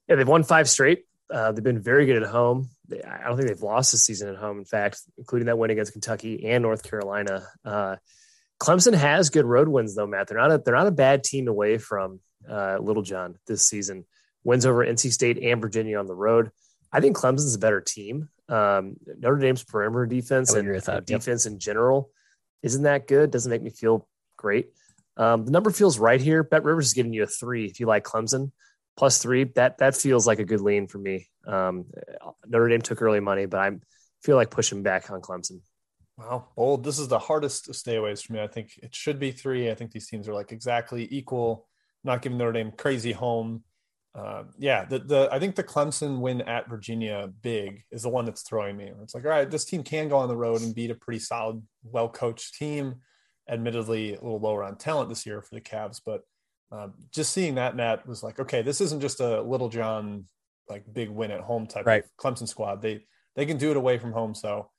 Yeah, 0.08 0.16
they've 0.16 0.28
won 0.28 0.44
five 0.44 0.70
straight. 0.70 1.06
Uh, 1.32 1.52
they've 1.52 1.64
been 1.64 1.80
very 1.82 2.06
good 2.06 2.22
at 2.22 2.30
home. 2.30 2.70
They, 2.88 3.04
I 3.04 3.28
don't 3.28 3.38
think 3.38 3.50
they've 3.50 3.62
lost 3.62 3.92
this 3.92 4.04
season 4.04 4.30
at 4.30 4.36
home. 4.36 4.58
In 4.58 4.66
fact, 4.66 5.02
including 5.18 5.46
that 5.46 5.58
win 5.58 5.70
against 5.70 5.92
Kentucky 5.92 6.46
and 6.48 6.64
North 6.64 6.84
Carolina. 6.84 7.48
Uh, 7.64 7.98
Clemson 8.60 8.94
has 8.94 9.30
good 9.30 9.46
road 9.46 9.68
wins 9.68 9.96
though, 9.96 10.08
Matt. 10.08 10.28
They're 10.28 10.38
not 10.38 10.52
a 10.52 10.58
they're 10.58 10.76
not 10.76 10.88
a 10.88 10.92
bad 10.92 11.24
team 11.24 11.48
away 11.48 11.78
from 11.78 12.20
uh, 12.50 12.78
Littlejohn 12.80 13.38
this 13.48 13.68
season. 13.68 14.06
Wins 14.44 14.66
over 14.66 14.86
NC 14.86 15.12
State 15.12 15.38
and 15.42 15.62
Virginia 15.62 16.00
on 16.00 16.08
the 16.08 16.16
road. 16.16 16.52
I 16.92 17.02
think 17.02 17.16
Clemson's 17.16 17.56
a 17.56 17.60
better 17.60 17.82
team. 17.82 18.30
Um, 18.48 18.96
Notre 19.06 19.38
Dame's 19.38 19.64
perimeter 19.64 20.08
defense 20.08 20.54
and 20.54 20.68
that. 20.68 20.88
Yep. 20.88 21.06
defense 21.06 21.46
in 21.46 21.60
general 21.60 22.10
isn't 22.64 22.84
that 22.84 23.08
good. 23.08 23.32
Doesn't 23.32 23.50
make 23.50 23.62
me 23.62 23.70
feel 23.70 24.08
great. 24.38 24.70
Um, 25.16 25.46
the 25.46 25.52
number 25.52 25.70
feels 25.70 26.00
right 26.00 26.20
here. 26.20 26.44
Bet 26.44 26.64
Rivers 26.64 26.88
is 26.88 26.94
giving 26.94 27.14
you 27.14 27.24
a 27.24 27.28
three 27.28 27.66
if 27.66 27.80
you 27.80 27.86
like 27.86 28.04
Clemson 28.04 28.52
plus 29.00 29.18
three. 29.18 29.46
That 29.56 29.78
that 29.78 29.96
feels 29.96 30.28
like 30.28 30.40
a 30.40 30.46
good 30.46 30.60
lean 30.60 30.88
for 30.88 30.98
me. 30.98 31.30
Um, 31.48 31.86
Notre 32.46 32.68
Dame 32.68 32.82
took 32.82 33.02
early 33.02 33.22
money, 33.22 33.46
but 33.46 33.62
I 33.62 33.72
feel 34.22 34.36
like 34.36 34.52
pushing 34.52 34.84
back 34.84 35.10
on 35.10 35.22
Clemson. 35.22 35.62
Wow, 36.18 36.50
bold. 36.58 36.84
This 36.84 37.00
is 37.00 37.08
the 37.08 37.18
hardest 37.18 37.70
stayaways 37.70 38.26
for 38.26 38.34
me. 38.34 38.42
I 38.42 38.48
think 38.48 38.72
it 38.84 38.94
should 38.94 39.18
be 39.18 39.32
three. 39.32 39.72
I 39.72 39.74
think 39.74 39.92
these 39.92 40.10
teams 40.10 40.28
are 40.28 40.34
like 40.34 40.52
exactly 40.52 41.08
equal. 41.12 41.66
Not 42.04 42.22
giving 42.22 42.38
Notre 42.38 42.52
Dame 42.52 42.74
crazy 42.74 43.14
home. 43.14 43.64
Uh, 44.14 44.44
yeah, 44.58 44.84
the 44.84 45.00
the 45.00 45.30
I 45.32 45.40
think 45.40 45.56
the 45.56 45.64
Clemson 45.64 46.20
win 46.20 46.42
at 46.42 46.68
Virginia 46.68 47.30
big 47.42 47.84
is 47.92 48.02
the 48.02 48.10
one 48.10 48.26
that's 48.26 48.42
throwing 48.42 48.76
me. 48.76 48.92
It's 49.02 49.16
like, 49.16 49.24
all 49.24 49.32
right, 49.32 49.50
this 49.50 49.64
team 49.64 49.82
can 49.82 50.10
go 50.10 50.18
on 50.18 50.28
the 50.28 50.36
road 50.36 50.62
and 50.62 50.76
beat 50.76 50.92
a 50.92 50.96
pretty 50.96 51.20
solid, 51.20 51.64
well 51.84 52.10
coached 52.10 52.56
team. 52.56 52.96
Admittedly, 53.48 54.10
a 54.10 54.22
little 54.22 54.42
lower 54.42 54.66
on 54.66 54.76
talent 54.76 55.08
this 55.08 55.26
year 55.26 55.42
for 55.42 55.56
the 55.56 55.62
Cavs, 55.62 56.02
but 56.06 56.22
um, 56.72 56.94
just 57.12 57.34
seeing 57.34 57.56
that, 57.56 57.76
Matt 57.76 58.08
was 58.08 58.24
like, 58.24 58.40
okay, 58.40 58.62
this 58.62 58.82
isn't 58.82 59.02
just 59.02 59.20
a 59.20 59.42
Littlejohn 59.42 60.26
like 60.68 60.84
big 60.94 61.10
win 61.10 61.32
at 61.32 61.42
home 61.42 61.66
type 61.66 61.86
Right. 61.86 62.04
of 62.04 62.10
Clemson 62.18 62.48
squad. 62.48 62.82
They 62.82 63.06
they 63.36 63.46
can 63.46 63.58
do 63.58 63.72
it 63.72 63.78
away 63.78 63.98
from 63.98 64.12
home, 64.12 64.36
so 64.36 64.70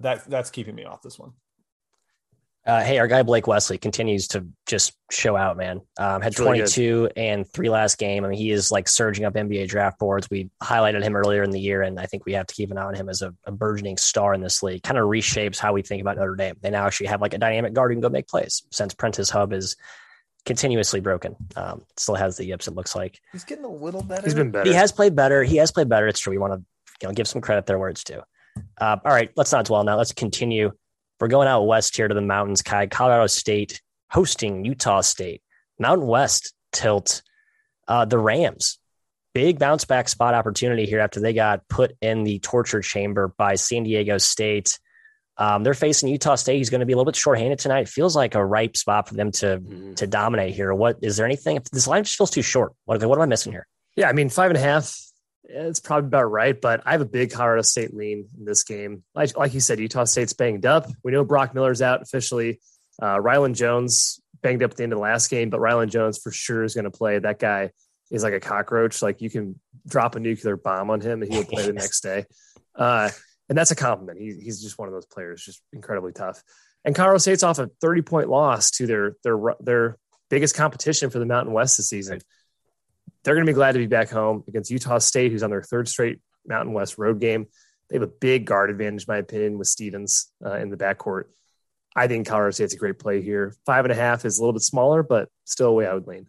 that 0.00 0.28
that's 0.30 0.50
keeping 0.50 0.74
me 0.74 0.84
off 0.84 1.02
this 1.02 1.18
one. 1.18 1.32
Uh, 2.66 2.82
hey, 2.82 2.98
our 2.98 3.06
guy 3.06 3.22
Blake 3.22 3.46
Wesley 3.46 3.78
continues 3.78 4.26
to 4.28 4.44
just 4.66 4.92
show 5.12 5.36
out, 5.36 5.56
man. 5.56 5.82
Um, 5.98 6.20
had 6.20 6.36
really 6.36 6.58
22 6.58 7.10
and 7.16 7.48
three 7.52 7.70
last 7.70 7.96
game. 7.96 8.24
I 8.24 8.28
mean, 8.28 8.38
he 8.38 8.50
is 8.50 8.72
like 8.72 8.88
surging 8.88 9.24
up 9.24 9.34
NBA 9.34 9.68
draft 9.68 10.00
boards. 10.00 10.28
We 10.28 10.50
highlighted 10.60 11.04
him 11.04 11.14
earlier 11.14 11.44
in 11.44 11.50
the 11.50 11.60
year, 11.60 11.82
and 11.82 12.00
I 12.00 12.06
think 12.06 12.26
we 12.26 12.32
have 12.32 12.48
to 12.48 12.54
keep 12.54 12.72
an 12.72 12.78
eye 12.78 12.82
on 12.82 12.94
him 12.94 13.08
as 13.08 13.22
a, 13.22 13.32
a 13.44 13.52
burgeoning 13.52 13.98
star 13.98 14.34
in 14.34 14.40
this 14.40 14.64
league. 14.64 14.82
Kind 14.82 14.98
of 14.98 15.04
reshapes 15.04 15.58
how 15.60 15.74
we 15.74 15.82
think 15.82 16.00
about 16.00 16.16
Notre 16.16 16.34
Dame. 16.34 16.56
They 16.60 16.70
now 16.70 16.86
actually 16.86 17.06
have 17.06 17.20
like 17.20 17.34
a 17.34 17.38
dynamic 17.38 17.72
guard 17.72 17.92
who 17.92 17.96
can 17.96 18.02
go 18.02 18.08
make 18.08 18.26
plays 18.26 18.64
since 18.72 18.94
Prentiss 18.94 19.30
Hubb 19.30 19.52
is 19.52 19.76
continuously 20.46 21.00
broken. 21.00 21.36
Um, 21.56 21.82
still 21.96 22.14
has 22.14 22.36
the 22.36 22.46
yips, 22.46 22.68
it 22.68 22.74
looks 22.74 22.96
like. 22.96 23.20
He's 23.32 23.44
getting 23.44 23.64
a 23.64 23.70
little 23.70 24.02
better. 24.02 24.22
He's 24.22 24.34
been 24.34 24.50
better. 24.50 24.70
He 24.70 24.74
has 24.74 24.92
played 24.92 25.14
better. 25.14 25.42
He 25.42 25.56
has 25.56 25.72
played 25.72 25.88
better. 25.88 26.06
It's 26.06 26.20
true. 26.20 26.30
We 26.30 26.38
want 26.38 26.54
to 26.54 26.64
you 27.02 27.08
know 27.08 27.14
give 27.14 27.28
some 27.28 27.42
credit 27.42 27.66
there 27.66 27.78
where 27.78 27.90
it's 27.90 28.04
due. 28.04 28.22
Uh, 28.78 28.96
all 29.04 29.12
right, 29.12 29.30
let's 29.36 29.52
not 29.52 29.66
dwell 29.66 29.84
now. 29.84 29.96
Let's 29.98 30.12
continue. 30.12 30.72
We're 31.20 31.28
going 31.28 31.48
out 31.48 31.64
west 31.64 31.96
here 31.96 32.08
to 32.08 32.14
the 32.14 32.22
mountains. 32.22 32.62
Ky, 32.62 32.86
Colorado 32.86 33.26
State 33.26 33.82
hosting 34.10 34.64
Utah 34.64 35.00
State. 35.00 35.42
Mountain 35.78 36.06
West 36.06 36.54
tilt. 36.72 37.22
Uh, 37.88 38.04
the 38.04 38.18
Rams, 38.18 38.78
big 39.34 39.58
bounce 39.58 39.84
back 39.84 40.08
spot 40.08 40.34
opportunity 40.34 40.86
here 40.86 40.98
after 40.98 41.20
they 41.20 41.32
got 41.32 41.68
put 41.68 41.92
in 42.00 42.24
the 42.24 42.38
torture 42.40 42.80
chamber 42.80 43.32
by 43.36 43.54
San 43.54 43.84
Diego 43.84 44.18
State. 44.18 44.78
Um, 45.38 45.62
they're 45.64 45.74
facing 45.74 46.08
Utah 46.08 46.34
State. 46.36 46.56
He's 46.56 46.70
going 46.70 46.80
to 46.80 46.86
be 46.86 46.92
a 46.92 46.96
little 46.96 47.10
bit 47.10 47.16
shorthanded 47.16 47.58
tonight. 47.58 47.80
It 47.82 47.88
feels 47.88 48.16
like 48.16 48.34
a 48.34 48.44
ripe 48.44 48.76
spot 48.76 49.08
for 49.08 49.14
them 49.14 49.30
to 49.32 49.58
Mhm. 49.58 49.96
to 49.96 50.06
dominate 50.06 50.54
here. 50.54 50.72
What 50.74 50.98
is 51.02 51.16
there 51.16 51.26
anything? 51.26 51.60
This 51.72 51.86
line 51.86 52.04
just 52.04 52.16
feels 52.16 52.30
too 52.30 52.42
short. 52.42 52.72
What, 52.86 53.04
what 53.04 53.18
am 53.18 53.22
I 53.22 53.26
missing 53.26 53.52
here? 53.52 53.66
Yeah, 53.96 54.08
I 54.08 54.12
mean 54.12 54.28
five 54.30 54.50
and 54.50 54.56
a 54.56 54.60
half. 54.60 54.96
It's 55.44 55.78
probably 55.78 56.08
about 56.08 56.24
right, 56.24 56.60
but 56.60 56.82
I 56.86 56.92
have 56.92 57.00
a 57.00 57.04
big 57.06 57.30
Colorado 57.30 57.62
State 57.62 57.94
lean 57.94 58.26
in 58.38 58.44
this 58.44 58.64
game. 58.64 59.04
Like, 59.14 59.36
like 59.36 59.54
you 59.54 59.60
said, 59.60 59.78
Utah 59.78 60.04
State's 60.04 60.32
banged 60.32 60.66
up. 60.66 60.88
We 61.04 61.12
know 61.12 61.22
Brock 61.22 61.54
Miller's 61.54 61.82
out 61.82 62.02
officially. 62.02 62.60
Uh, 63.00 63.16
Rylan 63.18 63.54
Jones 63.54 64.20
banged 64.42 64.62
up 64.64 64.72
at 64.72 64.76
the 64.76 64.82
end 64.82 64.92
of 64.92 64.96
the 64.96 65.02
last 65.02 65.28
game, 65.30 65.48
but 65.50 65.60
Rylan 65.60 65.88
Jones 65.88 66.18
for 66.18 66.32
sure 66.32 66.64
is 66.64 66.74
going 66.74 66.84
to 66.86 66.90
play. 66.90 67.18
That 67.18 67.38
guy 67.38 67.70
is 68.10 68.22
like 68.24 68.32
a 68.32 68.40
cockroach. 68.40 69.02
Like 69.02 69.20
you 69.20 69.30
can 69.30 69.60
drop 69.86 70.16
a 70.16 70.20
nuclear 70.20 70.56
bomb 70.56 70.90
on 70.90 71.00
him 71.00 71.22
and 71.22 71.32
he'll 71.32 71.44
play 71.44 71.64
the 71.66 71.72
next 71.84 72.00
day. 72.00 72.24
Uh, 72.74 73.10
and 73.48 73.56
that's 73.56 73.70
a 73.70 73.76
compliment. 73.76 74.18
He, 74.18 74.34
he's 74.42 74.62
just 74.62 74.78
one 74.78 74.88
of 74.88 74.94
those 74.94 75.06
players, 75.06 75.44
just 75.44 75.62
incredibly 75.72 76.12
tough. 76.12 76.42
And 76.84 76.94
Colorado 76.94 77.18
State's 77.18 77.42
off 77.42 77.58
a 77.58 77.70
30 77.80 78.02
point 78.02 78.28
loss 78.28 78.70
to 78.72 78.86
their 78.86 79.16
their 79.24 79.38
their 79.60 79.98
biggest 80.30 80.54
competition 80.54 81.10
for 81.10 81.18
the 81.18 81.26
Mountain 81.26 81.52
West 81.52 81.76
this 81.76 81.88
season. 81.88 82.20
They're 83.22 83.34
going 83.34 83.46
to 83.46 83.50
be 83.50 83.54
glad 83.54 83.72
to 83.72 83.78
be 83.78 83.86
back 83.86 84.08
home 84.08 84.44
against 84.46 84.70
Utah 84.70 84.98
State, 84.98 85.32
who's 85.32 85.42
on 85.42 85.50
their 85.50 85.62
third 85.62 85.88
straight 85.88 86.20
Mountain 86.46 86.74
West 86.74 86.96
road 86.96 87.20
game. 87.20 87.46
They 87.88 87.96
have 87.96 88.02
a 88.02 88.12
big 88.20 88.46
guard 88.46 88.70
advantage, 88.70 89.06
my 89.06 89.18
opinion, 89.18 89.58
with 89.58 89.68
Stevens 89.68 90.32
uh, 90.44 90.56
in 90.56 90.70
the 90.70 90.76
backcourt. 90.76 91.24
I 91.94 92.08
think 92.08 92.26
Colorado 92.26 92.50
State's 92.50 92.74
a 92.74 92.78
great 92.78 92.98
play 92.98 93.22
here. 93.22 93.54
Five 93.64 93.84
and 93.84 93.92
a 93.92 93.96
half 93.96 94.24
is 94.24 94.38
a 94.38 94.42
little 94.42 94.52
bit 94.52 94.62
smaller, 94.62 95.02
but 95.02 95.28
still 95.44 95.68
a 95.68 95.72
way 95.72 95.86
I 95.86 95.94
would 95.94 96.06
lean. 96.06 96.28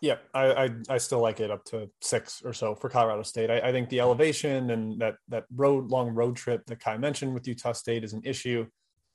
Yeah, 0.00 0.16
I, 0.32 0.64
I 0.64 0.70
I 0.88 0.98
still 0.98 1.20
like 1.20 1.40
it 1.40 1.50
up 1.50 1.64
to 1.66 1.90
six 2.00 2.42
or 2.42 2.54
so 2.54 2.74
for 2.74 2.88
Colorado 2.88 3.22
State. 3.22 3.50
I, 3.50 3.60
I 3.60 3.72
think 3.72 3.90
the 3.90 4.00
elevation 4.00 4.70
and 4.70 4.98
that 5.00 5.16
that 5.28 5.44
road 5.54 5.90
long 5.90 6.08
road 6.08 6.36
trip 6.36 6.64
that 6.66 6.82
Ky 6.82 6.96
mentioned 6.96 7.34
with 7.34 7.46
Utah 7.46 7.72
State 7.72 8.02
is 8.02 8.14
an 8.14 8.22
issue. 8.24 8.66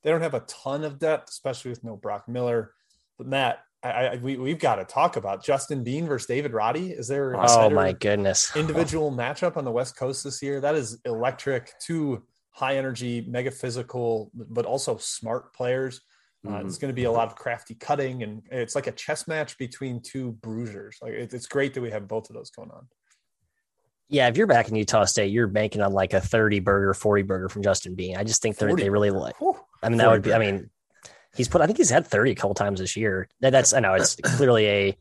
They 0.04 0.12
don't 0.12 0.21
have 0.21 0.36
a 0.36 0.41
ton 0.41 0.84
of 0.84 1.00
depth, 1.00 1.30
especially 1.30 1.71
with 1.71 1.84
no 1.84 1.95
Brock 1.95 2.28
Miller. 2.28 2.74
But 3.17 3.26
Matt, 3.26 3.63
I, 3.82 3.89
I 3.89 4.15
we 4.17 4.38
we've 4.38 4.60
got 4.60 4.76
to 4.76 4.86
talk 4.86 5.15
about 5.15 5.43
Justin 5.43 5.84
Bean 5.84 6.06
versus 6.06 6.28
David 6.28 6.54
Roddy. 6.54 6.91
Is 6.91 7.08
there 7.08 7.36
Oh 7.36 7.69
my 7.71 7.91
goodness! 7.91 8.52
individual 8.56 9.12
matchup 9.12 9.58
on 9.58 9.65
the 9.65 9.71
West 9.71 9.98
Coast 9.98 10.24
this 10.24 10.43
year? 10.43 10.62
That 10.62 10.76
is 10.76 11.00
electric. 11.06 11.74
Two 11.80 12.24
high 12.52 12.78
energy, 12.78 13.26
mega 13.28 13.52
physical, 13.52 14.32
but 14.34 14.65
also 14.65 14.98
smart 14.98 15.54
players. 15.54 16.02
Uh, 16.47 16.51
Mhm. 16.51 16.65
It's 16.65 16.77
going 16.77 16.89
to 16.89 16.95
be 16.95 17.05
a 17.05 17.12
lot 17.12 17.27
of 17.27 17.36
crafty 17.36 17.75
cutting, 17.75 18.23
and 18.23 18.41
it's 18.51 18.75
like 18.75 18.88
a 18.88 18.91
chess 18.91 19.27
match 19.27 19.58
between 19.58 20.01
two 20.01 20.34
bruisers. 20.34 20.97
Like 21.01 21.13
it, 21.13 21.34
it's 21.34 21.47
great 21.47 21.73
that 21.73 21.81
we 21.81 21.91
have 21.91 22.08
both 22.08 22.29
of 22.29 22.36
those 22.36 22.49
going 22.49 22.71
on. 22.71 22.88
Yeah, 24.08 24.27
if 24.27 24.38
you're 24.38 24.45
back 24.47 24.69
in 24.69 24.75
Utah 24.75 25.05
State, 25.05 25.31
you're 25.31 25.47
banking 25.47 25.81
on 25.81 25.91
like 25.91 26.13
a 26.13 26.21
30 26.21 26.60
burger, 26.60 26.93
40 26.93 27.23
burger 27.23 27.49
from 27.49 27.63
Justin 27.63 27.95
Bean. 27.95 28.17
I 28.17 28.23
just 28.23 28.41
think 28.41 28.58
they 28.58 28.89
really 28.89 29.10
like. 29.10 29.39
Whew. 29.41 29.60
I 29.81 29.89
mean, 29.89 29.97
that 29.97 30.10
would 30.10 30.21
be. 30.21 30.34
I 30.34 30.38
mean, 30.38 30.69
he's 31.36 31.47
put. 31.47 31.62
I 31.62 31.65
think 31.65 31.77
he's 31.79 31.89
had 31.89 32.05
30 32.05 32.31
a 32.31 32.36
couple 32.36 32.53
times 32.53 32.79
this 32.79 32.95
year. 32.95 33.27
That, 33.41 33.49
that's. 33.49 33.73
I 33.73 33.79
know 33.79 33.95
it's 33.95 34.15
clearly 34.23 34.67
a 34.67 34.97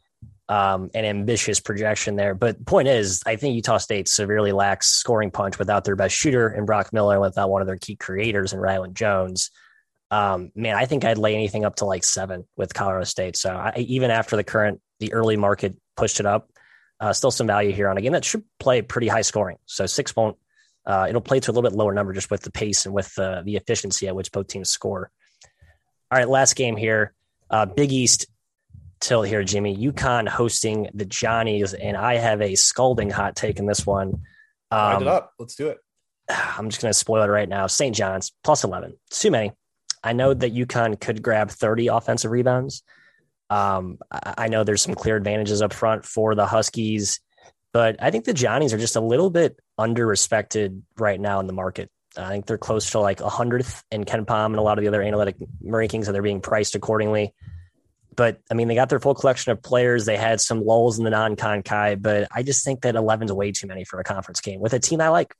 um, 0.48 0.90
an 0.94 1.04
ambitious 1.04 1.60
projection 1.60 2.16
there, 2.16 2.34
but 2.34 2.58
the 2.58 2.64
point 2.64 2.88
is, 2.88 3.22
I 3.26 3.36
think 3.36 3.54
Utah 3.54 3.78
State 3.78 4.08
severely 4.08 4.52
lacks 4.52 4.88
scoring 4.88 5.30
punch 5.30 5.58
without 5.58 5.84
their 5.84 5.96
best 5.96 6.14
shooter 6.14 6.50
in 6.50 6.64
Brock 6.64 6.92
Miller, 6.92 7.14
and 7.14 7.22
without 7.22 7.50
one 7.50 7.60
of 7.60 7.66
their 7.66 7.78
key 7.78 7.96
creators 7.96 8.52
in 8.54 8.58
Rylan 8.58 8.94
Jones. 8.94 9.50
Um, 10.14 10.52
man, 10.54 10.76
I 10.76 10.86
think 10.86 11.04
I'd 11.04 11.18
lay 11.18 11.34
anything 11.34 11.64
up 11.64 11.76
to 11.76 11.86
like 11.86 12.04
seven 12.04 12.44
with 12.56 12.72
Colorado 12.72 13.02
State. 13.02 13.36
So 13.36 13.50
I, 13.50 13.72
even 13.78 14.12
after 14.12 14.36
the 14.36 14.44
current, 14.44 14.80
the 15.00 15.12
early 15.12 15.36
market 15.36 15.76
pushed 15.96 16.20
it 16.20 16.26
up, 16.26 16.50
uh, 17.00 17.12
still 17.12 17.32
some 17.32 17.48
value 17.48 17.72
here 17.72 17.88
on 17.88 17.98
a 17.98 18.00
game 18.00 18.12
that 18.12 18.24
should 18.24 18.44
play 18.60 18.80
pretty 18.80 19.08
high 19.08 19.22
scoring. 19.22 19.56
So 19.66 19.86
six 19.86 20.14
won't. 20.14 20.36
Uh, 20.86 21.06
it'll 21.08 21.20
play 21.20 21.40
to 21.40 21.50
a 21.50 21.52
little 21.52 21.68
bit 21.68 21.76
lower 21.76 21.92
number 21.92 22.12
just 22.12 22.30
with 22.30 22.42
the 22.42 22.52
pace 22.52 22.86
and 22.86 22.94
with 22.94 23.18
uh, 23.18 23.42
the 23.44 23.56
efficiency 23.56 24.06
at 24.06 24.14
which 24.14 24.30
both 24.30 24.46
teams 24.46 24.70
score. 24.70 25.10
All 26.12 26.18
right, 26.18 26.28
last 26.28 26.54
game 26.54 26.76
here. 26.76 27.12
Uh, 27.50 27.66
Big 27.66 27.90
East 27.90 28.26
tilt 29.00 29.26
here, 29.26 29.42
Jimmy. 29.42 29.76
UConn 29.76 30.28
hosting 30.28 30.90
the 30.94 31.06
Johnnies, 31.06 31.74
and 31.74 31.96
I 31.96 32.18
have 32.18 32.40
a 32.40 32.54
scalding 32.54 33.10
hot 33.10 33.34
take 33.34 33.58
in 33.58 33.66
this 33.66 33.84
one. 33.84 34.22
Um, 34.70 35.02
it 35.02 35.08
up. 35.08 35.32
Let's 35.40 35.56
do 35.56 35.70
it. 35.70 35.78
I'm 36.28 36.68
just 36.68 36.80
going 36.80 36.90
to 36.90 36.98
spoil 36.98 37.24
it 37.24 37.28
right 37.28 37.48
now. 37.48 37.66
St. 37.66 37.96
John's 37.96 38.30
plus 38.44 38.62
11. 38.62 38.96
It's 39.08 39.18
too 39.18 39.32
many. 39.32 39.50
I 40.04 40.12
know 40.12 40.34
that 40.34 40.54
UConn 40.54 41.00
could 41.00 41.22
grab 41.22 41.50
30 41.50 41.88
offensive 41.88 42.30
rebounds. 42.30 42.82
Um, 43.48 43.98
I 44.10 44.48
know 44.48 44.62
there's 44.62 44.82
some 44.82 44.94
clear 44.94 45.16
advantages 45.16 45.62
up 45.62 45.72
front 45.72 46.04
for 46.04 46.34
the 46.34 46.46
Huskies, 46.46 47.20
but 47.72 47.96
I 48.02 48.10
think 48.10 48.24
the 48.24 48.34
Johnnies 48.34 48.74
are 48.74 48.78
just 48.78 48.96
a 48.96 49.00
little 49.00 49.30
bit 49.30 49.58
under 49.78 50.06
respected 50.06 50.82
right 50.98 51.20
now 51.20 51.40
in 51.40 51.46
the 51.46 51.52
market. 51.52 51.90
I 52.16 52.28
think 52.28 52.46
they're 52.46 52.58
close 52.58 52.90
to 52.90 53.00
like 53.00 53.20
a 53.20 53.28
hundredth 53.28 53.82
in 53.90 54.04
KenPom 54.04 54.46
and 54.46 54.56
a 54.56 54.62
lot 54.62 54.78
of 54.78 54.82
the 54.82 54.88
other 54.88 55.02
analytic 55.02 55.36
rankings, 55.64 56.06
and 56.06 56.14
they're 56.14 56.22
being 56.22 56.40
priced 56.40 56.74
accordingly. 56.74 57.34
But 58.14 58.40
I 58.50 58.54
mean, 58.54 58.68
they 58.68 58.76
got 58.76 58.88
their 58.88 59.00
full 59.00 59.14
collection 59.14 59.50
of 59.52 59.62
players. 59.62 60.04
They 60.04 60.16
had 60.16 60.40
some 60.40 60.64
lulls 60.64 60.98
in 60.98 61.04
the 61.04 61.10
non-con 61.10 61.62
Ky, 61.62 61.96
but 61.96 62.28
I 62.32 62.44
just 62.44 62.64
think 62.64 62.82
that 62.82 62.94
11 62.94 63.26
is 63.26 63.32
way 63.32 63.50
too 63.50 63.66
many 63.66 63.84
for 63.84 63.98
a 63.98 64.04
conference 64.04 64.40
game 64.40 64.60
with 64.60 64.72
a 64.74 64.78
team 64.78 65.00
I 65.00 65.08
like. 65.08 65.34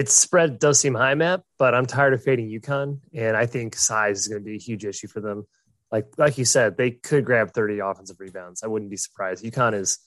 Its 0.00 0.14
spread 0.14 0.58
does 0.58 0.80
seem 0.80 0.94
high, 0.94 1.14
Matt, 1.14 1.42
but 1.58 1.74
I'm 1.74 1.84
tired 1.84 2.14
of 2.14 2.22
fading 2.22 2.48
UConn, 2.48 3.00
and 3.12 3.36
I 3.36 3.44
think 3.44 3.76
size 3.76 4.20
is 4.20 4.28
going 4.28 4.40
to 4.40 4.44
be 4.44 4.54
a 4.54 4.58
huge 4.58 4.86
issue 4.86 5.08
for 5.08 5.20
them. 5.20 5.46
Like 5.92 6.06
like 6.16 6.38
you 6.38 6.46
said, 6.46 6.78
they 6.78 6.92
could 6.92 7.26
grab 7.26 7.52
30 7.52 7.80
offensive 7.80 8.18
rebounds. 8.18 8.62
I 8.62 8.68
wouldn't 8.68 8.90
be 8.90 8.96
surprised. 8.96 9.44
UConn 9.44 9.74
is 9.74 9.98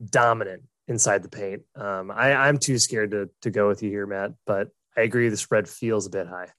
dominant 0.00 0.62
inside 0.86 1.24
the 1.24 1.28
paint. 1.28 1.62
Um, 1.74 2.12
I, 2.12 2.34
I'm 2.34 2.56
too 2.56 2.78
scared 2.78 3.10
to 3.10 3.30
to 3.40 3.50
go 3.50 3.66
with 3.66 3.82
you 3.82 3.90
here, 3.90 4.06
Matt, 4.06 4.34
but 4.46 4.68
I 4.96 5.00
agree 5.00 5.28
the 5.28 5.36
spread 5.36 5.68
feels 5.68 6.06
a 6.06 6.10
bit 6.10 6.28
high. 6.28 6.50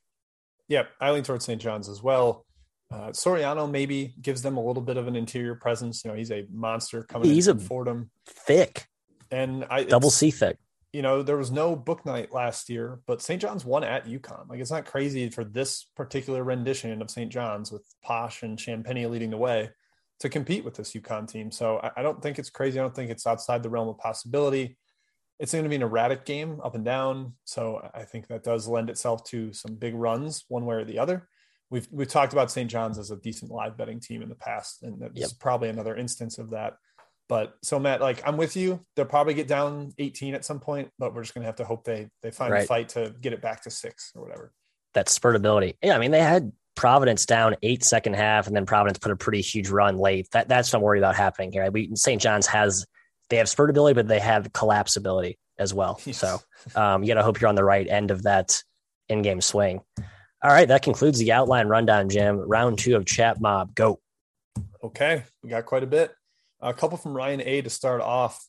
Yep, 0.68 0.90
I 1.00 1.12
lean 1.12 1.24
towards 1.24 1.46
St. 1.46 1.62
John's 1.62 1.88
as 1.88 2.04
well. 2.04 2.46
Uh, 2.92 3.12
Soriano 3.12 3.72
maybe 3.72 4.14
gives 4.22 4.42
them 4.42 4.58
a 4.58 4.62
little 4.62 4.84
bit 4.84 4.98
of 4.98 5.08
an 5.08 5.16
interior 5.16 5.56
presence. 5.56 6.04
You 6.04 6.12
know, 6.12 6.18
he's 6.18 6.32
a 6.32 6.46
monster 6.52 7.04
coming 7.04 7.30
he's 7.30 7.48
in 7.48 7.56
a 7.56 7.60
Fordham, 7.62 8.12
thick, 8.28 8.88
and 9.32 9.64
I 9.70 9.86
double 9.86 10.10
C 10.10 10.32
thick. 10.32 10.58
You 10.94 11.02
know, 11.02 11.24
there 11.24 11.38
was 11.38 11.52
no 11.52 11.76
book 11.76 12.06
night 12.06 12.32
last 12.32 12.70
year, 12.70 13.00
but 13.08 13.22
St. 13.22 13.42
John's 13.42 13.66
won 13.66 13.84
at 13.84 14.08
UConn. 14.08 14.48
Like, 14.48 14.60
it's 14.60 14.72
not 14.72 14.86
crazy 14.86 15.30
for 15.30 15.44
this 15.44 15.86
particular 15.96 16.44
rendition 16.44 17.02
of 17.02 17.10
St. 17.10 17.32
John's 17.32 17.72
with 17.72 17.84
Posh 18.04 18.44
and 18.44 18.58
Champagnie 18.58 19.10
leading 19.10 19.32
the 19.32 19.38
way 19.38 19.72
to 20.20 20.30
compete 20.30 20.64
with 20.64 20.76
this 20.76 20.94
UConn 20.94 21.28
team. 21.28 21.52
So 21.52 21.80
I, 21.80 21.92
I 21.98 22.02
don't 22.04 22.22
think 22.22 22.38
it's 22.38 22.52
crazy. 22.52 22.80
I 22.80 22.84
don't 22.84 22.96
think 22.96 23.10
it's 23.10 23.28
outside 23.28 23.64
the 23.64 23.70
realm 23.70 23.90
of 23.90 23.98
possibility. 23.98 24.78
It's 25.40 25.52
going 25.52 25.64
to 25.64 25.70
be 25.70 25.76
an 25.76 25.82
erratic 25.82 26.26
game, 26.26 26.62
up 26.64 26.76
and 26.76 26.86
down. 26.86 27.34
So 27.44 27.90
I 27.94 28.04
think 28.04 28.28
that 28.28 28.44
does 28.44 28.68
lend 28.68 28.92
itself 28.92 29.24
to 29.26 29.52
some 29.52 29.76
big 29.76 29.96
runs, 29.96 30.46
one 30.48 30.66
way 30.66 30.76
or 30.76 30.86
the 30.86 31.00
other 31.00 31.28
we've 31.74 31.88
we've 31.92 32.08
talked 32.08 32.34
about 32.34 32.52
St. 32.52 32.70
John's 32.70 33.00
as 33.00 33.10
a 33.10 33.18
decent 33.18 33.52
live 33.52 33.76
betting 33.76 34.00
team 34.00 34.22
in 34.22 34.30
the 34.30 34.36
past, 34.36 34.84
and 34.84 35.02
that's 35.02 35.20
yep. 35.20 35.30
probably 35.40 35.70
another 35.70 35.96
instance 35.96 36.38
of 36.38 36.52
that. 36.52 36.76
But 37.34 37.58
so 37.64 37.80
Matt, 37.80 38.00
like 38.00 38.22
I'm 38.28 38.38
with 38.38 38.56
you. 38.56 38.80
They'll 38.96 39.06
probably 39.06 39.34
get 39.34 39.48
down 39.48 39.92
18 39.98 40.36
at 40.36 40.46
some 40.46 40.60
point, 40.60 40.92
but 41.00 41.16
we're 41.16 41.24
just 41.24 41.34
gonna 41.34 41.48
have 41.48 41.56
to 41.56 41.66
hope 41.66 41.84
they 41.84 42.08
they 42.22 42.30
find 42.30 42.54
right. 42.54 42.64
a 42.64 42.68
fight 42.68 42.90
to 42.90 43.12
get 43.22 43.34
it 43.34 43.42
back 43.42 43.64
to 43.64 43.72
six 43.72 44.12
or 44.14 44.22
whatever. 44.22 44.52
That 44.94 45.08
spurtability. 45.08 45.74
Yeah, 45.82 45.96
I 45.96 45.98
mean 45.98 46.12
they 46.12 46.22
had 46.22 46.52
Providence 46.76 47.26
down 47.26 47.56
eight 47.64 47.84
second 47.84 48.14
half, 48.18 48.46
and 48.46 48.56
then 48.56 48.68
Providence 48.68 49.00
put 49.00 49.12
a 49.12 49.16
pretty 49.16 49.42
huge 49.42 49.70
run 49.70 49.98
late. 49.98 50.28
That 50.34 50.48
that's 50.48 50.72
what 50.72 50.78
I'm 50.78 50.84
worried 50.84 51.00
about 51.00 51.16
happening 51.16 51.52
here. 51.52 51.68
We 51.72 51.90
St. 51.96 52.22
John's 52.22 52.46
has 52.46 52.86
they 53.32 53.38
have 53.38 53.48
spurtability, 53.48 53.96
but 53.96 54.08
they 54.08 54.20
have 54.20 54.54
collapsibility 54.54 55.38
as 55.58 55.74
well. 55.74 56.00
Yes. 56.06 56.20
So 56.20 56.40
um, 56.76 57.02
you 57.02 57.08
got 57.08 57.16
to 57.16 57.24
hope 57.24 57.42
you're 57.42 57.50
on 57.50 57.56
the 57.56 57.64
right 57.64 57.88
end 57.88 58.12
of 58.12 58.22
that 58.24 58.62
in-game 59.10 59.42
swing. 59.42 59.82
All 60.44 60.52
right, 60.52 60.68
that 60.68 60.84
concludes 60.84 61.18
the 61.18 61.32
outline 61.32 61.66
rundown, 61.66 62.10
Jim. 62.10 62.38
Round 62.38 62.78
two 62.78 62.96
of 62.96 63.08
Chat 63.08 63.42
Mob. 63.42 63.74
Go. 63.74 64.00
Okay, 64.84 65.24
we 65.42 65.50
got 65.50 65.66
quite 65.66 65.82
a 65.82 65.88
bit. 65.88 66.14
A 66.64 66.74
couple 66.74 66.98
from 66.98 67.14
Ryan 67.14 67.42
A 67.42 67.62
to 67.62 67.70
start 67.70 68.02
off. 68.02 68.44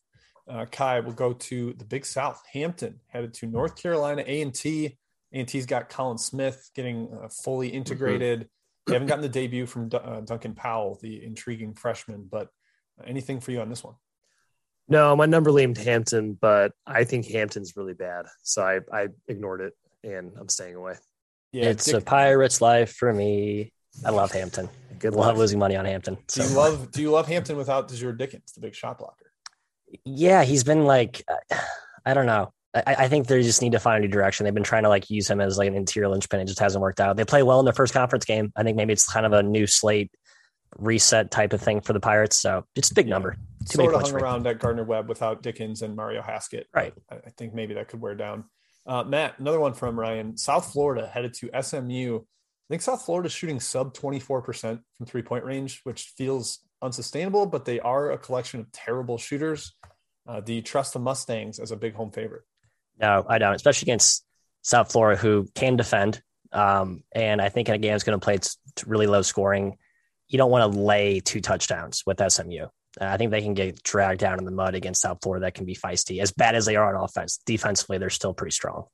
Uh, 0.48 0.66
Ky 0.66 1.00
will 1.00 1.12
go 1.12 1.32
to 1.32 1.72
the 1.72 1.84
Big 1.84 2.06
South, 2.06 2.40
Hampton, 2.52 3.00
headed 3.08 3.34
to 3.34 3.46
North 3.46 3.76
Carolina 3.76 4.22
A 4.26 4.40
and 4.40 4.54
T. 4.54 4.96
A 5.32 5.38
and 5.38 5.48
T's 5.48 5.66
got 5.66 5.88
Colin 5.88 6.18
Smith 6.18 6.70
getting 6.74 7.08
uh, 7.12 7.28
fully 7.28 7.68
mm-hmm. 7.68 7.78
integrated. 7.78 8.40
Mm-hmm. 8.40 8.48
They 8.86 8.92
haven't 8.92 9.08
gotten 9.08 9.22
the 9.22 9.28
debut 9.28 9.66
from 9.66 9.88
D- 9.88 9.98
uh, 10.02 10.20
Duncan 10.20 10.54
Powell, 10.54 10.98
the 11.02 11.24
intriguing 11.24 11.74
freshman. 11.74 12.28
But 12.30 12.50
anything 13.04 13.40
for 13.40 13.50
you 13.50 13.60
on 13.60 13.68
this 13.68 13.82
one? 13.82 13.94
No, 14.86 15.16
my 15.16 15.26
number 15.26 15.50
leaned 15.50 15.78
Hampton, 15.78 16.36
but 16.38 16.72
I 16.86 17.04
think 17.04 17.26
Hampton's 17.26 17.74
really 17.76 17.94
bad, 17.94 18.26
so 18.42 18.62
I, 18.62 18.80
I 18.92 19.08
ignored 19.26 19.62
it 19.62 19.72
and 20.02 20.32
I'm 20.38 20.50
staying 20.50 20.74
away. 20.74 20.96
Yeah, 21.52 21.70
it's 21.70 21.86
Dick- 21.86 21.94
a 21.94 22.00
pirate's 22.02 22.60
life 22.60 22.92
for 22.94 23.12
me. 23.12 23.72
I 24.04 24.10
love 24.10 24.32
Hampton. 24.32 24.68
Good 24.98 25.14
love 25.14 25.36
losing 25.36 25.58
money 25.58 25.76
on 25.76 25.84
Hampton. 25.84 26.16
So. 26.28 26.42
Do 26.42 26.48
you 26.48 26.56
love 26.56 26.90
Do 26.90 27.02
you 27.02 27.10
love 27.10 27.26
Hampton 27.26 27.56
without 27.56 27.88
Desir 27.88 28.12
Dickens, 28.12 28.52
the 28.52 28.60
big 28.60 28.74
shot 28.74 28.98
blocker? 28.98 29.32
Yeah, 30.04 30.44
he's 30.44 30.64
been 30.64 30.84
like, 30.84 31.22
I 32.06 32.14
don't 32.14 32.26
know. 32.26 32.52
I, 32.74 32.82
I, 32.86 33.08
think 33.08 33.28
they 33.28 33.42
just 33.42 33.62
need 33.62 33.72
to 33.72 33.78
find 33.78 34.02
a 34.02 34.06
new 34.06 34.12
direction. 34.12 34.44
They've 34.44 34.54
been 34.54 34.64
trying 34.64 34.82
to 34.82 34.88
like 34.88 35.08
use 35.08 35.30
him 35.30 35.40
as 35.40 35.58
like 35.58 35.68
an 35.68 35.74
interior 35.74 36.08
linchpin. 36.08 36.40
It 36.40 36.46
just 36.46 36.58
hasn't 36.58 36.82
worked 36.82 37.00
out. 37.00 37.16
They 37.16 37.24
play 37.24 37.42
well 37.42 37.60
in 37.60 37.66
their 37.66 37.74
first 37.74 37.94
conference 37.94 38.24
game. 38.24 38.52
I 38.56 38.64
think 38.64 38.76
maybe 38.76 38.92
it's 38.92 39.06
kind 39.06 39.24
of 39.24 39.32
a 39.32 39.42
new 39.42 39.66
slate 39.66 40.10
reset 40.76 41.30
type 41.30 41.52
of 41.52 41.60
thing 41.60 41.80
for 41.80 41.92
the 41.92 42.00
Pirates. 42.00 42.40
So 42.40 42.64
it's 42.74 42.90
a 42.90 42.94
big 42.94 43.06
number. 43.06 43.36
Too 43.68 43.76
sort 43.76 43.94
of 43.94 44.02
hung 44.02 44.14
around 44.14 44.46
at 44.46 44.58
Gardner 44.58 44.84
Webb 44.84 45.08
without 45.08 45.42
Dickens 45.42 45.82
and 45.82 45.94
Mario 45.94 46.20
Haskett. 46.20 46.66
Right. 46.74 46.92
I, 47.10 47.16
I 47.16 47.30
think 47.36 47.54
maybe 47.54 47.74
that 47.74 47.88
could 47.88 48.00
wear 48.00 48.14
down. 48.14 48.44
Uh, 48.86 49.04
Matt, 49.04 49.38
another 49.38 49.60
one 49.60 49.74
from 49.74 49.98
Ryan. 49.98 50.36
South 50.36 50.72
Florida 50.72 51.06
headed 51.06 51.34
to 51.34 51.50
SMU. 51.62 52.20
I 52.68 52.72
think 52.72 52.82
South 52.82 53.04
Florida 53.04 53.26
is 53.26 53.32
shooting 53.32 53.60
sub 53.60 53.94
24% 53.94 54.80
from 54.96 55.06
three 55.06 55.22
point 55.22 55.44
range, 55.44 55.80
which 55.84 56.12
feels 56.16 56.60
unsustainable, 56.80 57.46
but 57.46 57.64
they 57.64 57.78
are 57.80 58.12
a 58.12 58.18
collection 58.18 58.60
of 58.60 58.72
terrible 58.72 59.18
shooters. 59.18 59.74
Uh, 60.26 60.40
do 60.40 60.54
you 60.54 60.62
trust 60.62 60.94
the 60.94 60.98
Mustangs 60.98 61.58
as 61.58 61.70
a 61.70 61.76
big 61.76 61.94
home 61.94 62.10
favorite? 62.10 62.42
No, 62.98 63.24
I 63.28 63.38
don't, 63.38 63.54
especially 63.54 63.86
against 63.86 64.24
South 64.62 64.90
Florida, 64.90 65.20
who 65.20 65.46
can 65.54 65.76
defend. 65.76 66.22
Um, 66.52 67.02
and 67.12 67.42
I 67.42 67.50
think 67.50 67.68
in 67.68 67.74
a 67.74 67.78
game 67.78 67.92
that's 67.92 68.04
going 68.04 68.18
to 68.18 68.24
play 68.24 68.38
really 68.86 69.06
low 69.06 69.22
scoring. 69.22 69.76
You 70.28 70.38
don't 70.38 70.50
want 70.50 70.72
to 70.72 70.80
lay 70.80 71.20
two 71.20 71.42
touchdowns 71.42 72.02
with 72.06 72.22
SMU. 72.26 72.62
Uh, 73.00 73.04
I 73.04 73.16
think 73.16 73.30
they 73.30 73.42
can 73.42 73.54
get 73.54 73.82
dragged 73.82 74.20
down 74.20 74.38
in 74.38 74.44
the 74.44 74.50
mud 74.50 74.74
against 74.74 75.02
South 75.02 75.18
Florida. 75.22 75.44
That 75.44 75.54
can 75.54 75.66
be 75.66 75.74
feisty. 75.74 76.22
As 76.22 76.32
bad 76.32 76.54
as 76.54 76.64
they 76.64 76.76
are 76.76 76.94
on 76.96 77.02
offense, 77.02 77.40
defensively, 77.44 77.98
they're 77.98 78.08
still 78.08 78.32
pretty 78.32 78.52
strong. 78.52 78.86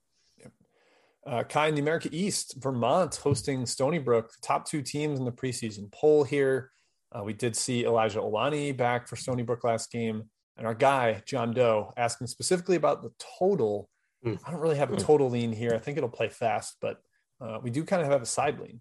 Uh, 1.27 1.43
Ky 1.43 1.69
in 1.69 1.75
the 1.75 1.81
America 1.81 2.09
East, 2.13 2.55
Vermont 2.59 3.15
hosting 3.17 3.67
Stony 3.67 3.99
Brook, 3.99 4.31
the 4.33 4.47
top 4.47 4.67
two 4.67 4.83
teams 4.83 5.19
in 5.19 5.25
the 5.25 5.33
preseason 5.33 5.91
poll 5.93 6.25
here. 6.25 6.71
Uh, 7.13 7.23
we 7.23 7.33
did 7.33 7.55
see 7.55 7.85
Elijah 7.85 8.21
Olaniyi 8.21 8.77
back 8.77 9.07
for 9.07 9.17
Stony 9.17 9.43
Brook 9.43 9.65
last 9.65 9.91
game. 9.91 10.25
And 10.57 10.67
our 10.67 10.75
guy, 10.75 11.23
John 11.27 11.53
Doe, 11.53 11.93
asking 11.97 12.27
specifically 12.27 12.77
about 12.77 13.03
the 13.03 13.11
total. 13.39 13.89
Mm. 14.25 14.39
I 14.47 14.51
don't 14.51 14.61
really 14.61 14.77
have 14.77 14.93
a 14.93 14.97
total 14.97 15.31
lean 15.31 15.53
here. 15.53 15.73
I 15.75 15.79
think 15.79 15.97
it'll 15.97 16.11
play 16.11 16.29
fast, 16.29 16.77
but 16.81 16.99
uh, 17.41 17.59
we 17.63 17.71
do 17.71 17.85
kind 17.85 18.03
of 18.03 18.09
have 18.09 18.21
a 18.21 18.27
side 18.27 18.61
lean. 18.61 18.81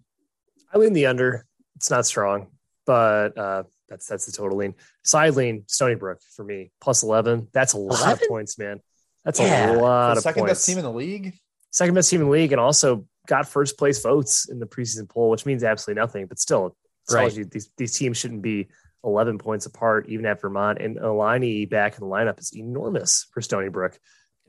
I 0.72 0.78
lean 0.78 0.92
the 0.92 1.06
under. 1.06 1.46
It's 1.76 1.90
not 1.90 2.04
strong, 2.04 2.48
but 2.86 3.36
uh, 3.38 3.62
that's 3.88 4.06
that's 4.06 4.26
the 4.26 4.32
total 4.32 4.58
lean. 4.58 4.74
Side 5.04 5.34
lean, 5.36 5.64
Stony 5.66 5.94
Brook 5.94 6.18
for 6.36 6.44
me, 6.44 6.70
plus 6.80 7.02
11. 7.02 7.48
That's 7.52 7.72
a 7.72 7.78
lot 7.78 8.00
11? 8.00 8.12
of 8.12 8.28
points, 8.28 8.58
man. 8.58 8.80
That's 9.24 9.40
yeah. 9.40 9.72
a 9.72 9.80
lot 9.80 10.16
of 10.18 10.22
second 10.22 10.42
points. 10.42 10.50
best 10.50 10.66
team 10.66 10.78
in 10.78 10.84
the 10.84 10.92
league. 10.92 11.34
Second 11.70 11.94
best 11.94 12.10
team 12.10 12.20
in 12.20 12.26
the 12.26 12.32
league, 12.32 12.52
and 12.52 12.60
also 12.60 13.06
got 13.26 13.48
first 13.48 13.78
place 13.78 14.02
votes 14.02 14.48
in 14.48 14.58
the 14.58 14.66
preseason 14.66 15.08
poll, 15.08 15.30
which 15.30 15.46
means 15.46 15.62
absolutely 15.62 16.00
nothing. 16.00 16.26
But 16.26 16.38
still, 16.38 16.76
right. 17.10 17.34
You, 17.34 17.44
these 17.44 17.70
these 17.76 17.96
teams 17.96 18.18
shouldn't 18.18 18.42
be 18.42 18.68
11 19.04 19.38
points 19.38 19.66
apart, 19.66 20.08
even 20.08 20.26
at 20.26 20.40
Vermont. 20.40 20.78
And 20.80 20.96
Olaniyi 20.98 21.68
back 21.68 21.94
in 21.94 22.00
the 22.00 22.10
lineup 22.12 22.38
is 22.38 22.54
enormous 22.56 23.26
for 23.32 23.40
Stony 23.40 23.68
Brook. 23.68 23.98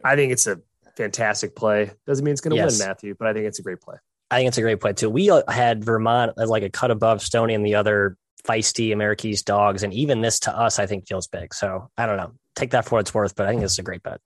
I 0.03 0.15
think 0.15 0.31
it's 0.31 0.47
a 0.47 0.60
fantastic 0.97 1.55
play. 1.55 1.91
Doesn't 2.05 2.23
mean 2.23 2.34
it's 2.34 2.41
going 2.41 2.55
to 2.55 2.62
yes. 2.62 2.79
win, 2.79 2.88
Matthew, 2.88 3.15
but 3.17 3.27
I 3.27 3.34
think 3.34 3.45
it's 3.45 3.60
a 3.60 3.63
great 3.63 3.81
play. 3.81 3.97
I 4.29 4.38
think 4.38 4.47
it's 4.47 4.57
a 4.57 4.62
great 4.62 4.79
play 4.79 4.93
too. 4.93 5.10
We 5.10 5.29
uh, 5.29 5.43
had 5.49 5.84
Vermont 5.84 6.34
as 6.38 6.49
like 6.49 6.63
a 6.63 6.69
cut 6.69 6.91
above 6.91 7.21
Stony 7.21 7.53
and 7.53 7.65
the 7.65 7.75
other 7.75 8.17
feisty 8.43 8.93
America's 8.93 9.43
dogs. 9.43 9.84
And 9.84 9.93
even 9.93 10.21
this 10.21 10.39
to 10.41 10.57
us, 10.57 10.79
I 10.79 10.86
think 10.86 11.07
feels 11.07 11.27
big. 11.27 11.53
So 11.53 11.89
I 11.97 12.05
don't 12.05 12.17
know. 12.17 12.34
Take 12.55 12.71
that 12.71 12.86
for 12.86 12.95
what 12.95 13.01
it's 13.01 13.13
worth, 13.13 13.36
but 13.36 13.47
I 13.47 13.51
think 13.51 13.62
it's 13.63 13.79
a 13.79 13.84
great 13.84 14.03
bet. 14.03 14.21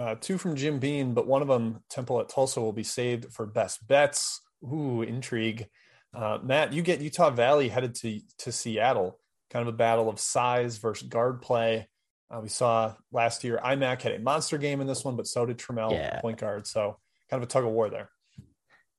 Uh, 0.00 0.14
two 0.18 0.38
from 0.38 0.56
Jim 0.56 0.78
Bean, 0.78 1.12
but 1.12 1.26
one 1.26 1.42
of 1.42 1.48
them, 1.48 1.82
Temple 1.90 2.20
at 2.20 2.30
Tulsa, 2.30 2.58
will 2.58 2.72
be 2.72 2.82
saved 2.82 3.30
for 3.34 3.44
best 3.44 3.86
bets. 3.86 4.40
Ooh, 4.64 5.02
intrigue. 5.02 5.66
Uh, 6.14 6.38
Matt, 6.42 6.72
you 6.72 6.80
get 6.80 7.02
Utah 7.02 7.28
Valley 7.28 7.68
headed 7.68 7.94
to, 7.96 8.18
to 8.38 8.50
Seattle, 8.50 9.18
kind 9.50 9.68
of 9.68 9.74
a 9.74 9.76
battle 9.76 10.08
of 10.08 10.18
size 10.18 10.78
versus 10.78 11.06
guard 11.06 11.42
play. 11.42 11.86
Uh, 12.30 12.40
we 12.40 12.48
saw 12.48 12.94
last 13.12 13.44
year 13.44 13.60
Aimaq 13.62 14.00
had 14.00 14.12
a 14.12 14.18
monster 14.18 14.56
game 14.56 14.80
in 14.80 14.86
this 14.86 15.04
one, 15.04 15.16
but 15.16 15.26
so 15.26 15.44
did 15.44 15.58
Trammell, 15.58 15.92
yeah. 15.92 16.18
point 16.20 16.38
guard. 16.38 16.66
So 16.66 16.96
kind 17.28 17.42
of 17.42 17.48
a 17.48 17.52
tug 17.52 17.64
of 17.64 17.70
war 17.70 17.90
there. 17.90 18.08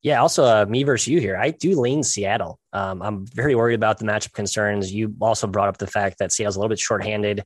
Yeah, 0.02 0.20
also 0.20 0.44
uh, 0.44 0.66
me 0.68 0.84
versus 0.84 1.08
you 1.08 1.20
here. 1.20 1.36
I 1.36 1.50
do 1.50 1.80
lean 1.80 2.02
Seattle. 2.02 2.60
Um, 2.72 3.02
I'm 3.02 3.26
very 3.26 3.54
worried 3.56 3.74
about 3.74 3.98
the 3.98 4.04
matchup 4.04 4.32
concerns. 4.32 4.92
You 4.92 5.14
also 5.20 5.46
brought 5.46 5.68
up 5.68 5.78
the 5.78 5.86
fact 5.86 6.18
that 6.18 6.32
Seattle's 6.32 6.56
a 6.56 6.60
little 6.60 6.68
bit 6.68 6.78
shorthanded. 6.78 7.44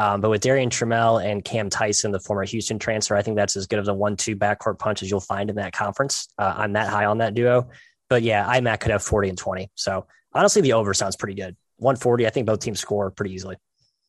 Um, 0.00 0.22
but 0.22 0.30
with 0.30 0.42
Darrion 0.42 0.70
Trammell 0.70 1.22
and 1.22 1.44
Cam 1.44 1.68
Tyson, 1.68 2.10
the 2.10 2.20
former 2.20 2.44
Houston 2.44 2.78
transfer, 2.78 3.14
I 3.14 3.20
think 3.20 3.36
that's 3.36 3.54
as 3.54 3.66
good 3.66 3.78
of 3.78 3.86
a 3.86 3.92
one-two 3.92 4.34
backcourt 4.34 4.78
punch 4.78 5.02
as 5.02 5.10
you'll 5.10 5.20
find 5.20 5.50
in 5.50 5.56
that 5.56 5.74
conference. 5.74 6.28
Uh, 6.38 6.54
I'm 6.56 6.72
that 6.72 6.88
high 6.88 7.04
on 7.04 7.18
that 7.18 7.34
duo. 7.34 7.68
But 8.08 8.22
yeah, 8.22 8.50
Aimaq 8.50 8.80
could 8.80 8.92
have 8.92 9.02
40 9.02 9.28
and 9.28 9.36
20. 9.36 9.70
So 9.74 10.06
honestly, 10.32 10.62
the 10.62 10.72
over 10.72 10.94
sounds 10.94 11.16
pretty 11.16 11.34
good. 11.34 11.54
140, 11.76 12.26
I 12.26 12.30
think 12.30 12.46
both 12.46 12.60
teams 12.60 12.80
score 12.80 13.10
pretty 13.10 13.34
easily. 13.34 13.56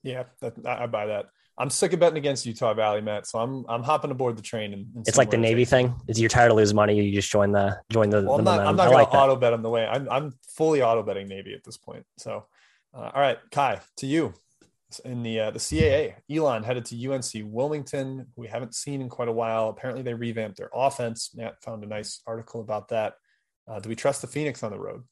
Yeah, 0.02 0.24
that, 0.40 0.54
I 0.66 0.88
buy 0.88 1.08
that. 1.08 1.26
I'm 1.58 1.70
sick 1.70 1.92
of 1.92 2.00
betting 2.00 2.18
against 2.18 2.46
Utah 2.46 2.74
Valley, 2.74 3.02
Matt. 3.02 3.28
So 3.28 3.40
I'm 3.40 3.66
I'm 3.68 3.84
hopping 3.84 4.12
aboard 4.12 4.38
the 4.38 4.42
train. 4.42 4.74
And, 4.74 4.88
and 4.96 5.06
it's 5.06 5.18
like 5.18 5.30
the 5.30 5.38
Navy 5.38 5.66
thing. 5.66 5.94
Is 6.08 6.20
you're 6.20 6.30
tired 6.30 6.52
of 6.52 6.58
losing 6.58 6.76
money, 6.76 7.00
you 7.00 7.14
just 7.14 7.30
join 7.30 7.52
the 7.52 7.78
join 7.92 8.10
the. 8.10 8.24
Well, 8.24 8.40
I'm 8.40 8.46
not, 8.46 8.60
I'm 8.62 8.76
not 8.78 8.86
going 8.86 8.98
like 8.98 9.12
to 9.12 9.18
auto 9.18 9.36
bet 9.36 9.52
them 9.52 9.62
the 9.62 9.70
way 9.70 9.86
I'm. 9.86 10.10
I'm 10.10 10.34
fully 10.56 10.82
auto 10.82 11.04
betting 11.04 11.28
Navy 11.28 11.54
at 11.54 11.64
this 11.64 11.78
point. 11.78 12.06
So, 12.18 12.46
uh, 12.96 13.12
all 13.14 13.22
right, 13.22 13.38
Ky, 13.52 13.76
to 13.98 14.08
you. 14.08 14.34
In 15.00 15.24
the 15.24 15.40
uh, 15.40 15.52
the 15.52 15.60
CAA. 15.60 16.16
Elon 16.30 16.64
headed 16.64 16.86
to 16.86 17.12
UNC 17.12 17.26
Wilmington. 17.46 18.28
We 18.36 18.48
haven't 18.48 18.76
seen 18.76 19.02
in 19.02 19.10
quite 19.10 19.28
a 19.28 19.34
while. 19.34 19.70
Apparently, 19.70 20.04
they 20.04 20.14
revamped 20.14 20.58
their 20.58 20.70
offense. 20.74 21.32
Matt 21.36 21.62
found 21.64 21.84
a 21.84 21.88
nice 21.88 22.22
article 22.28 22.62
about 22.62 22.90
that. 22.90 23.16
Uh, 23.68 23.80
do 23.80 23.90
we 23.90 23.96
trust 23.96 24.22
the 24.22 24.28
Phoenix 24.28 24.64
on 24.64 24.72
the 24.72 24.80
road? 24.80 25.04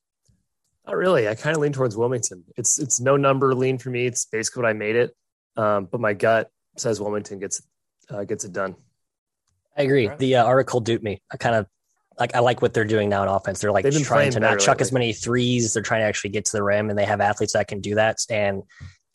Not 0.86 0.96
really. 0.96 1.28
I 1.28 1.36
kind 1.36 1.56
of 1.56 1.62
lean 1.62 1.74
towards 1.74 1.96
Wilmington. 1.96 2.44
It's 2.58 2.80
it's 2.80 3.00
no 3.00 3.18
number 3.18 3.54
lean 3.54 3.78
for 3.78 3.90
me. 3.90 4.06
It's 4.06 4.26
basically 4.26 4.64
what 4.64 4.70
I 4.70 4.74
made 4.74 4.96
it. 4.96 5.16
Um, 5.56 5.88
but 5.92 6.02
my 6.02 6.14
gut 6.14 6.50
says 6.78 7.00
Wilmington 7.00 7.40
gets 7.40 7.62
uh, 8.10 8.24
gets 8.24 8.44
it 8.44 8.54
done. 8.54 8.76
I 9.78 9.84
agree. 9.84 10.08
Right. 10.08 10.18
The 10.18 10.36
uh, 10.38 10.46
article 10.46 10.80
duped 10.80 11.04
me. 11.04 11.22
I 11.32 11.38
kind 11.38 11.56
of 11.56 11.68
like 12.20 12.36
I 12.36 12.40
like 12.40 12.62
what 12.62 12.74
they're 12.74 12.86
doing 12.86 13.10
now 13.10 13.24
in 13.24 13.30
offense. 13.30 13.60
They're 13.60 13.72
like 13.72 13.90
trying 14.04 14.32
to 14.32 14.40
not 14.40 14.60
chuck 14.60 14.76
lately. 14.76 14.82
as 14.82 14.92
many 14.92 15.14
threes. 15.14 15.74
They're 15.74 15.84
trying 15.84 16.02
to 16.02 16.06
actually 16.06 16.32
get 16.32 16.46
to 16.46 16.52
the 16.52 16.64
rim, 16.64 16.90
and 16.90 17.00
they 17.00 17.06
have 17.06 17.22
athletes 17.22 17.54
that 17.54 17.68
can 17.68 17.80
do 17.80 17.96
that. 17.96 18.18
And 18.30 18.64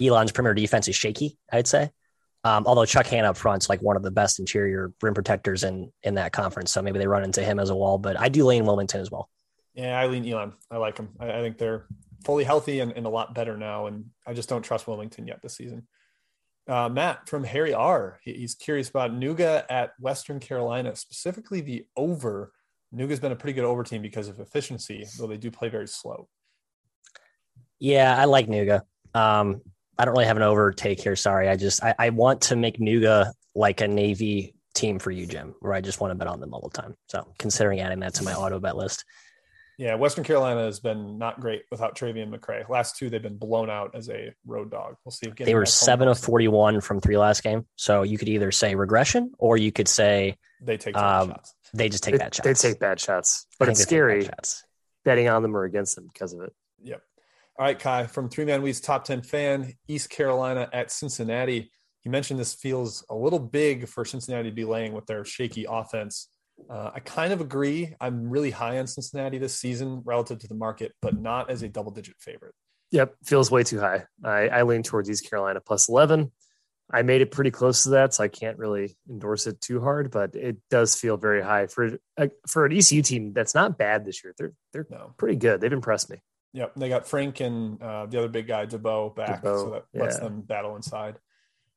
Elon's 0.00 0.32
premier 0.32 0.54
defense 0.54 0.88
is 0.88 0.96
shaky, 0.96 1.38
I'd 1.52 1.66
say. 1.66 1.90
Um, 2.44 2.66
although 2.66 2.84
Chuck 2.84 3.06
Hannah 3.06 3.30
up 3.30 3.38
front's 3.38 3.70
like 3.70 3.80
one 3.80 3.96
of 3.96 4.02
the 4.02 4.10
best 4.10 4.38
interior 4.38 4.92
rim 5.00 5.14
protectors 5.14 5.64
in 5.64 5.90
in 6.02 6.14
that 6.16 6.32
conference, 6.32 6.72
so 6.72 6.82
maybe 6.82 6.98
they 6.98 7.06
run 7.06 7.24
into 7.24 7.42
him 7.42 7.58
as 7.58 7.70
a 7.70 7.74
wall. 7.74 7.96
But 7.96 8.20
I 8.20 8.28
do 8.28 8.44
lean 8.44 8.66
Wilmington 8.66 9.00
as 9.00 9.10
well. 9.10 9.30
Yeah, 9.74 9.98
I 9.98 10.06
lean 10.06 10.30
Elon. 10.30 10.52
I 10.70 10.76
like 10.76 10.98
him. 10.98 11.10
I, 11.18 11.32
I 11.32 11.40
think 11.40 11.58
they're 11.58 11.86
fully 12.24 12.44
healthy 12.44 12.80
and, 12.80 12.92
and, 12.92 13.06
a 13.06 13.10
lot 13.10 13.34
better 13.34 13.56
now. 13.56 13.86
And 13.86 14.06
I 14.26 14.32
just 14.32 14.48
don't 14.48 14.62
trust 14.62 14.86
Wilmington 14.86 15.26
yet 15.26 15.40
this 15.42 15.56
season. 15.56 15.86
Uh, 16.66 16.88
Matt 16.88 17.28
from 17.28 17.44
Harry 17.44 17.74
R. 17.74 18.18
He, 18.22 18.32
he's 18.34 18.54
curious 18.54 18.88
about 18.88 19.12
Nuga 19.12 19.64
at 19.68 19.92
Western 20.00 20.40
Carolina, 20.40 20.96
specifically 20.96 21.60
the 21.60 21.84
over. 21.96 22.52
Nuga's 22.94 23.20
been 23.20 23.32
a 23.32 23.36
pretty 23.36 23.52
good 23.52 23.64
over 23.64 23.82
team 23.82 24.00
because 24.00 24.28
of 24.28 24.40
efficiency, 24.40 25.04
though 25.18 25.26
they 25.26 25.36
do 25.36 25.50
play 25.50 25.68
very 25.68 25.88
slow. 25.88 26.28
Yeah, 27.78 28.16
I 28.16 28.24
like 28.24 28.46
Nuga. 28.46 28.82
Um, 29.12 29.60
I 29.98 30.04
don't 30.04 30.12
really 30.12 30.26
have 30.26 30.36
an 30.36 30.42
overtake 30.42 31.00
here. 31.00 31.16
Sorry. 31.16 31.48
I 31.48 31.56
just, 31.56 31.82
I, 31.82 31.94
I 31.98 32.10
want 32.10 32.42
to 32.42 32.56
make 32.56 32.78
Nuga 32.78 33.32
like 33.54 33.80
a 33.80 33.88
Navy 33.88 34.54
team 34.74 34.98
for 34.98 35.10
you, 35.10 35.26
Jim, 35.26 35.54
where 35.60 35.72
I 35.72 35.80
just 35.80 36.00
want 36.00 36.10
to 36.10 36.14
bet 36.16 36.26
on 36.26 36.40
them 36.40 36.52
all 36.52 36.68
the 36.72 36.80
time. 36.80 36.96
So 37.08 37.26
considering 37.38 37.80
adding 37.80 38.00
that 38.00 38.14
to 38.14 38.24
my 38.24 38.34
auto 38.34 38.58
bet 38.58 38.76
list. 38.76 39.04
Yeah, 39.76 39.96
Western 39.96 40.22
Carolina 40.22 40.66
has 40.66 40.78
been 40.78 41.18
not 41.18 41.40
great 41.40 41.62
without 41.68 41.96
Travian 41.96 42.32
McCray. 42.32 42.68
Last 42.68 42.96
two, 42.96 43.10
they've 43.10 43.20
been 43.20 43.38
blown 43.38 43.68
out 43.68 43.96
as 43.96 44.08
a 44.08 44.32
road 44.46 44.70
dog. 44.70 44.94
We'll 45.04 45.10
see. 45.10 45.26
If 45.26 45.34
they 45.34 45.56
were 45.56 45.66
seven 45.66 46.06
of 46.06 46.16
forty-one 46.16 46.80
from 46.80 47.00
three 47.00 47.18
last 47.18 47.42
game. 47.42 47.66
So 47.74 48.04
you 48.04 48.16
could 48.16 48.28
either 48.28 48.52
say 48.52 48.76
regression, 48.76 49.32
or 49.36 49.56
you 49.56 49.72
could 49.72 49.88
say 49.88 50.36
they 50.60 50.76
take 50.76 50.96
um, 50.96 51.30
shots. 51.30 51.54
They 51.72 51.88
just 51.88 52.04
take 52.04 52.14
they, 52.14 52.18
bad 52.18 52.36
shots. 52.36 52.62
They 52.62 52.68
take 52.68 52.78
bad 52.78 53.00
shots, 53.00 53.48
but 53.58 53.68
it's 53.68 53.80
scary 53.80 54.28
betting 55.04 55.28
on 55.28 55.42
them 55.42 55.56
or 55.56 55.64
against 55.64 55.96
them 55.96 56.08
because 56.12 56.32
of 56.34 56.42
it. 56.42 56.52
Yep. 56.84 57.02
All 57.56 57.64
right, 57.64 57.78
Ky, 57.78 58.08
from 58.08 58.28
Three 58.28 58.44
Man 58.44 58.62
Weave's 58.62 58.80
top 58.80 59.04
ten 59.04 59.22
fan, 59.22 59.74
East 59.86 60.10
Carolina 60.10 60.68
at 60.72 60.90
Cincinnati. 60.90 61.70
You 62.02 62.10
mentioned 62.10 62.40
this 62.40 62.54
feels 62.54 63.04
a 63.08 63.14
little 63.14 63.38
big 63.38 63.88
for 63.88 64.04
Cincinnati 64.04 64.50
to 64.50 64.54
be 64.54 64.64
laying 64.64 64.92
with 64.92 65.06
their 65.06 65.24
shaky 65.24 65.64
offense. 65.68 66.28
Uh, 66.68 66.90
I 66.94 67.00
kind 67.00 67.32
of 67.32 67.40
agree. 67.40 67.94
I'm 68.00 68.28
really 68.28 68.50
high 68.50 68.78
on 68.78 68.86
Cincinnati 68.86 69.38
this 69.38 69.54
season 69.54 70.02
relative 70.04 70.40
to 70.40 70.48
the 70.48 70.54
market, 70.54 70.92
but 71.00 71.18
not 71.18 71.48
as 71.48 71.62
a 71.62 71.68
double 71.68 71.92
digit 71.92 72.16
favorite. 72.18 72.54
Yep, 72.90 73.14
feels 73.24 73.50
way 73.50 73.62
too 73.62 73.80
high. 73.80 74.04
I, 74.24 74.48
I 74.48 74.62
lean 74.62 74.82
towards 74.82 75.08
East 75.08 75.28
Carolina 75.28 75.60
plus 75.60 75.88
11. 75.88 76.32
I 76.92 77.02
made 77.02 77.22
it 77.22 77.30
pretty 77.30 77.50
close 77.50 77.84
to 77.84 77.90
that, 77.90 78.14
so 78.14 78.24
I 78.24 78.28
can't 78.28 78.58
really 78.58 78.96
endorse 79.08 79.46
it 79.46 79.60
too 79.60 79.80
hard, 79.80 80.10
but 80.10 80.34
it 80.34 80.58
does 80.70 80.94
feel 80.94 81.16
very 81.16 81.42
high 81.42 81.66
for 81.66 81.98
uh, 82.18 82.28
for 82.46 82.66
an 82.66 82.76
ECU 82.76 83.00
team 83.00 83.32
that's 83.32 83.54
not 83.54 83.78
bad 83.78 84.04
this 84.04 84.22
year. 84.22 84.34
They're 84.36 84.52
they're 84.72 84.86
no. 84.90 85.14
pretty 85.16 85.36
good. 85.36 85.60
They've 85.60 85.72
impressed 85.72 86.10
me. 86.10 86.18
Yep, 86.54 86.74
they 86.76 86.88
got 86.88 87.06
Frank 87.06 87.40
and 87.40 87.82
uh, 87.82 88.06
the 88.06 88.18
other 88.18 88.28
big 88.28 88.46
guy 88.46 88.64
Debo 88.64 89.14
back, 89.14 89.42
so 89.42 89.70
that 89.70 90.00
lets 90.00 90.16
yeah. 90.16 90.22
them 90.22 90.40
battle 90.40 90.76
inside. 90.76 91.16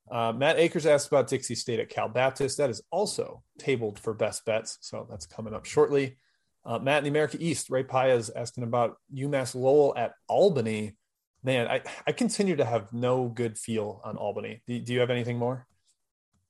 Uh, 0.10 0.32
Matt 0.32 0.58
Akers 0.60 0.86
asked 0.86 1.08
about 1.08 1.28
Dixie 1.28 1.56
State 1.56 1.80
at 1.80 1.90
Cal 1.90 2.08
Baptist. 2.08 2.60
That 2.60 2.70
is 2.70 2.82
also 2.92 3.44
tabled 3.58 4.00
for 4.00 4.14
best 4.14 4.46
bets, 4.46 4.78
so 4.82 5.08
that's 5.10 5.26
coming 5.26 5.54
up 5.54 5.66
shortly. 5.66 6.18
Uh, 6.64 6.78
Matt 6.78 7.00
in 7.00 7.04
the 7.06 7.10
America 7.10 7.38
East, 7.40 7.70
Ray 7.70 7.84
Paez 7.84 8.30
asking 8.30 8.64
about 8.64 8.98
UMass 9.14 9.56
Lowell 9.56 9.94
at 9.98 10.14
Albany. 10.28 10.96
Man, 11.44 11.68
I, 11.68 11.82
I 12.06 12.12
continue 12.12 12.58
to 12.58 12.66
have 12.66 12.94
no 12.94 13.30
good 13.30 13.58
feel 13.58 14.00
on 14.04 14.16
Albany. 14.16 14.62
Do, 14.68 14.80
do 14.80 14.94
you 14.94 15.00
have 15.00 15.10
anything 15.10 15.38
more? 15.40 15.66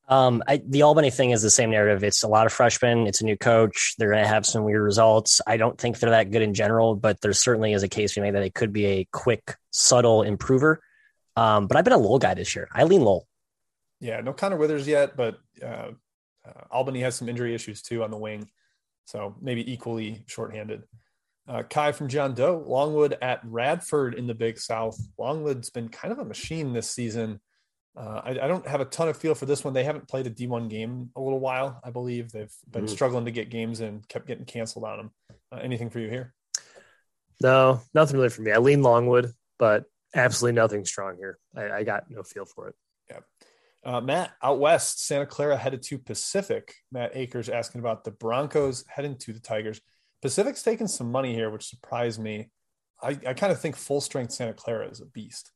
Um, 0.10 0.41
I, 0.47 0.62
the 0.66 0.84
Albany 0.84 1.10
thing 1.10 1.32
is 1.32 1.41
the 1.41 1.49
same 1.49 1.72
narrative. 1.72 2.03
It's 2.03 2.24
a 2.24 2.28
lot 2.28 2.45
of 2.45 2.53
freshmen. 2.53 3.08
It's 3.08 3.22
a 3.22 3.26
new 3.26 3.36
coach. 3.36 3.95
They're 3.97 4.12
going 4.12 4.24
to 4.24 4.30
have 4.30 4.45
some 4.45 4.64
weird 4.64 4.82
results. 4.82 5.41
I 5.45 5.58
don't 5.58 5.78
think 5.78 5.99
they're 5.99 6.12
that 6.12 6.32
good 6.32 6.41
in 6.41 6.53
general, 6.53 6.95
but 6.95 7.20
there 7.20 7.34
certainly 7.34 7.74
is 7.74 7.84
a 7.84 7.89
case 7.89 8.16
we 8.16 8.22
made 8.22 8.36
that 8.36 8.43
it 8.43 8.53
could 8.53 8.72
be 8.72 8.86
a 8.86 9.08
quick, 9.12 9.55
subtle 9.72 10.24
improver. 10.24 10.82
Um, 11.36 11.68
but 11.68 11.76
I've 11.76 11.84
been 11.84 11.93
a 11.93 11.97
Lowell 11.97 12.20
guy 12.20 12.34
this 12.36 12.55
year. 12.55 12.70
I 12.74 12.86
lean 12.86 13.01
Lowell. 13.01 13.28
Yeah, 13.99 14.22
no 14.22 14.32
Connor 14.32 14.58
Withers 14.58 14.88
yet, 14.88 15.18
but 15.18 15.39
uh, 15.62 15.91
uh, 16.45 16.64
Albany 16.72 17.01
has 17.01 17.16
some 17.16 17.28
injury 17.28 17.53
issues 17.53 17.82
too 17.82 18.03
on 18.03 18.12
the 18.12 18.18
wing, 18.18 18.49
so 19.05 19.36
maybe 19.41 19.72
equally 19.72 20.24
shorthanded. 20.28 20.84
Uh, 21.47 21.64
Ky 21.64 21.91
from 21.93 22.08
John 22.08 22.34
Doe, 22.34 22.64
Longwood 22.66 23.18
at 23.22 23.41
Radford 23.43 24.14
in 24.16 24.28
the 24.28 24.34
Big 24.34 24.60
South. 24.60 24.97
Longwood's 25.18 25.70
been 25.70 25.89
kind 25.89 26.12
of 26.12 26.20
a 26.20 26.26
machine 26.26 26.74
this 26.74 26.89
season. 26.89 27.39
Uh, 27.97 28.21
I, 28.23 28.29
I, 28.29 28.47
don't 28.47 28.67
have 28.67 28.79
a 28.79 28.85
ton 28.85 29.09
of 29.09 29.17
feel 29.17 29.33
for 29.33 29.47
this 29.47 29.63
one. 29.63 29.73
They 29.73 29.83
haven't 29.83 30.07
played 30.07 30.27
a 30.27 30.29
D1 30.29 30.69
game 30.69 31.09
a 31.15 31.21
little 31.21 31.39
while, 31.39 31.79
I 31.83 31.89
believe. 31.89 32.31
They've 32.31 32.53
been 32.69 32.85
mm. 32.85 32.89
struggling 32.89 33.25
to 33.25 33.31
get 33.31 33.49
games 33.49 33.79
and 33.79 34.07
kept 34.07 34.27
getting 34.27 34.45
canceled 34.45 34.85
on 34.85 34.97
them. 34.97 35.11
Uh, 35.51 35.55
anything 35.63 35.89
for 35.89 35.99
you 35.99 36.07
here? 36.07 36.35
No, 37.41 37.81
nothing 37.95 38.17
really 38.17 38.29
for 38.29 38.43
me. 38.43 38.51
I 38.51 38.59
lean 38.59 38.83
Longwood, 38.83 39.31
but 39.57 39.85
absolutely 40.13 40.55
nothing 40.55 40.85
strong 40.85 41.17
here. 41.17 41.39
I, 41.55 41.71
I 41.71 41.83
got 41.83 42.03
no 42.09 42.21
feel 42.21 42.45
for 42.45 42.67
it. 42.67 42.75
Yeah. 43.09 43.19
Uh, 43.83 44.01
Matt, 44.01 44.31
out 44.43 44.59
west, 44.59 45.03
Santa 45.03 45.25
Clara 45.25 45.57
headed 45.57 45.81
to 45.83 45.97
Pacific. 45.97 46.75
Matt 46.91 47.11
Akers 47.15 47.49
asking 47.49 47.79
about 47.79 48.03
the 48.03 48.11
Broncos 48.11 48.85
heading 48.87 49.17
to 49.19 49.33
the 49.33 49.39
Tigers. 49.39 49.81
Pacific's 50.21 50.61
taking 50.61 50.87
some 50.87 51.11
money 51.11 51.33
here, 51.33 51.49
which 51.49 51.67
surprised 51.67 52.19
me. 52.19 52.51
I, 53.01 53.17
I 53.27 53.33
kind 53.33 53.51
of 53.51 53.59
think 53.59 53.75
full 53.75 54.01
strength 54.01 54.33
Santa 54.33 54.53
Clara 54.53 54.87
is 54.87 55.01
a 55.01 55.05
beast. 55.05 55.51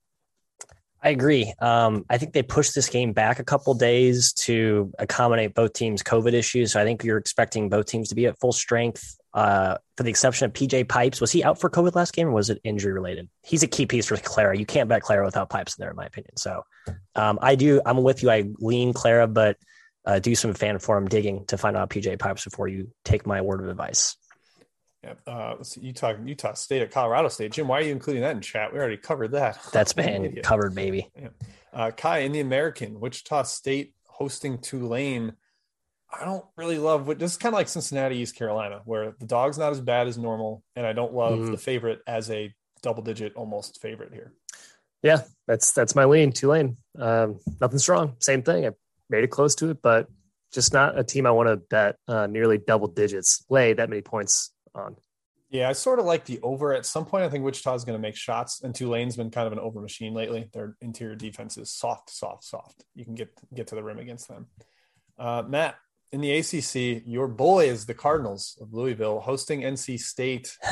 I 1.03 1.09
agree. 1.09 1.51
Um, 1.59 2.05
I 2.09 2.19
think 2.19 2.33
they 2.33 2.43
pushed 2.43 2.75
this 2.75 2.87
game 2.87 3.11
back 3.11 3.39
a 3.39 3.43
couple 3.43 3.73
days 3.73 4.33
to 4.33 4.91
accommodate 4.99 5.55
both 5.55 5.73
teams' 5.73 6.03
COVID 6.03 6.33
issues. 6.33 6.73
So 6.73 6.81
I 6.81 6.83
think 6.83 7.03
you're 7.03 7.17
expecting 7.17 7.69
both 7.69 7.87
teams 7.87 8.09
to 8.09 8.15
be 8.15 8.27
at 8.27 8.39
full 8.39 8.51
strength 8.51 9.17
uh, 9.33 9.77
for 9.97 10.03
the 10.03 10.11
exception 10.11 10.45
of 10.45 10.53
PJ 10.53 10.87
Pipes. 10.87 11.19
Was 11.19 11.31
he 11.31 11.43
out 11.43 11.59
for 11.59 11.71
COVID 11.71 11.95
last 11.95 12.13
game 12.13 12.27
or 12.27 12.33
was 12.33 12.51
it 12.51 12.61
injury 12.63 12.93
related? 12.93 13.29
He's 13.41 13.63
a 13.63 13.67
key 13.67 13.87
piece 13.87 14.05
for 14.05 14.17
Clara. 14.17 14.55
You 14.55 14.65
can't 14.65 14.89
bet 14.89 15.01
Clara 15.01 15.25
without 15.25 15.49
Pipes 15.49 15.75
in 15.75 15.81
there, 15.81 15.89
in 15.89 15.95
my 15.95 16.05
opinion. 16.05 16.37
So 16.37 16.61
um, 17.15 17.39
I 17.41 17.55
do, 17.55 17.81
I'm 17.83 18.03
with 18.03 18.21
you. 18.21 18.29
I 18.29 18.45
lean 18.59 18.93
Clara, 18.93 19.27
but 19.27 19.57
uh, 20.05 20.19
do 20.19 20.35
some 20.35 20.53
fan 20.53 20.77
forum 20.77 21.07
digging 21.07 21.45
to 21.45 21.57
find 21.57 21.75
out 21.75 21.89
PJ 21.89 22.19
Pipes 22.19 22.43
before 22.43 22.67
you 22.67 22.91
take 23.05 23.25
my 23.25 23.41
word 23.41 23.61
of 23.61 23.69
advice. 23.69 24.17
Yeah, 25.03 25.13
uh, 25.25 25.55
let's 25.57 25.69
see, 25.69 25.81
Utah, 25.81 26.13
Utah 26.23 26.53
State 26.53 26.83
at 26.83 26.91
Colorado 26.91 27.27
State. 27.29 27.51
Jim, 27.51 27.67
why 27.67 27.79
are 27.79 27.81
you 27.81 27.91
including 27.91 28.21
that 28.21 28.35
in 28.35 28.41
chat? 28.41 28.71
We 28.71 28.77
already 28.77 28.97
covered 28.97 29.31
that. 29.31 29.59
That's 29.73 29.93
been 29.93 30.39
covered, 30.43 30.75
baby. 30.75 31.09
Yeah. 31.19 31.29
Uh, 31.73 31.91
Ky 31.91 32.25
in 32.25 32.31
the 32.31 32.39
American, 32.39 32.99
Wichita 32.99 33.43
State 33.43 33.95
hosting 34.05 34.59
Tulane. 34.59 35.33
I 36.13 36.25
don't 36.25 36.45
really 36.55 36.77
love 36.77 37.07
what 37.07 37.17
this 37.17 37.31
is 37.31 37.37
kind 37.37 37.53
of 37.53 37.57
like 37.57 37.69
Cincinnati, 37.69 38.17
East 38.17 38.35
Carolina, 38.35 38.81
where 38.85 39.15
the 39.19 39.25
dog's 39.25 39.57
not 39.57 39.71
as 39.71 39.81
bad 39.81 40.07
as 40.07 40.17
normal, 40.17 40.61
and 40.75 40.85
I 40.85 40.93
don't 40.93 41.13
love 41.13 41.39
mm. 41.39 41.51
the 41.51 41.57
favorite 41.57 42.01
as 42.05 42.29
a 42.29 42.53
double 42.83 43.01
digit 43.01 43.33
almost 43.35 43.81
favorite 43.81 44.13
here. 44.13 44.33
Yeah, 45.01 45.21
that's 45.47 45.71
that's 45.71 45.95
my 45.95 46.05
lean. 46.05 46.31
Tulane, 46.31 46.77
um, 46.99 47.39
nothing 47.59 47.79
strong. 47.79 48.17
Same 48.19 48.43
thing. 48.43 48.67
I 48.67 48.71
made 49.09 49.23
it 49.23 49.31
close 49.31 49.55
to 49.55 49.69
it, 49.71 49.81
but 49.81 50.07
just 50.53 50.73
not 50.73 50.99
a 50.99 51.03
team 51.03 51.25
I 51.25 51.31
want 51.31 51.47
to 51.49 51.55
bet 51.55 51.95
uh, 52.07 52.27
nearly 52.27 52.59
double 52.59 52.87
digits, 52.87 53.43
lay 53.49 53.73
that 53.73 53.89
many 53.89 54.01
points 54.01 54.51
on. 54.75 54.95
Yeah, 55.49 55.67
I 55.67 55.73
sort 55.73 55.99
of 55.99 56.05
like 56.05 56.23
the 56.23 56.39
over. 56.41 56.73
At 56.73 56.85
some 56.85 57.05
point, 57.05 57.25
I 57.25 57.29
think 57.29 57.43
Wichita 57.43 57.75
is 57.75 57.83
going 57.83 57.97
to 57.97 58.01
make 58.01 58.15
shots, 58.15 58.61
and 58.63 58.73
Tulane's 58.73 59.17
been 59.17 59.31
kind 59.31 59.47
of 59.47 59.53
an 59.53 59.59
over 59.59 59.81
machine 59.81 60.13
lately. 60.13 60.49
Their 60.53 60.77
interior 60.79 61.15
defense 61.15 61.57
is 61.57 61.69
soft, 61.69 62.09
soft, 62.09 62.45
soft. 62.45 62.85
You 62.95 63.03
can 63.03 63.15
get 63.15 63.29
get 63.53 63.67
to 63.67 63.75
the 63.75 63.83
rim 63.83 63.99
against 63.99 64.29
them. 64.29 64.47
Uh, 65.19 65.43
Matt, 65.45 65.75
in 66.13 66.21
the 66.21 66.31
ACC, 66.37 67.03
your 67.05 67.27
boys, 67.27 67.85
the 67.85 67.93
Cardinals 67.93 68.57
of 68.61 68.73
Louisville, 68.73 69.19
hosting 69.19 69.61
NC 69.61 69.99
State. 69.99 70.57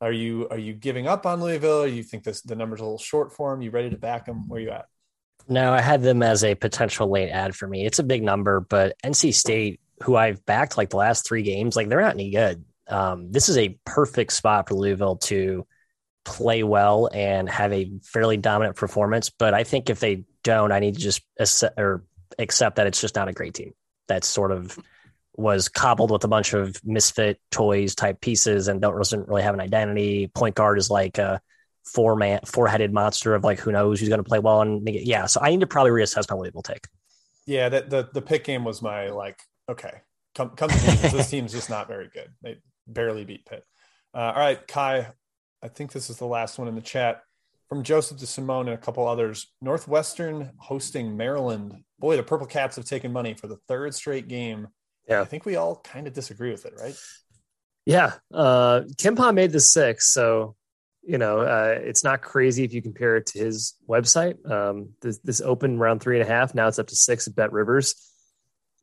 Are 0.00 0.12
you 0.12 0.48
are 0.50 0.58
you 0.58 0.74
giving 0.74 1.06
up 1.06 1.24
on 1.24 1.40
Louisville? 1.40 1.84
Or 1.84 1.86
you 1.86 2.02
think 2.02 2.24
this 2.24 2.42
the 2.42 2.56
numbers 2.56 2.80
a 2.80 2.82
little 2.82 2.98
short 2.98 3.32
for 3.32 3.52
them? 3.52 3.62
You 3.62 3.70
ready 3.70 3.88
to 3.88 3.96
back 3.96 4.26
them? 4.26 4.48
Where 4.48 4.60
you 4.60 4.68
at? 4.70 4.84
No, 5.48 5.72
I 5.72 5.80
had 5.80 6.02
them 6.02 6.22
as 6.22 6.44
a 6.44 6.54
potential 6.54 7.08
late 7.08 7.30
ad 7.30 7.54
for 7.54 7.66
me. 7.66 7.86
It's 7.86 8.00
a 8.00 8.04
big 8.04 8.22
number, 8.22 8.60
but 8.60 8.96
NC 9.02 9.32
State, 9.32 9.80
who 10.02 10.16
I've 10.16 10.44
backed 10.44 10.76
like 10.76 10.90
the 10.90 10.96
last 10.96 11.26
three 11.26 11.42
games, 11.42 11.74
like 11.74 11.88
they're 11.88 12.02
not 12.02 12.14
any 12.14 12.30
good. 12.30 12.64
Um, 12.88 13.32
this 13.32 13.48
is 13.48 13.56
a 13.56 13.78
perfect 13.84 14.32
spot 14.32 14.68
for 14.68 14.74
Louisville 14.74 15.16
to 15.16 15.66
play 16.24 16.62
well 16.62 17.08
and 17.12 17.48
have 17.48 17.72
a 17.72 17.90
fairly 18.02 18.36
dominant 18.36 18.76
performance. 18.76 19.30
But 19.30 19.54
I 19.54 19.64
think 19.64 19.90
if 19.90 20.00
they 20.00 20.24
don't, 20.42 20.72
I 20.72 20.78
need 20.78 20.94
to 20.94 21.00
just 21.00 21.22
accept, 21.38 21.78
or 21.78 22.04
accept 22.38 22.76
that 22.76 22.86
it's 22.86 23.00
just 23.00 23.14
not 23.14 23.28
a 23.28 23.32
great 23.32 23.54
team 23.54 23.72
that 24.08 24.24
sort 24.24 24.52
of 24.52 24.78
was 25.36 25.68
cobbled 25.68 26.10
with 26.10 26.24
a 26.24 26.28
bunch 26.28 26.52
of 26.52 26.80
misfit 26.84 27.40
toys 27.50 27.94
type 27.94 28.20
pieces 28.20 28.68
and 28.68 28.80
don't 28.80 28.96
doesn't 28.96 29.28
really 29.28 29.42
have 29.42 29.54
an 29.54 29.60
identity. 29.60 30.28
Point 30.28 30.54
guard 30.54 30.78
is 30.78 30.90
like 30.90 31.18
a 31.18 31.40
four 31.84 32.16
man, 32.16 32.40
four 32.46 32.68
headed 32.68 32.92
monster 32.92 33.34
of 33.34 33.44
like 33.44 33.58
who 33.58 33.72
knows 33.72 34.00
who's 34.00 34.08
going 34.08 34.22
to 34.22 34.28
play 34.28 34.38
well. 34.38 34.62
And 34.62 34.88
yeah, 34.88 35.26
so 35.26 35.40
I 35.42 35.50
need 35.50 35.60
to 35.60 35.66
probably 35.66 35.90
reassess 35.90 36.30
my 36.30 36.36
Louisville 36.36 36.62
take. 36.62 36.86
Yeah, 37.46 37.68
that 37.68 37.90
the 37.90 38.08
the 38.12 38.22
pick 38.22 38.44
game 38.44 38.64
was 38.64 38.80
my 38.80 39.08
like 39.08 39.38
okay, 39.68 40.02
come 40.34 40.50
come 40.50 40.70
to 40.70 40.76
me. 40.76 40.96
this 41.10 41.30
team's 41.30 41.52
just 41.52 41.68
not 41.68 41.88
very 41.88 42.08
good. 42.12 42.28
They 42.42 42.58
barely 42.86 43.24
beat 43.24 43.46
Pitt. 43.46 43.64
Uh, 44.14 44.32
all 44.34 44.40
right, 44.40 44.66
Ky, 44.66 45.06
I 45.62 45.68
think 45.68 45.92
this 45.92 46.10
is 46.10 46.18
the 46.18 46.26
last 46.26 46.58
one 46.58 46.68
in 46.68 46.74
the 46.74 46.80
chat 46.80 47.22
from 47.68 47.82
Joseph 47.82 48.18
to 48.18 48.26
Simone 48.26 48.68
and 48.68 48.78
a 48.78 48.80
couple 48.80 49.06
others. 49.06 49.52
Northwestern 49.60 50.52
hosting 50.58 51.16
Maryland. 51.16 51.82
Boy, 51.98 52.16
the 52.16 52.22
Purple 52.22 52.46
Cats 52.46 52.76
have 52.76 52.84
taken 52.84 53.12
money 53.12 53.34
for 53.34 53.46
the 53.46 53.56
third 53.68 53.94
straight 53.94 54.28
game. 54.28 54.68
Yeah, 55.08 55.20
I 55.20 55.24
think 55.24 55.44
we 55.44 55.56
all 55.56 55.76
kind 55.76 56.06
of 56.06 56.12
disagree 56.12 56.50
with 56.50 56.66
it, 56.66 56.74
right? 56.78 56.96
Yeah, 57.86 58.12
uh, 58.32 58.82
KenPom 58.96 59.34
made 59.34 59.52
the 59.52 59.60
six, 59.60 60.12
so 60.12 60.56
you 61.02 61.18
know 61.18 61.40
uh, 61.40 61.78
it's 61.80 62.04
not 62.04 62.22
crazy 62.22 62.64
if 62.64 62.72
you 62.72 62.80
compare 62.80 63.16
it 63.16 63.26
to 63.26 63.38
his 63.38 63.74
website. 63.88 64.50
Um, 64.50 64.90
this, 65.02 65.18
this 65.18 65.40
open 65.40 65.78
around 65.78 66.00
three 66.00 66.20
and 66.20 66.28
a 66.28 66.32
half. 66.32 66.54
Now 66.54 66.68
it's 66.68 66.78
up 66.78 66.86
to 66.86 66.96
six 66.96 67.26
at 67.26 67.34
Bet 67.34 67.52
Rivers. 67.52 67.94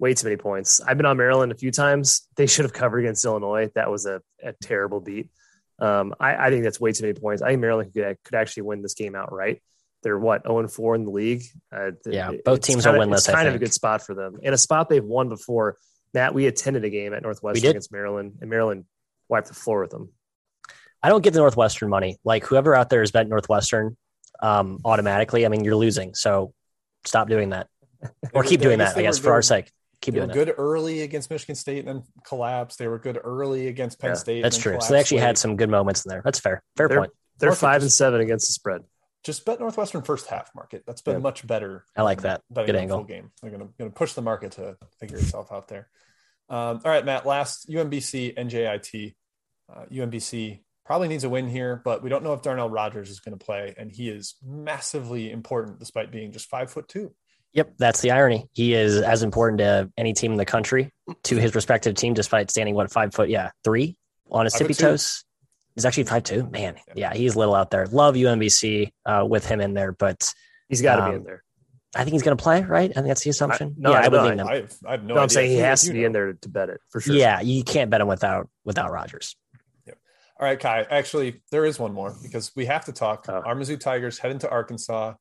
Way 0.02 0.16
too 0.16 0.26
many 0.26 0.38
points. 0.38 0.82
I've 0.82 0.98
been 0.98 1.06
on 1.06 1.16
Maryland 1.16 1.52
a 1.52 1.56
few 1.56 1.70
times. 1.70 2.28
They 2.36 2.48
should 2.48 2.66
have 2.66 2.74
covered 2.74 3.02
against 3.02 3.24
Illinois. 3.24 3.70
That 3.76 3.92
was 3.92 4.08
a, 4.08 4.24
a 4.44 4.54
terrible 4.54 5.00
beat. 5.00 5.30
Um, 5.78 6.16
I, 6.20 6.48
I, 6.48 6.50
think 6.50 6.64
that's 6.64 6.80
way 6.82 6.92
too 6.92 7.04
many 7.04 7.14
points. 7.14 7.44
I 7.44 7.50
think 7.50 7.62
Maryland 7.62 7.94
could, 7.94 8.18
could 8.24 8.36
actually 8.36 8.64
win 8.64 8.82
this 8.82 8.96
game 8.96 9.14
outright. 9.14 9.62
They're 10.02 10.18
what 10.18 10.42
0 10.42 10.58
and 10.58 10.72
4 10.72 10.96
in 10.96 11.06
the 11.06 11.12
league. 11.12 11.44
Uh, 11.72 11.92
yeah, 12.08 12.32
both 12.44 12.62
teams 12.62 12.88
are 12.88 12.96
winless. 12.96 13.18
It's 13.18 13.28
kind 13.28 13.48
of 13.48 13.54
a 13.54 13.60
good 13.60 13.76
spot 13.76 14.02
for 14.02 14.16
them, 14.16 14.40
and 14.42 14.56
a 14.56 14.58
spot 14.58 14.90
they've 14.90 15.04
won 15.04 15.30
before. 15.30 15.78
Matt, 16.16 16.34
we 16.34 16.48
attended 16.48 16.84
a 16.84 16.90
game 16.90 17.14
at 17.14 17.22
Northwestern 17.22 17.70
against 17.70 17.92
Maryland, 17.92 18.40
and 18.42 18.50
Maryland 18.50 18.86
wiped 19.30 19.50
the 19.50 19.54
floor 19.54 19.82
with 19.82 19.92
them. 19.92 20.10
I 21.04 21.10
don't 21.10 21.24
give 21.24 21.34
the 21.34 21.40
Northwestern 21.40 21.90
money. 21.90 22.18
Like 22.24 22.44
whoever 22.44 22.74
out 22.74 22.90
there 22.90 23.02
has 23.02 23.12
bet 23.12 23.30
Northwestern 23.30 23.98
um, 24.42 24.80
automatically. 24.84 25.46
I 25.46 25.50
mean, 25.50 25.64
you're 25.64 25.76
losing, 25.76 26.16
so 26.16 26.56
stop 27.06 27.30
doing 27.30 27.52
that, 27.52 27.68
or 28.34 28.42
keep 28.42 28.62
doing 28.62 28.80
that. 28.80 28.98
I 28.98 29.04
guess 29.04 29.20
for 29.20 29.34
our 29.34 29.44
sake 29.44 29.72
keep 30.02 30.14
they 30.14 30.20
doing 30.20 30.30
were 30.30 30.34
good 30.34 30.54
early 30.58 31.02
against 31.02 31.30
Michigan 31.30 31.56
State 31.56 31.80
and 31.80 31.88
then 31.88 32.04
collapsed. 32.26 32.80
They 32.80 32.88
were 32.88 33.00
good 33.00 33.20
early 33.24 33.68
against 33.68 34.00
Penn 34.00 34.12
yeah, 34.12 34.16
State. 34.16 34.42
That's 34.42 34.58
true. 34.58 34.78
So 34.82 34.94
they 34.94 35.00
actually 35.00 35.20
late. 35.20 35.28
had 35.28 35.38
some 35.38 35.56
good 35.56 35.70
moments 35.70 36.06
in 36.06 36.10
there. 36.10 36.22
That's 36.24 36.40
fair. 36.40 36.62
Fair 36.76 36.88
they're, 36.88 36.98
point. 37.00 37.12
They're 37.40 37.50
Market 37.50 37.60
five 37.60 37.82
and 37.82 37.92
seven 37.92 38.22
against 38.22 38.48
the 38.48 38.54
spread. 38.54 38.82
Just 39.24 39.46
bet 39.46 39.60
Northwestern 39.60 40.02
first 40.02 40.28
half 40.28 40.50
market. 40.56 40.84
That's 40.88 41.02
been 41.02 41.16
yeah. 41.16 41.20
much 41.20 41.46
better. 41.46 41.86
I 41.96 42.02
like 42.02 42.22
that. 42.22 42.42
Good 42.54 42.76
angle. 42.76 43.04
game. 43.04 43.32
They're 43.42 43.52
going 43.52 43.70
to 43.78 43.90
push 43.92 44.14
the 44.14 44.22
market 44.24 44.54
to 44.54 44.78
figure 45.00 45.18
itself 45.18 45.52
out 45.52 45.68
there. 45.68 45.90
Um, 46.50 46.82
all 46.84 46.92
right, 46.92 47.06
Matt. 47.06 47.26
Last 47.26 47.70
UMBC 47.70 48.36
NJIT. 48.36 49.14
Uh, 49.72 49.86
UMBC 49.92 50.62
probably 50.86 51.08
needs 51.08 51.24
a 51.24 51.30
win 51.30 51.48
here, 51.48 51.82
but 51.86 52.02
we 52.02 52.10
don't 52.10 52.24
know 52.24 52.34
if 52.34 52.42
Darnell 52.42 52.70
Rogers 52.70 53.10
is 53.10 53.20
going 53.20 53.38
to 53.38 53.44
play, 53.44 53.76
and 53.78 53.92
he 53.92 54.10
is 54.10 54.36
massively 54.44 55.32
important 55.32 55.80
despite 55.80 56.12
being 56.12 56.32
just 56.32 56.50
five 56.50 56.72
foot 56.72 56.88
two. 56.88 57.14
Yep, 57.54 57.74
that's 57.78 58.02
the 58.02 58.12
irony. 58.12 58.48
He 58.54 58.74
is 58.74 59.02
as 59.02 59.24
important 59.24 59.60
to 59.60 59.92
any 59.98 60.14
team 60.14 60.32
in 60.32 60.38
the 60.38 60.46
country 60.46 60.92
to 61.24 61.36
his 61.36 61.54
respective 61.54 61.96
team, 61.96 62.14
despite 62.14 62.50
standing 62.50 62.76
what 62.76 62.92
five 62.92 63.14
foot, 63.14 63.30
yeah, 63.30 63.52
three 63.64 63.98
on 64.30 64.46
his 64.46 64.54
tippy 64.54 64.74
toes. 64.74 65.26
He's 65.76 65.86
actually 65.86 66.06
five 66.06 66.24
two. 66.24 66.48
Man, 66.50 66.76
yeah, 66.96 67.14
he's 67.14 67.36
little 67.36 67.56
out 67.56 67.72
there. 67.72 67.86
Love 67.88 68.16
UMBC 68.16 68.92
uh, 69.06 69.26
with 69.28 69.46
him 69.46 69.60
in 69.60 69.74
there, 69.74 69.92
but 69.92 70.34
he's 70.70 70.82
got 70.82 70.98
to 70.98 71.04
um, 71.04 71.10
be 71.12 71.16
in 71.18 71.24
there. 71.24 71.44
I 71.94 72.04
think 72.04 72.14
he's 72.14 72.24
going 72.24 72.38
to 72.38 72.42
play, 72.42 72.62
right? 72.62 72.90
I 72.90 72.94
think 72.94 73.08
that's 73.08 73.24
the 73.24 73.30
assumption. 73.30 73.76
I, 73.78 73.82
no, 73.82 73.92
yeah, 73.92 74.00
I, 74.00 74.06
I 74.06 74.08
would 74.08 74.22
lean 74.22 74.40
him. 74.40 74.48
I 74.48 74.56
have, 74.56 74.76
I 74.86 74.92
have 74.92 75.04
no, 75.04 75.16
no 75.16 75.22
I'm 75.22 75.30
saying 75.30 75.52
he 75.52 75.58
has 75.58 75.82
to 75.84 75.92
be 75.92 76.02
know. 76.02 76.06
in 76.06 76.12
there 76.14 76.34
to 76.34 76.50
bet 76.50 76.70
it 76.70 76.80
for 76.90 77.02
sure. 77.02 77.16
Yeah, 77.16 77.42
you 77.42 77.64
can't 77.64 77.90
bet 77.90 78.00
him 78.00 78.08
without 78.08 78.50
without 78.64 78.92
Rogers. 78.92 79.36
Yep. 79.88 79.98
All 80.40 80.46
right, 80.46 80.60
Ky. 80.60 80.68
Actually, 80.68 81.42
there 81.52 81.66
is 81.66 81.80
one 81.80 81.94
more 81.94 82.16
because 82.24 82.52
we 82.56 82.66
have 82.68 82.86
to 82.86 82.94
talk. 82.94 83.26
Oh. 83.28 83.42
Our 83.46 83.56
Mizzou 83.56 83.78
Tigers 83.78 84.20
head 84.20 84.32
into 84.32 84.50
Arkansas. 84.50 85.16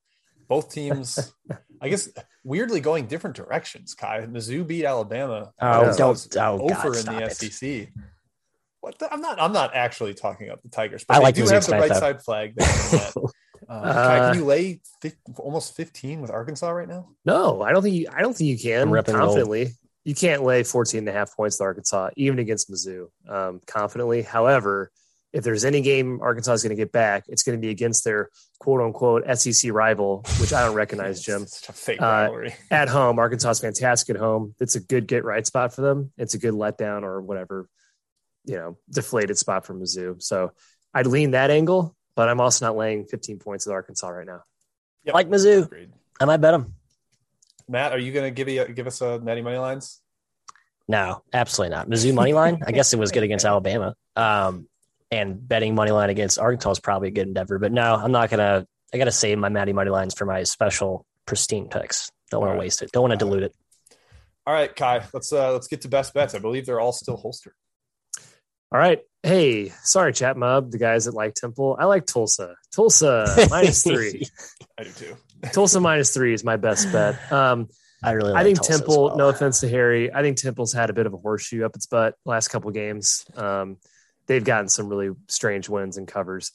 Both 0.47 0.73
teams, 0.73 1.33
I 1.81 1.89
guess, 1.89 2.09
weirdly 2.45 2.81
going 2.81 3.07
different 3.07 3.37
directions. 3.37 3.95
Ky 3.95 4.07
Mizzou 4.07 4.67
beat 4.67 4.85
Alabama. 4.85 5.53
Oh, 5.61 5.97
don't 5.97 6.37
oh, 6.37 6.61
over 6.61 6.93
God, 6.93 6.97
in 6.97 7.05
the 7.07 7.23
it. 7.25 7.33
SEC. 7.37 7.89
What 8.81 8.99
the, 8.99 9.13
I'm 9.13 9.21
not. 9.21 9.41
I'm 9.41 9.53
not 9.53 9.75
actually 9.75 10.15
talking 10.15 10.49
about 10.49 10.63
the 10.63 10.69
Tigers, 10.69 11.05
but 11.05 11.17
I 11.17 11.21
like 11.21 11.35
do 11.35 11.47
have 11.47 11.67
the 11.67 11.73
right 11.73 11.91
though. 11.91 11.99
side 11.99 12.23
flag. 12.23 12.55
Uh, 12.59 13.21
Ky, 13.69 14.33
can 14.33 14.35
you 14.37 14.45
lay 14.45 14.81
almost 15.37 15.77
15 15.77 16.21
with 16.23 16.31
Arkansas 16.31 16.71
right 16.71 16.89
now? 16.89 17.09
No, 17.25 17.63
I 17.63 17.73
don't 17.73 17.83
think 17.83 17.95
you. 17.95 18.09
I 18.13 18.23
don't 18.23 18.35
think 18.35 18.49
you 18.49 18.59
can 18.59 18.91
confidently. 19.05 19.73
You 20.05 20.15
can't 20.15 20.43
lay 20.43 20.63
14 20.63 20.99
and 20.99 21.09
a 21.09 21.13
half 21.13 21.37
points 21.37 21.59
with 21.59 21.67
Arkansas, 21.67 22.11
even 22.17 22.39
against 22.39 22.71
Mizzou, 22.71 23.09
um, 23.29 23.61
confidently. 23.67 24.23
However, 24.23 24.91
if 25.33 25.45
there's 25.45 25.65
any 25.65 25.81
game 25.81 26.21
Arkansas 26.23 26.53
is 26.55 26.63
going 26.63 26.71
to 26.71 26.81
get 26.81 26.93
back, 26.93 27.25
it's 27.29 27.43
going 27.43 27.57
to 27.57 27.61
be 27.61 27.71
against 27.71 28.05
their 28.05 28.31
quote 28.59 28.81
unquote 28.81 29.25
SEC 29.39 29.73
rival, 29.73 30.25
which 30.41 30.53
I 30.53 30.65
don't 30.65 30.75
recognize, 30.75 31.21
Jim. 31.25 31.43
It's 31.43 31.69
a 31.69 31.73
fake 31.73 32.01
rivalry. 32.01 32.53
Uh, 32.53 32.55
at 32.75 32.89
home, 32.89 33.19
Arkansas 33.19 33.51
is 33.51 33.61
fantastic 33.61 34.15
at 34.15 34.21
home. 34.21 34.55
It's 34.61 34.75
a 34.75 34.81
good 34.81 35.07
get 35.07 35.25
right 35.25 35.47
spot 35.47 35.75
for 35.75 35.83
them. 35.83 36.13
It's 36.19 36.35
a 36.35 36.39
good 36.39 36.55
letdown 36.55 37.03
or 37.03 37.21
whatever, 37.21 37.69
you 38.45 38.57
know, 38.57 38.79
deflated 38.91 39.39
spot 39.39 39.67
for 39.67 39.75
Mizzou. 39.75 40.21
So 40.23 40.53
I'd 40.93 41.07
lean 41.07 41.33
that 41.33 41.51
angle, 41.51 41.97
but 42.17 42.29
I'm 42.29 42.41
also 42.41 42.67
not 42.67 42.77
laying 42.77 43.05
15 43.05 43.39
points 43.39 43.67
with 43.67 43.73
Arkansas 43.73 44.09
right 44.09 44.27
now. 44.27 44.43
Yep. 45.05 45.15
Like 45.15 45.29
Mizzou. 45.29 45.65
Agreed. 45.65 45.93
I 46.21 46.25
might 46.25 46.39
bet 46.39 46.53
them. 46.53 46.75
Matt, 47.69 47.93
are 47.93 47.99
you 47.99 48.13
going 48.13 48.25
to 48.27 48.31
give 48.33 48.49
you 48.49 48.67
give 48.67 48.89
us 48.89 49.01
a 49.01 49.21
Matty 49.21 49.43
money 49.43 49.59
lines? 49.59 50.01
No, 50.89 51.23
absolutely 51.33 51.77
not. 51.77 51.89
Mizzou 51.89 52.13
money 52.13 52.33
line. 52.33 52.63
I 52.67 52.73
guess 52.73 52.93
it 52.93 52.99
was 52.99 53.13
good 53.13 53.23
against 53.23 53.45
Alabama. 53.47 53.95
Um, 54.17 54.67
and 55.11 55.47
betting 55.47 55.75
money 55.75 55.91
line 55.91 56.11
against 56.11 56.39
Arkansas 56.39 56.73
is 56.73 56.81
probably 56.81 57.09
a 57.09 57.13
good 57.13 57.27
endeavor. 57.27 57.59
But 57.59 57.73
no, 57.73 57.95
I'm 57.95 58.13
not 58.13 58.31
gonna. 58.31 58.67
I 58.93 58.99
gotta 58.99 59.13
save 59.13 59.39
my 59.39 59.49
Matty 59.49 59.73
money 59.73 59.91
lines 59.91 60.15
for 60.15 60.27
my 60.27 60.43
special 60.43 61.05
pristine 61.27 61.69
picks. 61.69 62.11
Don't 62.31 62.41
want 62.41 62.51
right. 62.51 62.57
to 62.57 62.61
waste 62.61 62.83
it. 62.83 62.93
Don't 62.93 63.03
want 63.03 63.13
to 63.13 63.19
dilute 63.19 63.45
it. 63.45 63.55
All 64.47 64.55
right, 64.55 64.75
Ky. 64.75 65.01
Let's 65.13 65.33
uh 65.33 65.53
let's 65.53 65.67
get 65.67 65.83
to 65.83 65.89
best 65.89 66.15
bets. 66.15 66.35
I 66.35 66.39
believe 66.39 66.67
they're 66.67 66.81
all 66.81 66.93
still 66.93 67.17
holstered. 67.17 67.55
All 68.73 68.79
right. 68.79 69.01
Hey, 69.23 69.73
sorry, 69.83 70.13
chat 70.13 70.37
mob. 70.37 70.71
The 70.71 70.79
guys 70.79 71.05
that 71.05 71.15
like 71.15 71.35
Temple. 71.35 71.77
I 71.79 71.85
like 71.85 72.07
Tulsa. 72.07 72.55
Tulsa 72.73 73.47
minus 73.51 73.83
three. 73.83 74.27
I 74.79 74.85
do 74.85 74.91
too. 74.91 75.17
Tulsa 75.53 75.81
minus 75.81 76.15
three 76.15 76.33
is 76.33 76.45
my 76.45 76.57
best 76.57 76.91
bet. 76.93 77.33
Um, 77.33 77.69
I 78.03 78.13
really. 78.13 78.31
Like 78.33 78.41
I 78.41 78.45
think 78.45 78.59
Tulsa 78.59 78.79
Temple. 78.79 79.05
Well. 79.05 79.17
No 79.17 79.29
offense 79.29 79.61
to 79.61 79.69
Harry, 79.69 80.13
I 80.13 80.23
think 80.23 80.37
Temple's 80.37 80.73
had 80.73 80.89
a 80.89 80.93
bit 80.93 81.07
of 81.07 81.15
a 81.15 81.19
horseshoe 81.19 81.65
up 81.65 81.75
its 81.75 81.87
butt 81.87 82.15
last 82.25 82.49
couple 82.49 82.71
games. 82.71 83.27
Um, 83.37 83.77
they've 84.31 84.45
gotten 84.45 84.69
some 84.69 84.89
really 84.89 85.11
strange 85.29 85.69
wins 85.69 85.97
and 85.97 86.07
covers. 86.07 86.53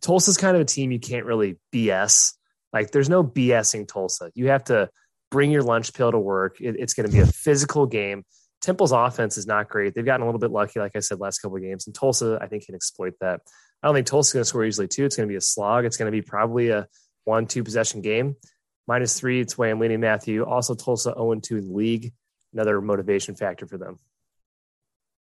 Tulsa's 0.00 0.36
kind 0.36 0.54
of 0.54 0.62
a 0.62 0.64
team 0.64 0.92
you 0.92 1.00
can't 1.00 1.26
really 1.26 1.58
BS. 1.74 2.34
Like 2.72 2.92
there's 2.92 3.08
no 3.08 3.24
BSing 3.24 3.88
Tulsa. 3.88 4.30
You 4.34 4.50
have 4.50 4.62
to 4.64 4.90
bring 5.32 5.50
your 5.50 5.64
lunch 5.64 5.92
pill 5.92 6.12
to 6.12 6.20
work. 6.20 6.60
It, 6.60 6.76
it's 6.78 6.94
going 6.94 7.10
to 7.10 7.12
be 7.12 7.18
a 7.18 7.26
physical 7.26 7.86
game. 7.86 8.24
Temple's 8.60 8.92
offense 8.92 9.36
is 9.38 9.46
not 9.46 9.68
great. 9.68 9.92
They've 9.92 10.04
gotten 10.04 10.22
a 10.22 10.24
little 10.24 10.38
bit 10.38 10.52
lucky, 10.52 10.78
like 10.78 10.94
I 10.94 11.00
said, 11.00 11.18
last 11.18 11.40
couple 11.40 11.56
of 11.56 11.64
games. 11.64 11.86
And 11.86 11.94
Tulsa, 11.94 12.38
I 12.40 12.46
think, 12.46 12.64
can 12.64 12.76
exploit 12.76 13.14
that. 13.20 13.40
I 13.82 13.88
don't 13.88 13.96
think 13.96 14.06
Tulsa's 14.06 14.32
going 14.32 14.42
to 14.42 14.48
score 14.48 14.64
easily, 14.64 14.86
too. 14.86 15.04
It's 15.04 15.16
going 15.16 15.28
to 15.28 15.32
be 15.32 15.36
a 15.36 15.40
slog. 15.40 15.84
It's 15.84 15.96
going 15.96 16.10
to 16.10 16.16
be 16.16 16.22
probably 16.22 16.68
a 16.68 16.86
one, 17.24 17.46
two 17.46 17.64
possession 17.64 18.02
game. 18.02 18.36
Minus 18.86 19.18
three, 19.18 19.40
it's 19.40 19.58
way 19.58 19.70
I'm 19.70 19.80
leaning 19.80 20.00
Matthew. 20.00 20.44
Also, 20.44 20.76
Tulsa 20.76 21.12
0 21.12 21.40
2 21.40 21.56
in 21.56 21.68
the 21.68 21.74
league. 21.74 22.12
Another 22.52 22.80
motivation 22.80 23.34
factor 23.34 23.66
for 23.66 23.78
them. 23.78 23.98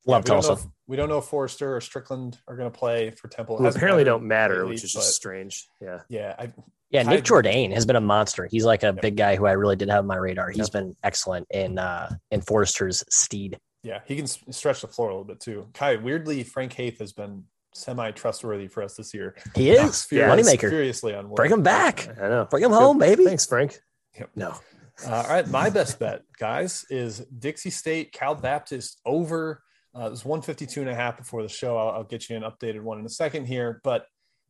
Love 0.07 0.25
yeah, 0.27 0.35
we 0.35 0.35
Tulsa. 0.35 0.49
Don't 0.49 0.59
if, 0.59 0.67
we 0.89 0.97
don't 0.97 1.09
know 1.09 1.19
if 1.19 1.25
Forrester 1.27 1.77
or 1.77 1.81
Strickland 1.81 2.39
are 2.49 2.57
going 2.57 2.71
to 2.71 2.77
play 2.77 3.11
for 3.11 3.29
Temple. 3.29 3.59
Who 3.59 3.67
apparently 3.67 4.05
don't 4.05 4.25
matter, 4.25 4.57
lately, 4.57 4.71
which 4.71 4.85
is 4.85 4.93
just 4.93 5.15
strange. 5.15 5.67
Yeah. 5.81 6.01
Yeah. 6.09 6.35
I, 6.39 6.53
yeah. 6.91 7.03
Nick 7.05 7.25
Jourdain 7.25 7.73
has 7.73 7.87
been 7.87 7.97
a 7.97 8.01
monster. 8.01 8.49
He's 8.51 8.65
like 8.65 8.83
a 8.83 8.87
yep. 8.87 9.01
big 9.01 9.17
guy 9.17 9.37
who 9.37 9.47
I 9.47 9.53
really 9.53 9.77
did 9.77 9.89
have 9.91 10.01
on 10.01 10.07
my 10.07 10.17
radar. 10.17 10.51
He's 10.51 10.59
yep. 10.59 10.73
been 10.73 10.97
excellent 11.03 11.47
in 11.51 11.79
uh, 11.79 12.15
in 12.31 12.41
Forrester's 12.41 13.05
steed. 13.09 13.59
Yeah. 13.85 14.01
He 14.07 14.17
can 14.17 14.27
stretch 14.27 14.81
the 14.81 14.89
floor 14.89 15.11
a 15.11 15.13
little 15.13 15.25
bit 15.25 15.41
too. 15.41 15.69
Ky, 15.73 15.97
weirdly, 15.97 16.43
Frank 16.43 16.73
Haith 16.73 16.99
has 16.99 17.13
been 17.13 17.45
semi 17.75 18.11
trustworthy 18.11 18.69
for 18.69 18.83
us 18.83 18.97
this 18.97 19.15
year. 19.15 19.37
He 19.55 19.71
is. 19.71 20.05
Furious, 20.05 20.47
Moneymaker. 20.47 20.69
Furiously 20.69 21.15
on 21.15 21.33
Bring 21.33 21.53
him 21.53 21.63
back. 21.63 22.09
I 22.21 22.29
know. 22.29 22.47
Bring 22.51 22.65
him 22.65 22.73
home, 22.73 22.99
baby. 22.99 23.25
Thanks, 23.25 23.47
Frank. 23.47 23.79
Yep. 24.19 24.31
No. 24.35 24.55
Uh, 25.07 25.11
all 25.11 25.29
right. 25.29 25.49
My 25.49 25.71
best 25.71 25.99
bet, 25.99 26.23
guys, 26.39 26.85
is 26.91 27.21
Dixie 27.39 27.71
State, 27.71 28.13
Cal 28.13 28.35
Baptist 28.35 29.01
over 29.07 29.63
uh, 29.97 30.07
it 30.07 30.11
was 30.11 30.25
152 30.25 30.81
and 30.81 30.91
a 30.91 30.95
half 30.95 31.19
before 31.19 31.43
the 31.43 31.49
show. 31.49 31.77
I'll, 31.77 31.91
I'll, 31.91 32.05
get 32.05 32.29
you 32.29 32.37
an 32.37 32.43
updated 32.43 32.81
one 32.81 32.99
in 32.99 33.05
a 33.05 33.11
second 33.11 33.47
here, 33.47 33.81
but 33.85 34.07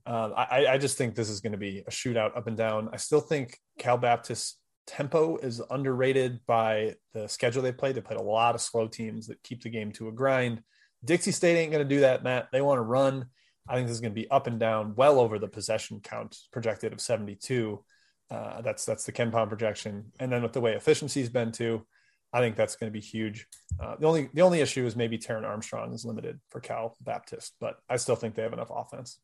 um, 0.06 0.32
I, 0.36 0.66
I, 0.70 0.78
just 0.78 0.98
think 0.98 1.14
this 1.14 1.28
is 1.28 1.40
going 1.40 1.52
to 1.52 1.58
be 1.58 1.84
a 1.86 1.90
shootout 1.90 2.36
up 2.36 2.46
and 2.48 2.56
down. 2.56 2.88
I 2.92 2.96
still 2.96 3.20
think 3.20 3.56
Cal 3.78 3.96
Baptist 3.96 4.58
tempo 4.86 5.36
is 5.36 5.62
underrated 5.70 6.40
by 6.46 6.94
the 7.14 7.28
schedule 7.28 7.62
they 7.62 7.72
played. 7.72 7.94
They 7.94 8.00
played 8.00 8.18
a 8.18 8.24
lot 8.24 8.54
of 8.54 8.60
slow 8.60 8.88
teams 8.88 9.28
that 9.28 9.42
keep 9.42 9.62
the 9.62 9.70
game 9.70 9.92
to 9.92 10.08
a 10.08 10.12
grind. 10.12 10.62
Dixie 11.04 11.32
State 11.32 11.56
ain't 11.56 11.72
going 11.72 11.86
to 11.86 11.94
do 11.94 12.00
that, 12.00 12.24
Matt. 12.24 12.48
They 12.52 12.62
want 12.62 12.78
to 12.78 12.82
run. 12.82 13.26
I 13.68 13.74
think 13.74 13.86
this 13.86 13.94
is 13.94 14.00
going 14.00 14.12
to 14.12 14.20
be 14.20 14.30
up 14.30 14.46
and 14.46 14.58
down, 14.58 14.94
well 14.96 15.20
over 15.20 15.38
the 15.38 15.48
possession 15.48 16.00
count 16.02 16.36
projected 16.52 16.92
of 16.92 17.00
72. 17.00 17.82
Uh, 18.30 18.60
that's 18.62 18.84
that's 18.84 19.04
the 19.04 19.12
KenPom 19.12 19.48
projection, 19.48 20.10
and 20.18 20.32
then 20.32 20.42
with 20.42 20.52
the 20.52 20.60
way 20.60 20.72
efficiency's 20.72 21.28
been 21.28 21.52
too, 21.52 21.86
I 22.32 22.40
think 22.40 22.56
that's 22.56 22.76
going 22.76 22.90
to 22.90 22.92
be 22.92 23.00
huge. 23.04 23.46
Uh, 23.80 23.96
the 23.98 24.06
only 24.06 24.28
the 24.32 24.42
only 24.42 24.60
issue 24.60 24.86
is 24.86 24.96
maybe 24.96 25.18
Taran 25.18 25.44
Armstrong 25.44 25.92
is 25.92 26.04
limited 26.04 26.40
for 26.50 26.60
Cal 26.60 26.96
Baptist, 27.00 27.54
but 27.60 27.76
I 27.88 27.96
still 27.96 28.16
think 28.16 28.34
they 28.34 28.42
have 28.42 28.52
enough 28.52 28.70
offense. 28.74 29.18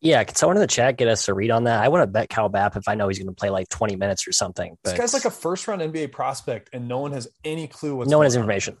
Yeah, 0.00 0.22
can 0.24 0.34
someone 0.36 0.56
in 0.56 0.60
the 0.60 0.66
chat 0.66 0.98
get 0.98 1.08
us 1.08 1.26
a 1.28 1.34
read 1.34 1.50
on 1.50 1.64
that? 1.64 1.82
I 1.82 1.88
want 1.88 2.02
to 2.02 2.06
bet 2.06 2.28
Cal 2.28 2.48
Bap 2.48 2.76
if 2.76 2.86
I 2.86 2.94
know 2.94 3.08
he's 3.08 3.18
going 3.18 3.28
to 3.28 3.34
play 3.34 3.48
like 3.48 3.68
20 3.70 3.96
minutes 3.96 4.28
or 4.28 4.32
something. 4.32 4.76
This 4.84 4.92
guy's 4.92 5.14
like 5.14 5.24
a 5.24 5.30
first 5.30 5.66
round 5.68 5.80
NBA 5.80 6.12
prospect, 6.12 6.70
and 6.72 6.86
no 6.86 6.98
one 6.98 7.12
has 7.12 7.28
any 7.44 7.66
clue 7.66 7.96
what's 7.96 8.10
no 8.10 8.18
one 8.18 8.26
has 8.26 8.34
going 8.34 8.42
on. 8.42 8.50
information. 8.50 8.76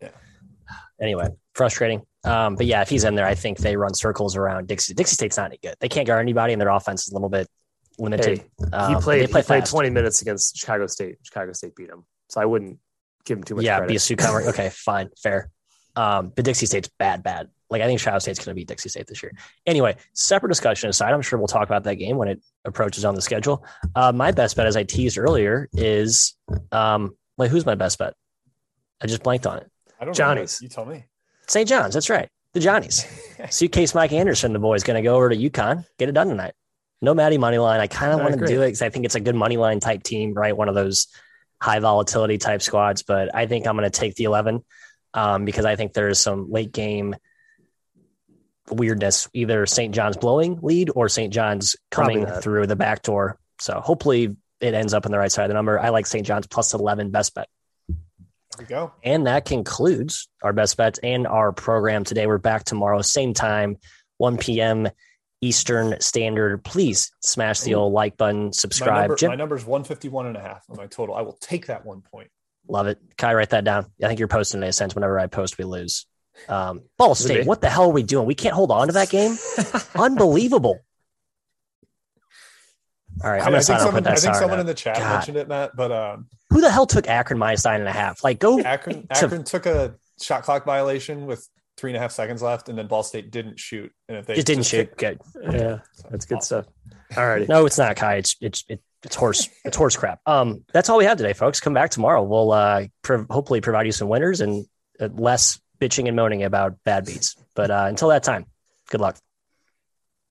Yeah. 0.00 0.10
Anyway, 1.00 1.28
frustrating. 1.54 2.02
Um, 2.24 2.56
but 2.56 2.66
yeah, 2.66 2.82
if 2.82 2.88
he's 2.90 3.04
in 3.04 3.14
there, 3.14 3.26
I 3.26 3.34
think 3.34 3.58
they 3.58 3.76
run 3.76 3.94
circles 3.94 4.36
around 4.36 4.68
Dixie. 4.68 4.94
Dixie 4.94 5.14
State's 5.14 5.36
not 5.36 5.46
any 5.46 5.58
good. 5.62 5.74
They 5.80 5.88
can't 5.88 6.06
guard 6.06 6.20
anybody, 6.20 6.52
and 6.52 6.60
their 6.60 6.68
offense 6.68 7.06
is 7.06 7.12
a 7.12 7.14
little 7.14 7.28
bit 7.30 7.48
limited. 7.98 8.38
Hey, 8.38 8.66
Um, 8.72 8.94
he 8.94 9.00
played. 9.00 9.22
They 9.22 9.26
play 9.32 9.40
he 9.40 9.46
played 9.46 9.64
20 9.64 9.90
minutes 9.90 10.20
against 10.22 10.56
Chicago 10.56 10.86
State. 10.86 11.16
Chicago 11.22 11.52
State 11.52 11.74
beat 11.76 11.88
him, 11.88 12.04
so 12.28 12.40
I 12.40 12.44
wouldn't 12.44 12.78
give 13.24 13.38
him 13.38 13.44
too 13.44 13.56
much 13.56 13.64
yeah, 13.64 13.78
credit. 13.78 13.96
BSU 13.96 14.18
cover. 14.18 14.42
Okay, 14.48 14.70
fine, 14.70 15.10
fair. 15.16 15.50
Um, 15.96 16.32
but 16.34 16.44
Dixie 16.44 16.66
State's 16.66 16.88
bad, 16.98 17.22
bad. 17.22 17.48
Like 17.70 17.82
I 17.82 17.86
think 17.86 18.00
Chicago 18.00 18.18
State's 18.18 18.38
going 18.38 18.50
to 18.50 18.54
beat 18.54 18.68
Dixie 18.68 18.88
State 18.88 19.06
this 19.06 19.22
year. 19.22 19.32
Anyway, 19.66 19.96
separate 20.14 20.48
discussion 20.48 20.88
aside, 20.88 21.12
I'm 21.12 21.22
sure 21.22 21.38
we'll 21.38 21.48
talk 21.48 21.68
about 21.68 21.84
that 21.84 21.96
game 21.96 22.16
when 22.16 22.28
it 22.28 22.40
approaches 22.64 23.04
on 23.04 23.14
the 23.14 23.20
schedule. 23.20 23.64
Uh, 23.94 24.12
my 24.12 24.30
best 24.30 24.56
bet, 24.56 24.66
as 24.66 24.76
I 24.76 24.84
teased 24.84 25.18
earlier, 25.18 25.68
is 25.72 26.34
um, 26.72 27.16
like 27.36 27.50
who's 27.50 27.66
my 27.66 27.74
best 27.74 27.98
bet? 27.98 28.14
I 29.00 29.06
just 29.06 29.22
blanked 29.22 29.46
on 29.46 29.58
it. 29.58 29.70
I 30.00 30.04
don't 30.04 30.14
Johnny's. 30.14 30.60
know. 30.60 30.66
You 30.66 30.68
tell 30.70 30.84
me. 30.84 31.04
St. 31.46 31.68
John's. 31.68 31.94
That's 31.94 32.10
right. 32.10 32.28
The 32.54 32.60
Johnnies. 32.60 33.04
Suitcase 33.50 33.94
Mike 33.94 34.12
Anderson, 34.12 34.52
the 34.52 34.58
boy's 34.58 34.82
going 34.82 35.02
to 35.02 35.06
go 35.06 35.16
over 35.16 35.28
to 35.28 35.36
UConn, 35.36 35.84
get 35.98 36.08
it 36.08 36.12
done 36.12 36.28
tonight. 36.28 36.54
No 37.00 37.14
Matty 37.14 37.38
money 37.38 37.58
line. 37.58 37.80
I 37.80 37.86
kind 37.86 38.12
of 38.12 38.20
want 38.20 38.38
to 38.38 38.46
do 38.46 38.62
it 38.62 38.66
because 38.66 38.82
I 38.82 38.90
think 38.90 39.04
it's 39.04 39.14
a 39.14 39.20
good 39.20 39.36
money 39.36 39.56
line 39.56 39.78
type 39.78 40.02
team, 40.02 40.34
right? 40.34 40.56
One 40.56 40.68
of 40.68 40.74
those 40.74 41.06
high 41.60 41.80
volatility 41.80 42.38
type 42.38 42.62
squads. 42.62 43.02
But 43.02 43.34
I 43.34 43.46
think 43.46 43.66
I'm 43.66 43.76
going 43.76 43.90
to 43.90 44.00
take 44.00 44.14
the 44.14 44.24
11 44.24 44.64
um, 45.14 45.44
because 45.44 45.64
I 45.64 45.76
think 45.76 45.92
there 45.92 46.08
is 46.08 46.20
some 46.20 46.50
late 46.50 46.72
game 46.72 47.16
weirdness, 48.70 49.28
either 49.32 49.66
St. 49.66 49.94
John's 49.94 50.16
blowing 50.16 50.58
lead 50.62 50.90
or 50.94 51.08
St. 51.08 51.32
John's 51.32 51.76
coming 51.90 52.26
through 52.26 52.66
the 52.66 52.76
back 52.76 53.02
door. 53.02 53.38
So 53.60 53.80
hopefully 53.80 54.36
it 54.60 54.74
ends 54.74 54.94
up 54.94 55.06
on 55.06 55.12
the 55.12 55.18
right 55.18 55.32
side 55.32 55.44
of 55.44 55.48
the 55.48 55.54
number. 55.54 55.78
I 55.78 55.88
like 55.90 56.06
St. 56.06 56.26
John's 56.26 56.46
plus 56.46 56.74
11 56.74 57.10
best 57.10 57.34
bet. 57.34 57.48
There 57.88 57.96
we 58.58 58.64
go. 58.66 58.92
And 59.02 59.26
that 59.26 59.44
concludes 59.44 60.28
our 60.42 60.52
best 60.52 60.76
bets 60.76 60.98
and 61.02 61.26
our 61.26 61.52
program 61.52 62.04
today. 62.04 62.26
We're 62.26 62.38
back 62.38 62.64
tomorrow, 62.64 63.02
same 63.02 63.34
time, 63.34 63.76
1 64.16 64.38
p.m. 64.38 64.88
Eastern 65.40 66.00
Standard. 66.00 66.64
Please 66.64 67.12
smash 67.20 67.60
the 67.60 67.74
old 67.74 67.92
like 67.92 68.16
button, 68.16 68.46
My 68.46 68.50
subscribe. 68.50 69.02
number, 69.02 69.16
Jim, 69.16 69.28
my 69.30 69.36
number 69.36 69.56
is 69.56 69.64
151 69.64 70.26
and 70.26 70.36
a 70.36 70.40
half 70.40 70.64
on 70.68 70.76
my 70.76 70.86
total. 70.86 71.14
I 71.14 71.22
will 71.22 71.38
take 71.40 71.66
that 71.66 71.84
one 71.86 72.00
point. 72.02 72.28
love 72.68 72.86
it. 72.86 72.98
Ky, 73.16 73.28
write 73.32 73.50
that 73.50 73.64
down. 73.64 73.86
I 74.02 74.08
think 74.08 74.18
you're 74.18 74.28
posting 74.28 74.62
in 74.62 74.68
a 74.68 74.72
sense. 74.72 74.94
Whenever 74.94 75.18
I 75.18 75.26
post, 75.26 75.58
we 75.58 75.64
lose. 75.64 76.06
Um, 76.48 76.82
Ball 76.98 77.14
State, 77.14 77.46
what 77.46 77.60
the 77.60 77.68
hell 77.70 77.84
are 77.84 77.92
we 77.92 78.02
doing? 78.04 78.26
We 78.26 78.34
can't 78.34 78.54
hold 78.54 78.70
on 78.70 78.86
to 78.88 78.92
that 78.94 79.10
game. 79.10 79.36
Unbelievable. 79.96 80.78
All 83.24 83.30
right, 83.30 83.40
I'm 83.40 83.48
I, 83.48 83.50
gonna 83.50 83.56
I 83.56 83.60
sign 83.60 83.76
think 83.78 83.86
someone, 83.86 84.06
I 84.06 84.14
think 84.14 84.34
someone 84.36 84.60
in 84.60 84.66
the 84.66 84.74
chat 84.74 84.96
God. 84.98 85.12
mentioned 85.14 85.36
it, 85.38 85.48
Matt. 85.48 85.74
But 85.74 85.90
um, 85.90 86.28
Who 86.50 86.60
the 86.60 86.70
hell 86.70 86.86
took 86.86 87.08
Akron 87.08 87.38
minus 87.38 87.64
nine 87.64 87.80
and 87.80 87.88
a 87.88 87.92
half? 87.92 88.22
Like, 88.22 88.38
go. 88.38 88.60
Akron, 88.60 89.08
To- 89.08 89.24
Akron 89.24 89.42
took 89.44 89.66
a 89.66 89.94
shot 90.22 90.44
clock 90.44 90.64
violation 90.64 91.26
with 91.26 91.48
three 91.78 91.90
and 91.92 91.96
a 91.96 92.00
half 92.00 92.12
seconds 92.12 92.42
left, 92.42 92.68
and 92.68 92.76
then 92.76 92.86
Ball 92.88 93.02
State 93.02 93.30
didn't 93.30 93.58
shoot. 93.58 93.90
And 94.08 94.18
if 94.18 94.26
they 94.26 94.34
Just 94.34 94.46
didn't 94.46 94.64
shoot. 94.66 94.94
kick- 94.98 95.18
Good. 95.34 95.52
yeah, 95.52 95.78
that's 96.10 96.26
good 96.26 96.42
stuff. 96.42 96.66
All 97.16 97.26
right. 97.26 97.48
No, 97.48 97.64
it's 97.64 97.78
not 97.78 97.96
Ky. 97.96 98.18
It's 98.18 98.36
it's 98.40 98.64
it, 98.68 98.82
it's 99.02 99.14
horse 99.16 99.48
it's 99.64 99.76
horse 99.76 99.96
crap. 99.96 100.20
Um, 100.26 100.64
that's 100.72 100.90
all 100.90 100.98
we 100.98 101.04
have 101.06 101.16
today, 101.16 101.32
folks. 101.32 101.60
Come 101.60 101.72
back 101.72 101.90
tomorrow. 101.90 102.22
We'll 102.22 102.52
uh 102.52 102.86
prov- 103.02 103.26
hopefully 103.30 103.60
provide 103.62 103.86
you 103.86 103.92
some 103.92 104.08
winners 104.08 104.40
and 104.42 104.66
uh, 105.00 105.08
less 105.12 105.58
bitching 105.80 106.08
and 106.08 106.16
moaning 106.16 106.42
about 106.42 106.76
bad 106.84 107.06
beats. 107.06 107.36
But 107.54 107.70
uh, 107.70 107.86
until 107.88 108.08
that 108.08 108.24
time, 108.24 108.44
good 108.90 109.00
luck. 109.00 109.16